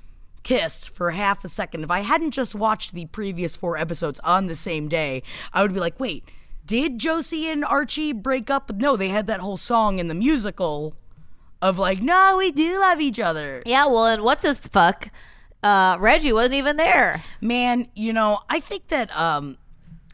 kissed 0.44 0.90
for 0.90 1.10
half 1.10 1.44
a 1.44 1.48
second. 1.48 1.82
If 1.82 1.90
I 1.90 2.00
hadn't 2.00 2.30
just 2.30 2.54
watched 2.54 2.92
the 2.94 3.06
previous 3.06 3.56
four 3.56 3.76
episodes 3.76 4.20
on 4.20 4.46
the 4.46 4.54
same 4.54 4.86
day, 4.88 5.22
I 5.52 5.62
would 5.62 5.74
be 5.74 5.80
like, 5.80 5.98
wait, 5.98 6.30
did 6.64 6.98
Josie 7.00 7.48
and 7.50 7.64
Archie 7.64 8.12
break 8.12 8.48
up? 8.48 8.72
No, 8.76 8.96
they 8.96 9.08
had 9.08 9.26
that 9.26 9.40
whole 9.40 9.56
song 9.56 9.98
in 9.98 10.06
the 10.06 10.14
musical 10.14 10.94
of 11.60 11.78
like, 11.80 12.00
no, 12.00 12.36
we 12.38 12.52
do 12.52 12.78
love 12.78 13.00
each 13.00 13.18
other. 13.18 13.62
Yeah, 13.66 13.86
well, 13.86 14.06
and 14.06 14.22
what's 14.22 14.44
his 14.44 14.60
fuck? 14.60 15.08
Uh, 15.66 15.96
Reggie 15.98 16.32
wasn't 16.32 16.54
even 16.54 16.76
there. 16.76 17.24
Man, 17.40 17.88
you 17.96 18.12
know, 18.12 18.38
I 18.48 18.60
think 18.60 18.88
that 18.88 19.14
um 19.16 19.58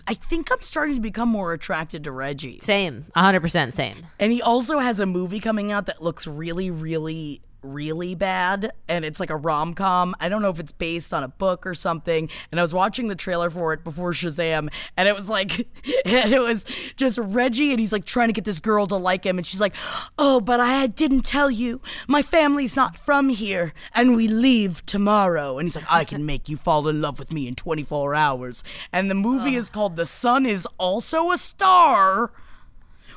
I 0.07 0.15
think 0.15 0.51
I'm 0.51 0.63
starting 0.63 0.95
to 0.97 1.01
become 1.01 1.29
more 1.29 1.53
attracted 1.53 2.05
to 2.05 2.11
Reggie. 2.11 2.59
Same, 2.61 3.07
100% 3.15 3.75
same. 3.75 4.07
And 4.19 4.33
he 4.33 4.43
also 4.43 4.79
has 4.79 4.99
a 4.99 5.07
movie 5.07 5.39
coming 5.39 5.71
out 5.71 5.87
that 5.87 6.03
looks 6.03 6.27
really, 6.27 6.71
really, 6.73 7.41
really 7.63 8.15
bad. 8.15 8.73
And 8.89 9.05
it's 9.05 9.21
like 9.21 9.31
a 9.31 9.37
rom 9.37 9.75
com. 9.75 10.15
I 10.21 10.29
don't 10.29 10.43
know 10.43 10.51
if 10.51 10.61
it's 10.61 10.73
based 10.73 11.15
on 11.15 11.23
a 11.23 11.29
book 11.29 11.67
or 11.67 11.75
something. 11.75 12.29
And 12.51 12.61
I 12.61 12.63
was 12.63 12.75
watching 12.75 13.09
the 13.09 13.15
trailer 13.15 13.51
for 13.51 13.73
it 13.73 13.85
before 13.85 14.13
Shazam. 14.13 14.69
And 14.97 15.09
it 15.09 15.15
was 15.15 15.31
like, 15.31 15.59
and 16.05 16.33
it 16.33 16.41
was 16.41 16.65
just 16.97 17.19
Reggie. 17.19 17.71
And 17.71 17.81
he's 17.81 17.93
like 17.93 18.05
trying 18.05 18.29
to 18.29 18.33
get 18.33 18.45
this 18.45 18.61
girl 18.61 18.87
to 18.89 18.97
like 18.97 19.25
him. 19.25 19.39
And 19.39 19.47
she's 19.47 19.61
like, 19.61 19.75
oh, 20.19 20.41
but 20.41 20.61
I 20.61 20.87
didn't 20.87 21.23
tell 21.23 21.51
you. 21.51 21.81
My 22.09 22.23
family's 22.23 22.77
not 22.77 22.97
from 22.97 23.29
here. 23.29 23.73
And 23.95 24.17
we 24.17 24.29
leave 24.29 24.85
tomorrow. 24.87 25.59
And 25.59 25.67
he's 25.67 25.77
like, 25.77 25.91
I 25.91 26.05
can 26.05 26.27
make 26.27 26.49
you 26.49 26.57
fall 26.57 26.89
in 26.89 27.01
love 27.01 27.19
with 27.19 27.33
me 27.33 27.49
in 27.49 27.55
24 27.55 28.15
hours. 28.15 28.65
And 28.93 29.11
the 29.11 29.15
movie 29.15 29.55
is 29.55 29.71
called 29.71 29.97
The 29.97 30.07
Sun 30.07 30.47
is 30.47 30.67
Also 30.79 31.31
a 31.31 31.39
Star 31.39 32.31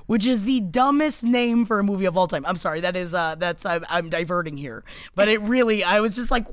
which 0.07 0.25
is 0.25 0.45
the 0.45 0.59
dumbest 0.59 1.23
name 1.23 1.65
for 1.65 1.79
a 1.79 1.83
movie 1.83 2.05
of 2.05 2.17
all 2.17 2.27
time. 2.27 2.45
I'm 2.45 2.57
sorry, 2.57 2.81
that 2.81 2.95
is 2.95 3.13
uh 3.13 3.35
that's 3.35 3.65
I'm, 3.65 3.85
I'm 3.89 4.09
diverting 4.09 4.57
here, 4.57 4.83
but 5.15 5.27
it 5.27 5.41
really 5.41 5.83
I 5.83 5.99
was 5.99 6.15
just 6.15 6.31
like, 6.31 6.47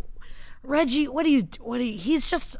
Reggie, 0.62 1.08
what 1.08 1.24
do 1.24 1.30
you 1.30 1.48
what 1.60 1.78
do 1.78 1.84
you, 1.84 1.98
he's 1.98 2.30
just 2.30 2.56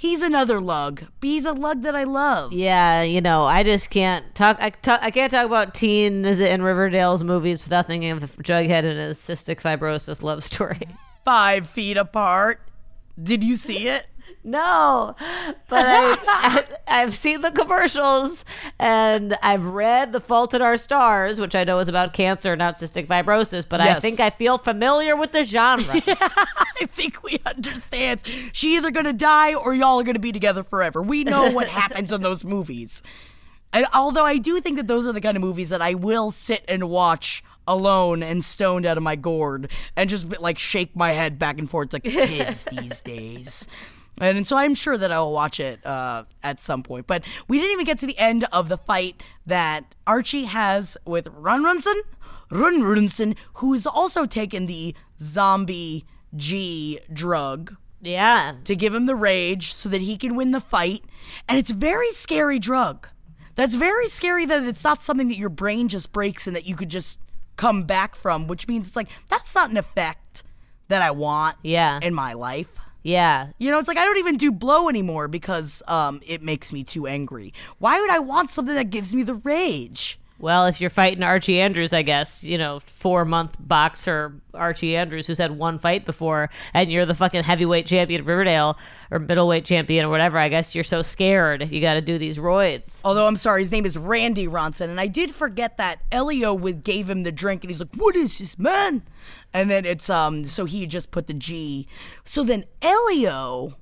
he's 0.00 0.22
another 0.22 0.60
lug. 0.60 1.04
He's 1.20 1.44
a 1.44 1.52
lug 1.52 1.82
that 1.82 1.94
I 1.94 2.04
love. 2.04 2.54
Yeah, 2.54 3.02
you 3.02 3.20
know, 3.20 3.44
I 3.44 3.62
just 3.62 3.90
can't 3.90 4.34
talk. 4.34 4.56
I, 4.60 4.70
talk, 4.70 5.00
I 5.02 5.10
can't 5.10 5.30
talk 5.30 5.44
about 5.44 5.74
teens 5.74 6.40
in 6.40 6.62
Riverdale's 6.62 7.22
movies 7.22 7.62
without 7.62 7.86
thinking 7.86 8.10
of 8.10 8.36
Jughead 8.38 8.84
and 8.84 8.98
his 8.98 9.18
cystic 9.18 9.60
fibrosis 9.60 10.22
love 10.22 10.42
story. 10.42 10.88
Five 11.24 11.68
feet 11.68 11.98
apart. 11.98 12.62
Did 13.22 13.44
you 13.44 13.56
see 13.56 13.88
it? 13.88 14.06
No, 14.42 15.16
but 15.68 15.84
I, 15.86 16.64
I've 16.88 17.14
seen 17.14 17.42
the 17.42 17.50
commercials 17.50 18.44
and 18.78 19.36
I've 19.42 19.64
read 19.66 20.12
The 20.12 20.20
Fault 20.20 20.54
in 20.54 20.62
Our 20.62 20.78
Stars, 20.78 21.38
which 21.38 21.54
I 21.54 21.64
know 21.64 21.78
is 21.78 21.88
about 21.88 22.14
cancer, 22.14 22.56
not 22.56 22.76
cystic 22.78 23.06
fibrosis. 23.06 23.66
But 23.68 23.82
I 23.82 24.00
think 24.00 24.18
I 24.18 24.30
feel 24.30 24.56
familiar 24.56 25.14
with 25.14 25.32
the 25.32 25.44
genre. 25.44 25.84
I 25.94 26.88
think 26.96 27.22
we 27.22 27.38
understand. 27.44 28.22
She 28.52 28.76
either 28.76 28.90
gonna 28.90 29.12
die 29.12 29.54
or 29.54 29.74
y'all 29.74 30.00
are 30.00 30.04
gonna 30.04 30.18
be 30.18 30.32
together 30.32 30.62
forever. 30.62 31.02
We 31.02 31.22
know 31.22 31.50
what 31.50 31.68
happens 31.80 32.10
in 32.10 32.22
those 32.22 32.42
movies. 32.42 33.02
And 33.74 33.86
although 33.94 34.24
I 34.24 34.38
do 34.38 34.58
think 34.60 34.78
that 34.78 34.86
those 34.86 35.06
are 35.06 35.12
the 35.12 35.20
kind 35.20 35.36
of 35.36 35.42
movies 35.42 35.68
that 35.68 35.82
I 35.82 35.94
will 35.94 36.30
sit 36.30 36.64
and 36.66 36.88
watch 36.88 37.44
alone 37.66 38.22
and 38.22 38.44
stoned 38.44 38.86
out 38.86 38.96
of 38.96 39.02
my 39.02 39.16
gourd 39.16 39.70
and 39.96 40.08
just 40.10 40.40
like 40.40 40.58
shake 40.58 40.96
my 40.96 41.12
head 41.12 41.38
back 41.38 41.58
and 41.58 41.70
forth 41.70 41.92
like 41.92 42.04
kids 42.04 42.64
these 42.72 43.00
days. 43.00 43.68
And 44.20 44.46
so 44.46 44.56
I'm 44.56 44.74
sure 44.74 44.98
that 44.98 45.10
I'll 45.10 45.32
watch 45.32 45.58
it 45.58 45.84
uh, 45.84 46.24
at 46.42 46.60
some 46.60 46.82
point. 46.82 47.06
But 47.06 47.24
we 47.48 47.58
didn't 47.58 47.72
even 47.72 47.86
get 47.86 47.98
to 47.98 48.06
the 48.06 48.18
end 48.18 48.44
of 48.52 48.68
the 48.68 48.76
fight 48.76 49.22
that 49.46 49.94
Archie 50.06 50.44
has 50.44 50.96
with 51.06 51.26
Run 51.28 51.64
Runson, 51.64 52.00
Run 52.50 52.82
Runson, 52.82 53.34
who 53.54 53.72
has 53.72 53.86
also 53.86 54.26
taken 54.26 54.66
the 54.66 54.94
zombie 55.18 56.04
G 56.36 57.00
drug 57.12 57.76
yeah. 58.00 58.54
to 58.64 58.76
give 58.76 58.94
him 58.94 59.06
the 59.06 59.16
rage 59.16 59.72
so 59.72 59.88
that 59.88 60.02
he 60.02 60.16
can 60.16 60.36
win 60.36 60.50
the 60.50 60.60
fight. 60.60 61.02
And 61.48 61.58
it's 61.58 61.70
a 61.70 61.74
very 61.74 62.10
scary 62.10 62.58
drug. 62.58 63.08
That's 63.54 63.74
very 63.74 64.06
scary 64.06 64.46
that 64.46 64.64
it's 64.64 64.84
not 64.84 65.02
something 65.02 65.28
that 65.28 65.36
your 65.36 65.48
brain 65.48 65.88
just 65.88 66.12
breaks 66.12 66.46
and 66.46 66.54
that 66.56 66.66
you 66.66 66.76
could 66.76 66.88
just 66.88 67.18
come 67.56 67.82
back 67.84 68.14
from, 68.14 68.46
which 68.46 68.68
means 68.68 68.88
it's 68.88 68.96
like 68.96 69.08
that's 69.28 69.54
not 69.54 69.70
an 69.70 69.76
effect 69.76 70.42
that 70.88 71.02
I 71.02 71.10
want 71.10 71.56
Yeah. 71.62 71.98
in 72.02 72.14
my 72.14 72.32
life. 72.32 72.68
Yeah. 73.02 73.48
You 73.58 73.70
know, 73.70 73.78
it's 73.78 73.88
like 73.88 73.96
I 73.96 74.04
don't 74.04 74.18
even 74.18 74.36
do 74.36 74.52
blow 74.52 74.88
anymore 74.88 75.28
because 75.28 75.82
um 75.88 76.20
it 76.26 76.42
makes 76.42 76.72
me 76.72 76.84
too 76.84 77.06
angry. 77.06 77.52
Why 77.78 78.00
would 78.00 78.10
I 78.10 78.18
want 78.18 78.50
something 78.50 78.74
that 78.74 78.90
gives 78.90 79.14
me 79.14 79.22
the 79.22 79.34
rage? 79.34 80.19
Well, 80.40 80.64
if 80.64 80.80
you're 80.80 80.88
fighting 80.88 81.22
Archie 81.22 81.60
Andrews, 81.60 81.92
I 81.92 82.00
guess, 82.00 82.42
you 82.42 82.56
know, 82.56 82.80
four 82.86 83.26
month 83.26 83.56
boxer 83.60 84.32
Archie 84.54 84.96
Andrews 84.96 85.26
who's 85.26 85.36
had 85.36 85.58
one 85.58 85.78
fight 85.78 86.06
before, 86.06 86.48
and 86.72 86.90
you're 86.90 87.04
the 87.04 87.14
fucking 87.14 87.42
heavyweight 87.42 87.84
champion 87.84 88.22
of 88.22 88.26
Riverdale 88.26 88.78
or 89.10 89.18
middleweight 89.18 89.66
champion 89.66 90.06
or 90.06 90.08
whatever, 90.08 90.38
I 90.38 90.48
guess 90.48 90.74
you're 90.74 90.82
so 90.82 91.02
scared 91.02 91.60
if 91.60 91.70
you 91.70 91.82
got 91.82 91.94
to 91.94 92.00
do 92.00 92.16
these 92.16 92.38
roids. 92.38 93.00
Although 93.04 93.26
I'm 93.26 93.36
sorry, 93.36 93.60
his 93.62 93.70
name 93.70 93.84
is 93.84 93.98
Randy 93.98 94.48
Ronson, 94.48 94.88
and 94.88 94.98
I 94.98 95.08
did 95.08 95.34
forget 95.34 95.76
that 95.76 96.00
Elio 96.10 96.56
gave 96.56 97.10
him 97.10 97.22
the 97.22 97.32
drink, 97.32 97.62
and 97.62 97.70
he's 97.70 97.80
like, 97.80 97.94
"What 97.96 98.16
is 98.16 98.38
this, 98.38 98.58
man?" 98.58 99.02
And 99.52 99.70
then 99.70 99.84
it's 99.84 100.08
um, 100.08 100.46
so 100.46 100.64
he 100.64 100.86
just 100.86 101.10
put 101.10 101.26
the 101.26 101.34
G. 101.34 101.86
So 102.24 102.44
then 102.44 102.64
Elio. 102.80 103.76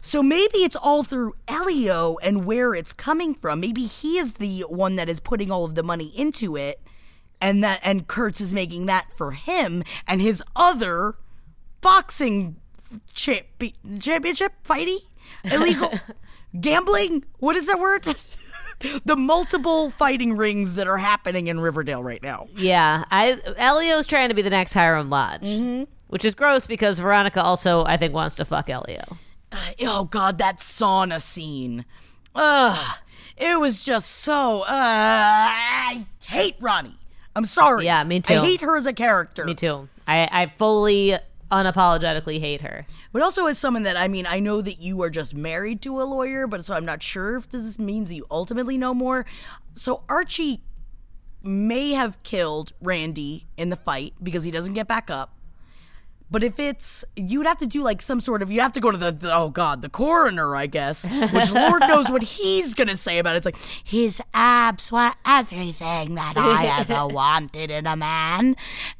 So 0.00 0.22
maybe 0.22 0.58
it's 0.58 0.76
all 0.76 1.02
through 1.02 1.34
Elio 1.48 2.16
and 2.22 2.44
where 2.44 2.74
it's 2.74 2.92
coming 2.92 3.34
from. 3.34 3.60
Maybe 3.60 3.82
he 3.82 4.18
is 4.18 4.34
the 4.34 4.60
one 4.68 4.96
that 4.96 5.08
is 5.08 5.20
putting 5.20 5.50
all 5.50 5.64
of 5.64 5.74
the 5.74 5.82
money 5.82 6.12
into 6.16 6.56
it, 6.56 6.80
and 7.40 7.62
that 7.64 7.80
and 7.82 8.06
Kurtz 8.06 8.40
is 8.40 8.54
making 8.54 8.86
that 8.86 9.06
for 9.16 9.32
him 9.32 9.82
and 10.06 10.20
his 10.22 10.42
other 10.56 11.14
boxing 11.80 12.56
champi- 13.14 13.74
championship 14.00 14.52
fighting 14.64 14.98
illegal 15.44 15.92
gambling. 16.60 17.24
What 17.38 17.56
is 17.56 17.66
that 17.66 17.78
word? 17.78 18.04
the 19.04 19.16
multiple 19.16 19.90
fighting 19.90 20.36
rings 20.36 20.76
that 20.76 20.86
are 20.86 20.98
happening 20.98 21.48
in 21.48 21.58
Riverdale 21.60 22.02
right 22.02 22.22
now. 22.22 22.46
Yeah, 22.56 23.04
I 23.10 23.38
Elio's 23.56 24.06
trying 24.06 24.28
to 24.28 24.34
be 24.34 24.42
the 24.42 24.50
next 24.50 24.72
Hiram 24.74 25.10
Lodge, 25.10 25.42
Mm-hmm. 25.42 25.84
which 26.08 26.24
is 26.24 26.34
gross 26.34 26.66
because 26.66 26.98
Veronica 26.98 27.42
also, 27.42 27.84
I 27.84 27.96
think, 27.96 28.14
wants 28.14 28.36
to 28.36 28.44
fuck 28.44 28.70
Elio. 28.70 29.02
Oh 29.82 30.04
God, 30.04 30.38
that 30.38 30.58
sauna 30.58 31.20
scene. 31.20 31.84
Ugh, 32.34 32.98
it 33.36 33.58
was 33.60 33.84
just 33.84 34.10
so. 34.10 34.62
Uh, 34.62 34.66
I 34.68 36.06
hate 36.26 36.56
Ronnie. 36.60 36.98
I'm 37.34 37.44
sorry. 37.44 37.84
Yeah, 37.84 38.04
me 38.04 38.20
too. 38.20 38.34
I 38.34 38.44
hate 38.44 38.60
her 38.60 38.76
as 38.76 38.86
a 38.86 38.92
character. 38.92 39.44
Me 39.44 39.54
too. 39.54 39.88
I, 40.06 40.28
I 40.30 40.52
fully, 40.58 41.16
unapologetically 41.50 42.40
hate 42.40 42.62
her. 42.62 42.86
But 43.12 43.22
also 43.22 43.46
as 43.46 43.58
someone 43.58 43.82
that 43.84 43.96
I 43.96 44.08
mean, 44.08 44.26
I 44.26 44.40
know 44.40 44.60
that 44.60 44.80
you 44.80 45.00
are 45.02 45.10
just 45.10 45.34
married 45.34 45.82
to 45.82 46.00
a 46.00 46.04
lawyer, 46.04 46.46
but 46.46 46.64
so 46.64 46.74
I'm 46.74 46.84
not 46.84 47.02
sure 47.02 47.36
if 47.36 47.48
this 47.48 47.78
means 47.78 48.08
that 48.10 48.16
you 48.16 48.26
ultimately 48.30 48.76
know 48.76 48.94
more. 48.94 49.24
So 49.74 50.04
Archie 50.08 50.62
may 51.42 51.92
have 51.92 52.22
killed 52.22 52.72
Randy 52.80 53.46
in 53.56 53.70
the 53.70 53.76
fight 53.76 54.14
because 54.22 54.44
he 54.44 54.50
doesn't 54.50 54.74
get 54.74 54.86
back 54.88 55.10
up. 55.10 55.34
But 56.30 56.42
if 56.42 56.58
it's, 56.58 57.04
you'd 57.16 57.46
have 57.46 57.56
to 57.58 57.66
do 57.66 57.82
like 57.82 58.02
some 58.02 58.20
sort 58.20 58.42
of, 58.42 58.50
you 58.50 58.60
have 58.60 58.72
to 58.74 58.80
go 58.80 58.90
to 58.90 58.98
the, 58.98 59.12
the- 59.12 59.34
oh 59.34 59.48
God, 59.48 59.80
the 59.80 59.88
coroner, 59.88 60.54
I 60.54 60.66
guess, 60.66 61.06
which 61.32 61.50
Lord 61.52 61.80
knows 61.80 62.10
what 62.10 62.22
he's 62.22 62.74
going 62.74 62.88
to 62.88 62.96
say 62.98 63.18
about 63.18 63.34
it. 63.34 63.38
It's 63.38 63.46
like, 63.46 63.56
his 63.82 64.20
abs 64.34 64.92
were 64.92 65.12
everything 65.26 66.14
that 66.16 66.34
I 66.36 66.66
ever 66.80 67.06
wanted 67.06 67.70
in 67.70 67.86
a 67.86 67.96
man. 67.96 68.56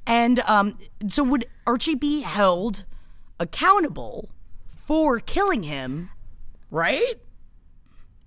And 0.07 0.41
um, 0.41 0.79
so 1.07 1.23
would 1.23 1.45
Archie 1.67 1.95
be 1.95 2.23
held 2.23 2.85
accountable 3.39 4.31
for 4.87 5.21
killing 5.21 5.65
him, 5.65 6.09
right? 6.71 7.15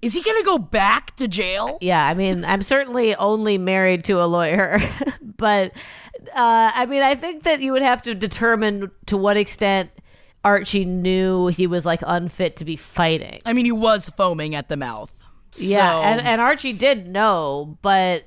Is 0.02 0.14
he 0.14 0.22
going 0.24 0.38
to 0.38 0.46
go 0.46 0.58
back 0.58 1.16
to 1.18 1.28
jail? 1.28 1.78
Yeah, 1.82 2.04
I 2.06 2.14
mean, 2.16 2.44
I'm 2.44 2.64
certainly 2.64 3.16
only 3.16 3.58
married 3.60 4.04
to 4.06 4.14
a 4.22 4.26
lawyer, 4.26 4.80
but 5.38 5.74
uh, 6.30 6.72
I 6.76 6.86
mean, 6.86 7.02
I 7.02 7.16
think 7.16 7.44
that 7.44 7.62
you 7.62 7.72
would 7.72 7.82
have 7.82 8.02
to 8.04 8.16
determine 8.16 8.92
to 9.08 9.18
what 9.18 9.38
extent 9.38 9.92
Archie 10.44 10.86
knew 10.86 11.48
he 11.48 11.68
was 11.68 11.86
like 11.86 12.02
unfit 12.06 12.56
to 12.58 12.66
be 12.66 12.76
fighting. 12.76 13.42
I 13.46 13.54
mean, 13.54 13.66
he 13.66 13.72
was 13.72 14.10
foaming 14.10 14.56
at 14.56 14.70
the 14.70 14.78
mouth. 14.78 15.14
Yeah, 15.58 16.00
and, 16.00 16.22
and 16.22 16.40
Archie 16.40 16.74
did 16.74 17.08
know, 17.08 17.78
but 17.82 18.24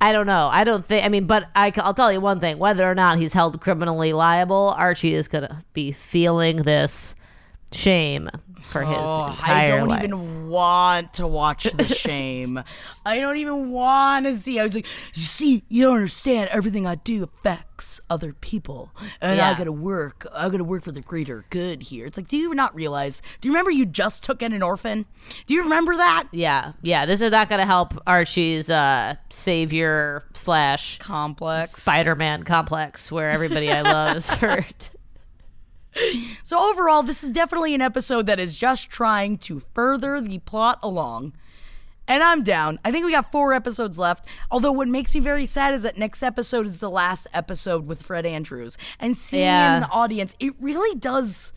I 0.00 0.12
don't 0.12 0.26
know. 0.26 0.48
I 0.52 0.64
don't 0.64 0.84
think. 0.84 1.04
I 1.04 1.08
mean, 1.08 1.26
but 1.26 1.48
I, 1.54 1.72
will 1.84 1.94
tell 1.94 2.12
you 2.12 2.20
one 2.20 2.40
thing: 2.40 2.58
whether 2.58 2.88
or 2.88 2.94
not 2.94 3.18
he's 3.18 3.32
held 3.32 3.60
criminally 3.60 4.12
liable, 4.12 4.74
Archie 4.76 5.14
is 5.14 5.26
gonna 5.26 5.64
be 5.72 5.92
feeling 5.92 6.58
this 6.58 7.14
shame 7.72 8.28
for 8.70 8.82
his 8.82 8.96
Oh, 8.98 9.36
I 9.42 9.68
don't 9.68 9.88
life. 9.88 10.04
even 10.04 10.48
want 10.48 11.14
to 11.14 11.26
watch 11.26 11.64
the 11.64 11.84
shame. 11.94 12.62
I 13.04 13.18
don't 13.20 13.36
even 13.36 13.70
want 13.70 14.26
to 14.26 14.34
see. 14.36 14.58
I 14.58 14.64
was 14.64 14.74
like, 14.74 14.86
you 15.14 15.22
see, 15.22 15.64
you 15.68 15.84
don't 15.84 15.96
understand. 15.96 16.48
Everything 16.52 16.86
I 16.86 16.94
do 16.94 17.24
affects 17.24 18.00
other 18.08 18.32
people, 18.32 18.92
and 19.20 19.40
I 19.40 19.56
gotta 19.56 19.72
work. 19.72 20.26
I 20.32 20.48
gotta 20.48 20.64
work 20.64 20.82
for 20.84 20.92
the 20.92 21.00
greater 21.00 21.44
good 21.50 21.82
here. 21.82 22.06
It's 22.06 22.16
like, 22.18 22.28
do 22.28 22.36
you 22.36 22.54
not 22.54 22.74
realize? 22.74 23.22
Do 23.40 23.48
you 23.48 23.52
remember 23.52 23.70
you 23.70 23.86
just 23.86 24.22
took 24.22 24.42
in 24.42 24.52
an 24.52 24.62
orphan? 24.62 25.06
Do 25.46 25.54
you 25.54 25.62
remember 25.62 25.96
that? 25.96 26.28
Yeah, 26.32 26.72
yeah. 26.82 27.06
This 27.06 27.20
is 27.20 27.30
not 27.30 27.48
gonna 27.48 27.66
help 27.66 27.94
Archie's 28.06 28.70
uh, 28.70 29.14
savior 29.30 30.24
slash 30.34 30.98
Complex 30.98 31.72
Spider-Man 31.82 32.44
complex, 32.44 33.10
where 33.10 33.30
everybody 33.30 33.70
I 33.70 33.82
love 33.82 34.16
is 34.18 34.28
hurt. 34.30 34.90
So 36.42 36.70
overall, 36.70 37.02
this 37.02 37.22
is 37.22 37.30
definitely 37.30 37.74
an 37.74 37.80
episode 37.80 38.26
that 38.26 38.40
is 38.40 38.58
just 38.58 38.90
trying 38.90 39.36
to 39.38 39.62
further 39.74 40.20
the 40.20 40.38
plot 40.38 40.80
along. 40.82 41.32
And 42.08 42.24
I'm 42.24 42.42
down. 42.42 42.80
I 42.84 42.90
think 42.90 43.06
we 43.06 43.12
got 43.12 43.30
four 43.30 43.52
episodes 43.52 43.98
left. 43.98 44.26
Although 44.50 44.72
what 44.72 44.88
makes 44.88 45.14
me 45.14 45.20
very 45.20 45.46
sad 45.46 45.74
is 45.74 45.84
that 45.84 45.96
next 45.96 46.24
episode 46.24 46.66
is 46.66 46.80
the 46.80 46.90
last 46.90 47.28
episode 47.32 47.86
with 47.86 48.02
Fred 48.02 48.26
Andrews. 48.26 48.76
And 48.98 49.16
seeing 49.16 49.42
him 49.44 49.48
Yeah. 49.48 49.74
in 49.76 49.82
the 49.82 49.88
audience, 49.90 50.34
it 50.40 50.54
really 50.58 50.98
does 50.98 51.52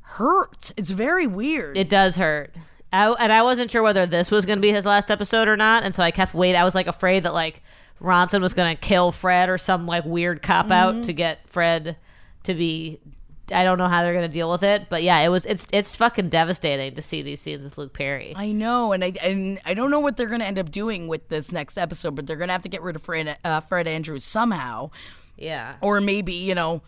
hurt. 0.00 0.72
It's 0.76 0.90
very 0.90 1.28
weird. 1.28 1.76
It 1.76 1.88
does 1.88 2.16
hurt. 2.16 2.52
I, 2.92 3.08
and 3.12 3.32
I 3.32 3.42
wasn't 3.42 3.70
sure 3.70 3.82
whether 3.82 4.04
this 4.06 4.30
was 4.30 4.44
going 4.44 4.58
to 4.58 4.62
be 4.62 4.72
his 4.72 4.84
last 4.84 5.10
episode 5.10 5.46
or 5.48 5.56
not, 5.56 5.84
and 5.84 5.94
so 5.94 6.02
I 6.02 6.10
kept 6.10 6.34
waiting. 6.34 6.60
I 6.60 6.64
was 6.64 6.74
like 6.74 6.88
afraid 6.88 7.22
that 7.22 7.32
like 7.32 7.62
Ronson 8.02 8.40
was 8.40 8.54
going 8.54 8.74
to 8.74 8.80
kill 8.80 9.12
Fred 9.12 9.48
or 9.48 9.56
some 9.56 9.86
like 9.86 10.04
weird 10.04 10.42
cop 10.42 10.70
out 10.70 10.94
mm-hmm. 10.94 11.02
to 11.02 11.12
get 11.12 11.48
Fred 11.48 11.96
to 12.42 12.54
be. 12.54 12.98
I 13.52 13.62
don't 13.64 13.78
know 13.78 13.88
how 13.88 14.02
they're 14.02 14.12
going 14.12 14.26
to 14.28 14.32
deal 14.32 14.50
with 14.50 14.62
it, 14.62 14.86
but 14.88 15.02
yeah, 15.02 15.18
it 15.20 15.28
was. 15.28 15.44
It's 15.46 15.66
it's 15.72 15.94
fucking 15.96 16.28
devastating 16.30 16.94
to 16.94 17.02
see 17.02 17.22
these 17.22 17.40
scenes 17.40 17.62
with 17.62 17.76
Luke 17.78 17.92
Perry. 17.92 18.32
I 18.36 18.52
know, 18.52 18.92
and 18.92 19.04
I 19.04 19.12
and 19.22 19.58
I 19.64 19.74
don't 19.74 19.90
know 19.90 20.00
what 20.00 20.16
they're 20.16 20.28
gonna 20.28 20.44
end 20.44 20.58
up 20.58 20.70
doing 20.70 21.08
with 21.08 21.28
this 21.28 21.52
next 21.52 21.76
episode, 21.76 22.14
but 22.16 22.26
they're 22.26 22.36
gonna 22.36 22.52
have 22.52 22.62
to 22.62 22.68
get 22.68 22.82
rid 22.82 22.96
of 22.96 23.02
Fred, 23.02 23.36
uh, 23.44 23.60
Fred 23.60 23.86
Andrews 23.86 24.24
somehow. 24.24 24.90
Yeah. 25.36 25.74
or 25.80 26.00
maybe 26.00 26.34
you 26.34 26.54
know 26.54 26.82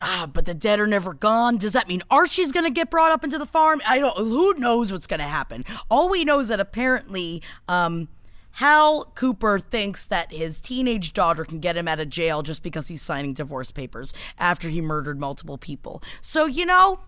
ah 0.00 0.28
but 0.32 0.44
the 0.46 0.54
dead 0.54 0.78
are 0.78 0.86
never 0.86 1.12
gone 1.14 1.56
does 1.56 1.72
that 1.72 1.88
mean 1.88 2.02
archie's 2.10 2.52
gonna 2.52 2.70
get 2.70 2.88
brought 2.90 3.10
up 3.10 3.24
into 3.24 3.36
the 3.38 3.46
farm 3.46 3.80
i 3.88 3.98
don't 3.98 4.16
who 4.16 4.54
knows 4.58 4.92
what's 4.92 5.06
gonna 5.08 5.26
happen 5.26 5.64
all 5.90 6.08
we 6.08 6.24
know 6.24 6.38
is 6.40 6.48
that 6.48 6.60
apparently 6.60 7.42
um 7.68 8.06
Hal 8.52 9.04
Cooper 9.14 9.58
thinks 9.58 10.06
that 10.06 10.32
his 10.32 10.60
teenage 10.60 11.12
daughter 11.12 11.44
can 11.44 11.58
get 11.58 11.76
him 11.76 11.88
out 11.88 12.00
of 12.00 12.08
jail 12.08 12.42
just 12.42 12.62
because 12.62 12.88
he's 12.88 13.02
signing 13.02 13.34
divorce 13.34 13.70
papers 13.70 14.12
after 14.38 14.68
he 14.68 14.80
murdered 14.80 15.18
multiple 15.18 15.58
people. 15.58 16.02
So, 16.20 16.46
you 16.46 16.66
know, 16.66 17.00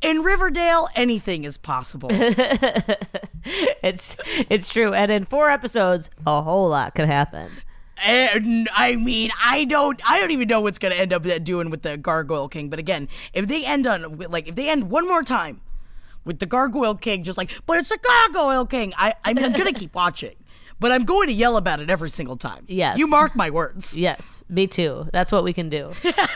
in 0.00 0.22
Riverdale, 0.22 0.88
anything 0.94 1.44
is 1.44 1.56
possible. 1.58 2.10
It's 3.82 4.16
it's 4.50 4.68
true, 4.68 4.92
and 4.92 5.10
in 5.10 5.24
four 5.24 5.48
episodes, 5.48 6.10
a 6.26 6.42
whole 6.42 6.68
lot 6.68 6.94
could 6.94 7.06
happen. 7.06 7.50
And 8.04 8.68
I 8.76 8.96
mean, 8.96 9.30
I 9.42 9.64
don't, 9.64 10.00
I 10.08 10.20
don't 10.20 10.30
even 10.30 10.48
know 10.48 10.60
what's 10.60 10.78
going 10.78 10.92
to 10.94 11.00
end 11.00 11.12
up 11.12 11.24
doing 11.44 11.70
with 11.70 11.82
the 11.82 11.96
Gargoyle 11.96 12.48
King. 12.48 12.68
But 12.68 12.78
again, 12.78 13.08
if 13.32 13.48
they 13.48 13.64
end 13.64 13.86
on 13.86 14.18
like, 14.18 14.48
if 14.48 14.54
they 14.54 14.68
end 14.68 14.90
one 14.90 15.08
more 15.08 15.22
time 15.22 15.60
with 16.24 16.38
the 16.38 16.46
Gargoyle 16.46 16.94
King, 16.94 17.24
just 17.24 17.38
like, 17.38 17.50
but 17.66 17.78
it's 17.78 17.88
the 17.88 17.98
Gargoyle 17.98 18.66
King, 18.66 18.92
I, 18.96 19.14
I 19.24 19.32
mean, 19.32 19.44
I'm 19.44 19.52
going 19.52 19.72
to 19.72 19.78
keep 19.78 19.94
watching, 19.94 20.36
but 20.80 20.92
I'm 20.92 21.04
going 21.04 21.28
to 21.28 21.32
yell 21.32 21.56
about 21.56 21.80
it 21.80 21.90
every 21.90 22.08
single 22.10 22.36
time. 22.36 22.64
Yes. 22.66 22.98
you 22.98 23.06
mark 23.06 23.34
my 23.34 23.50
words. 23.50 23.96
Yes, 23.98 24.34
me 24.48 24.66
too. 24.66 25.08
That's 25.12 25.32
what 25.32 25.44
we 25.44 25.52
can 25.52 25.68
do. 25.68 25.92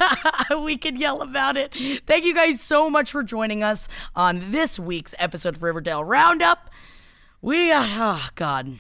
we 0.65 0.77
can 0.77 0.97
yell 0.97 1.23
about 1.23 1.57
it. 1.57 1.75
Thank 2.07 2.25
you 2.25 2.35
guys 2.35 2.61
so 2.61 2.91
much 2.91 3.11
for 3.13 3.23
joining 3.23 3.63
us 3.63 3.89
on 4.17 4.53
this 4.53 4.79
week's 4.79 5.15
episode 5.19 5.57
of 5.57 5.63
Riverdale 5.63 6.05
Roundup. 6.05 6.71
We 7.41 7.69
got, 7.69 7.89
oh 7.93 8.29
God, 8.35 8.79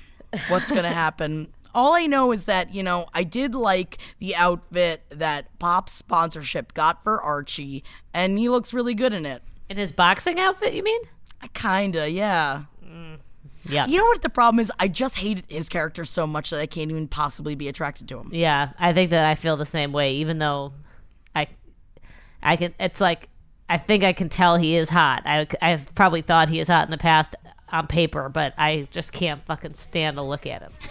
what's 0.48 0.70
going 0.70 0.82
to 0.84 0.90
happen? 0.90 1.48
All 1.74 1.94
I 1.94 2.06
know 2.06 2.32
is 2.32 2.44
that, 2.44 2.74
you 2.74 2.82
know, 2.82 3.06
I 3.14 3.24
did 3.24 3.54
like 3.54 3.98
the 4.18 4.36
outfit 4.36 5.04
that 5.08 5.58
Pop's 5.58 5.92
sponsorship 5.92 6.74
got 6.74 7.02
for 7.02 7.20
Archie, 7.22 7.82
and 8.12 8.38
he 8.38 8.48
looks 8.50 8.74
really 8.74 8.94
good 8.94 9.14
in 9.14 9.24
it. 9.24 9.42
In 9.70 9.78
his 9.78 9.90
boxing 9.90 10.38
outfit, 10.38 10.74
you 10.74 10.82
mean? 10.82 11.00
I 11.40 11.46
kinda, 11.48 12.10
yeah. 12.10 12.64
Yeah. 13.68 13.86
You 13.86 13.98
know 13.98 14.04
what 14.04 14.22
the 14.22 14.28
problem 14.28 14.60
is? 14.60 14.72
I 14.78 14.88
just 14.88 15.16
hated 15.16 15.44
his 15.48 15.68
character 15.68 16.04
so 16.04 16.26
much 16.26 16.50
that 16.50 16.60
I 16.60 16.66
can't 16.66 16.90
even 16.90 17.08
possibly 17.08 17.54
be 17.54 17.68
attracted 17.68 18.08
to 18.08 18.18
him. 18.18 18.30
Yeah, 18.32 18.70
I 18.78 18.92
think 18.92 19.10
that 19.10 19.24
I 19.28 19.34
feel 19.34 19.56
the 19.56 19.66
same 19.66 19.92
way. 19.92 20.14
Even 20.16 20.38
though 20.38 20.72
I, 21.34 21.48
I 22.42 22.56
can. 22.56 22.74
It's 22.80 23.00
like 23.00 23.28
I 23.68 23.78
think 23.78 24.04
I 24.04 24.12
can 24.12 24.28
tell 24.28 24.56
he 24.56 24.76
is 24.76 24.88
hot. 24.88 25.22
I 25.24 25.46
I've 25.60 25.94
probably 25.94 26.22
thought 26.22 26.48
he 26.48 26.60
is 26.60 26.68
hot 26.68 26.86
in 26.86 26.90
the 26.90 26.98
past. 26.98 27.34
On 27.72 27.86
paper, 27.86 28.28
but 28.28 28.54
I 28.58 28.86
just 28.90 29.12
can't 29.12 29.44
fucking 29.46 29.74
stand 29.74 30.16
to 30.16 30.22
look 30.22 30.46
at 30.46 30.62
him. 30.62 30.72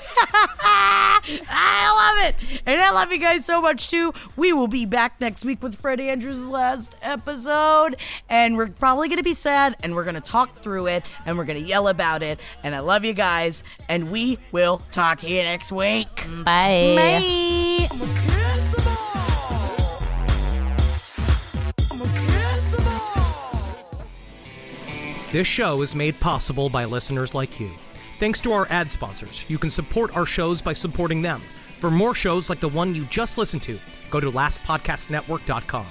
I 1.24 2.14
love 2.16 2.28
it. 2.28 2.62
And 2.66 2.82
I 2.82 2.92
love 2.92 3.12
you 3.12 3.20
guys 3.20 3.46
so 3.46 3.62
much 3.62 3.90
too. 3.90 4.14
We 4.36 4.54
will 4.54 4.68
be 4.68 4.86
back 4.86 5.22
next 5.22 5.46
week 5.46 5.62
with 5.62 5.76
Fred 5.76 6.00
Andrews' 6.00 6.48
last 6.50 6.96
episode. 7.02 7.96
And 8.30 8.58
we're 8.58 8.70
probably 8.70 9.08
going 9.08 9.20
to 9.20 9.24
be 9.24 9.36
sad 9.36 9.76
and 9.84 9.96
we're 9.96 10.04
going 10.04 10.16
to 10.16 10.22
talk 10.22 10.62
through 10.62 10.88
it 10.88 11.04
and 11.26 11.38
we're 11.38 11.46
going 11.46 11.62
to 11.62 11.68
yell 11.68 11.88
about 11.88 12.24
it. 12.24 12.40
And 12.64 12.74
I 12.76 12.80
love 12.80 13.06
you 13.06 13.14
guys. 13.14 13.64
And 13.88 14.12
we 14.12 14.40
will 14.52 14.82
talk 14.92 15.20
to 15.20 15.30
you 15.30 15.44
next 15.44 15.72
week. 15.72 16.26
Bye. 16.44 17.88
Bye. 17.90 18.41
This 25.32 25.48
show 25.48 25.82
is 25.82 25.96
made 25.96 26.20
possible 26.20 26.68
by 26.68 26.84
listeners 26.84 27.34
like 27.34 27.58
you. 27.58 27.72
Thanks 28.20 28.42
to 28.42 28.52
our 28.52 28.68
ad 28.70 28.92
sponsors, 28.92 29.46
you 29.48 29.58
can 29.58 29.70
support 29.70 30.14
our 30.14 30.26
shows 30.26 30.62
by 30.62 30.74
supporting 30.74 31.22
them. 31.22 31.42
For 31.80 31.90
more 31.90 32.14
shows 32.14 32.50
like 32.50 32.60
the 32.60 32.68
one 32.68 32.94
you 32.94 33.06
just 33.06 33.38
listened 33.38 33.64
to, 33.64 33.80
go 34.10 34.20
to 34.20 34.30
lastpodcastnetwork.com. 34.30 35.86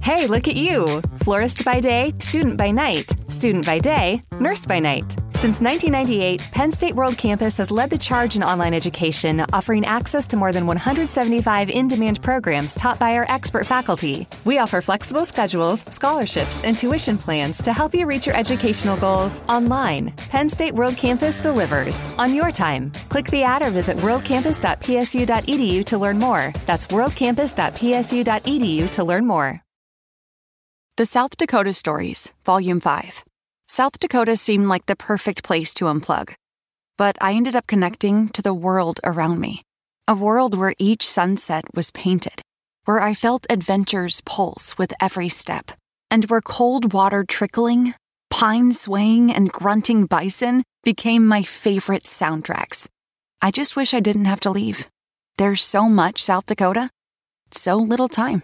Hey, 0.00 0.26
look 0.26 0.48
at 0.48 0.56
you! 0.56 1.02
Florist 1.18 1.66
by 1.66 1.80
day, 1.80 2.14
student 2.18 2.56
by 2.56 2.70
night, 2.70 3.12
student 3.28 3.66
by 3.66 3.78
day, 3.78 4.22
nurse 4.40 4.64
by 4.64 4.78
night. 4.78 5.16
Since 5.36 5.60
1998, 5.60 6.48
Penn 6.50 6.72
State 6.72 6.94
World 6.94 7.18
Campus 7.18 7.58
has 7.58 7.70
led 7.70 7.90
the 7.90 7.98
charge 7.98 8.36
in 8.36 8.42
online 8.42 8.72
education, 8.72 9.44
offering 9.52 9.84
access 9.84 10.26
to 10.28 10.36
more 10.36 10.50
than 10.50 10.66
175 10.66 11.68
in 11.68 11.88
demand 11.88 12.22
programs 12.22 12.74
taught 12.74 12.98
by 12.98 13.16
our 13.16 13.26
expert 13.28 13.66
faculty. 13.66 14.26
We 14.46 14.56
offer 14.56 14.80
flexible 14.80 15.26
schedules, 15.26 15.84
scholarships, 15.90 16.64
and 16.64 16.76
tuition 16.76 17.18
plans 17.18 17.62
to 17.64 17.74
help 17.74 17.94
you 17.94 18.06
reach 18.06 18.26
your 18.26 18.34
educational 18.34 18.96
goals 18.96 19.38
online. 19.46 20.14
Penn 20.30 20.48
State 20.48 20.72
World 20.72 20.96
Campus 20.96 21.38
delivers 21.42 21.98
on 22.16 22.34
your 22.34 22.50
time. 22.50 22.90
Click 23.10 23.30
the 23.30 23.42
ad 23.42 23.60
or 23.60 23.68
visit 23.68 23.98
worldcampus.psu.edu 23.98 25.84
to 25.84 25.98
learn 25.98 26.18
more. 26.18 26.54
That's 26.64 26.86
worldcampus.psu.edu 26.86 28.90
to 28.90 29.04
learn 29.04 29.26
more. 29.26 29.62
The 30.96 31.04
South 31.04 31.36
Dakota 31.36 31.74
Stories, 31.74 32.32
Volume 32.46 32.80
5. 32.80 33.22
South 33.76 33.98
Dakota 33.98 34.38
seemed 34.38 34.68
like 34.68 34.86
the 34.86 34.96
perfect 34.96 35.42
place 35.42 35.74
to 35.74 35.84
unplug. 35.84 36.32
But 36.96 37.18
I 37.20 37.34
ended 37.34 37.54
up 37.54 37.66
connecting 37.66 38.30
to 38.30 38.40
the 38.40 38.54
world 38.54 39.00
around 39.04 39.38
me. 39.38 39.64
A 40.08 40.14
world 40.14 40.56
where 40.56 40.72
each 40.78 41.06
sunset 41.06 41.66
was 41.74 41.90
painted, 41.90 42.40
where 42.86 43.00
I 43.00 43.12
felt 43.12 43.44
adventure's 43.50 44.22
pulse 44.22 44.78
with 44.78 44.94
every 44.98 45.28
step, 45.28 45.72
and 46.10 46.24
where 46.24 46.40
cold 46.40 46.94
water 46.94 47.22
trickling, 47.22 47.92
pine 48.30 48.72
swaying, 48.72 49.30
and 49.30 49.52
grunting 49.52 50.06
bison 50.06 50.62
became 50.82 51.26
my 51.26 51.42
favorite 51.42 52.04
soundtracks. 52.04 52.88
I 53.42 53.50
just 53.50 53.76
wish 53.76 53.92
I 53.92 54.00
didn't 54.00 54.24
have 54.24 54.40
to 54.40 54.50
leave. 54.50 54.88
There's 55.36 55.60
so 55.60 55.86
much 55.86 56.22
South 56.22 56.46
Dakota, 56.46 56.88
so 57.50 57.76
little 57.76 58.08
time. 58.08 58.42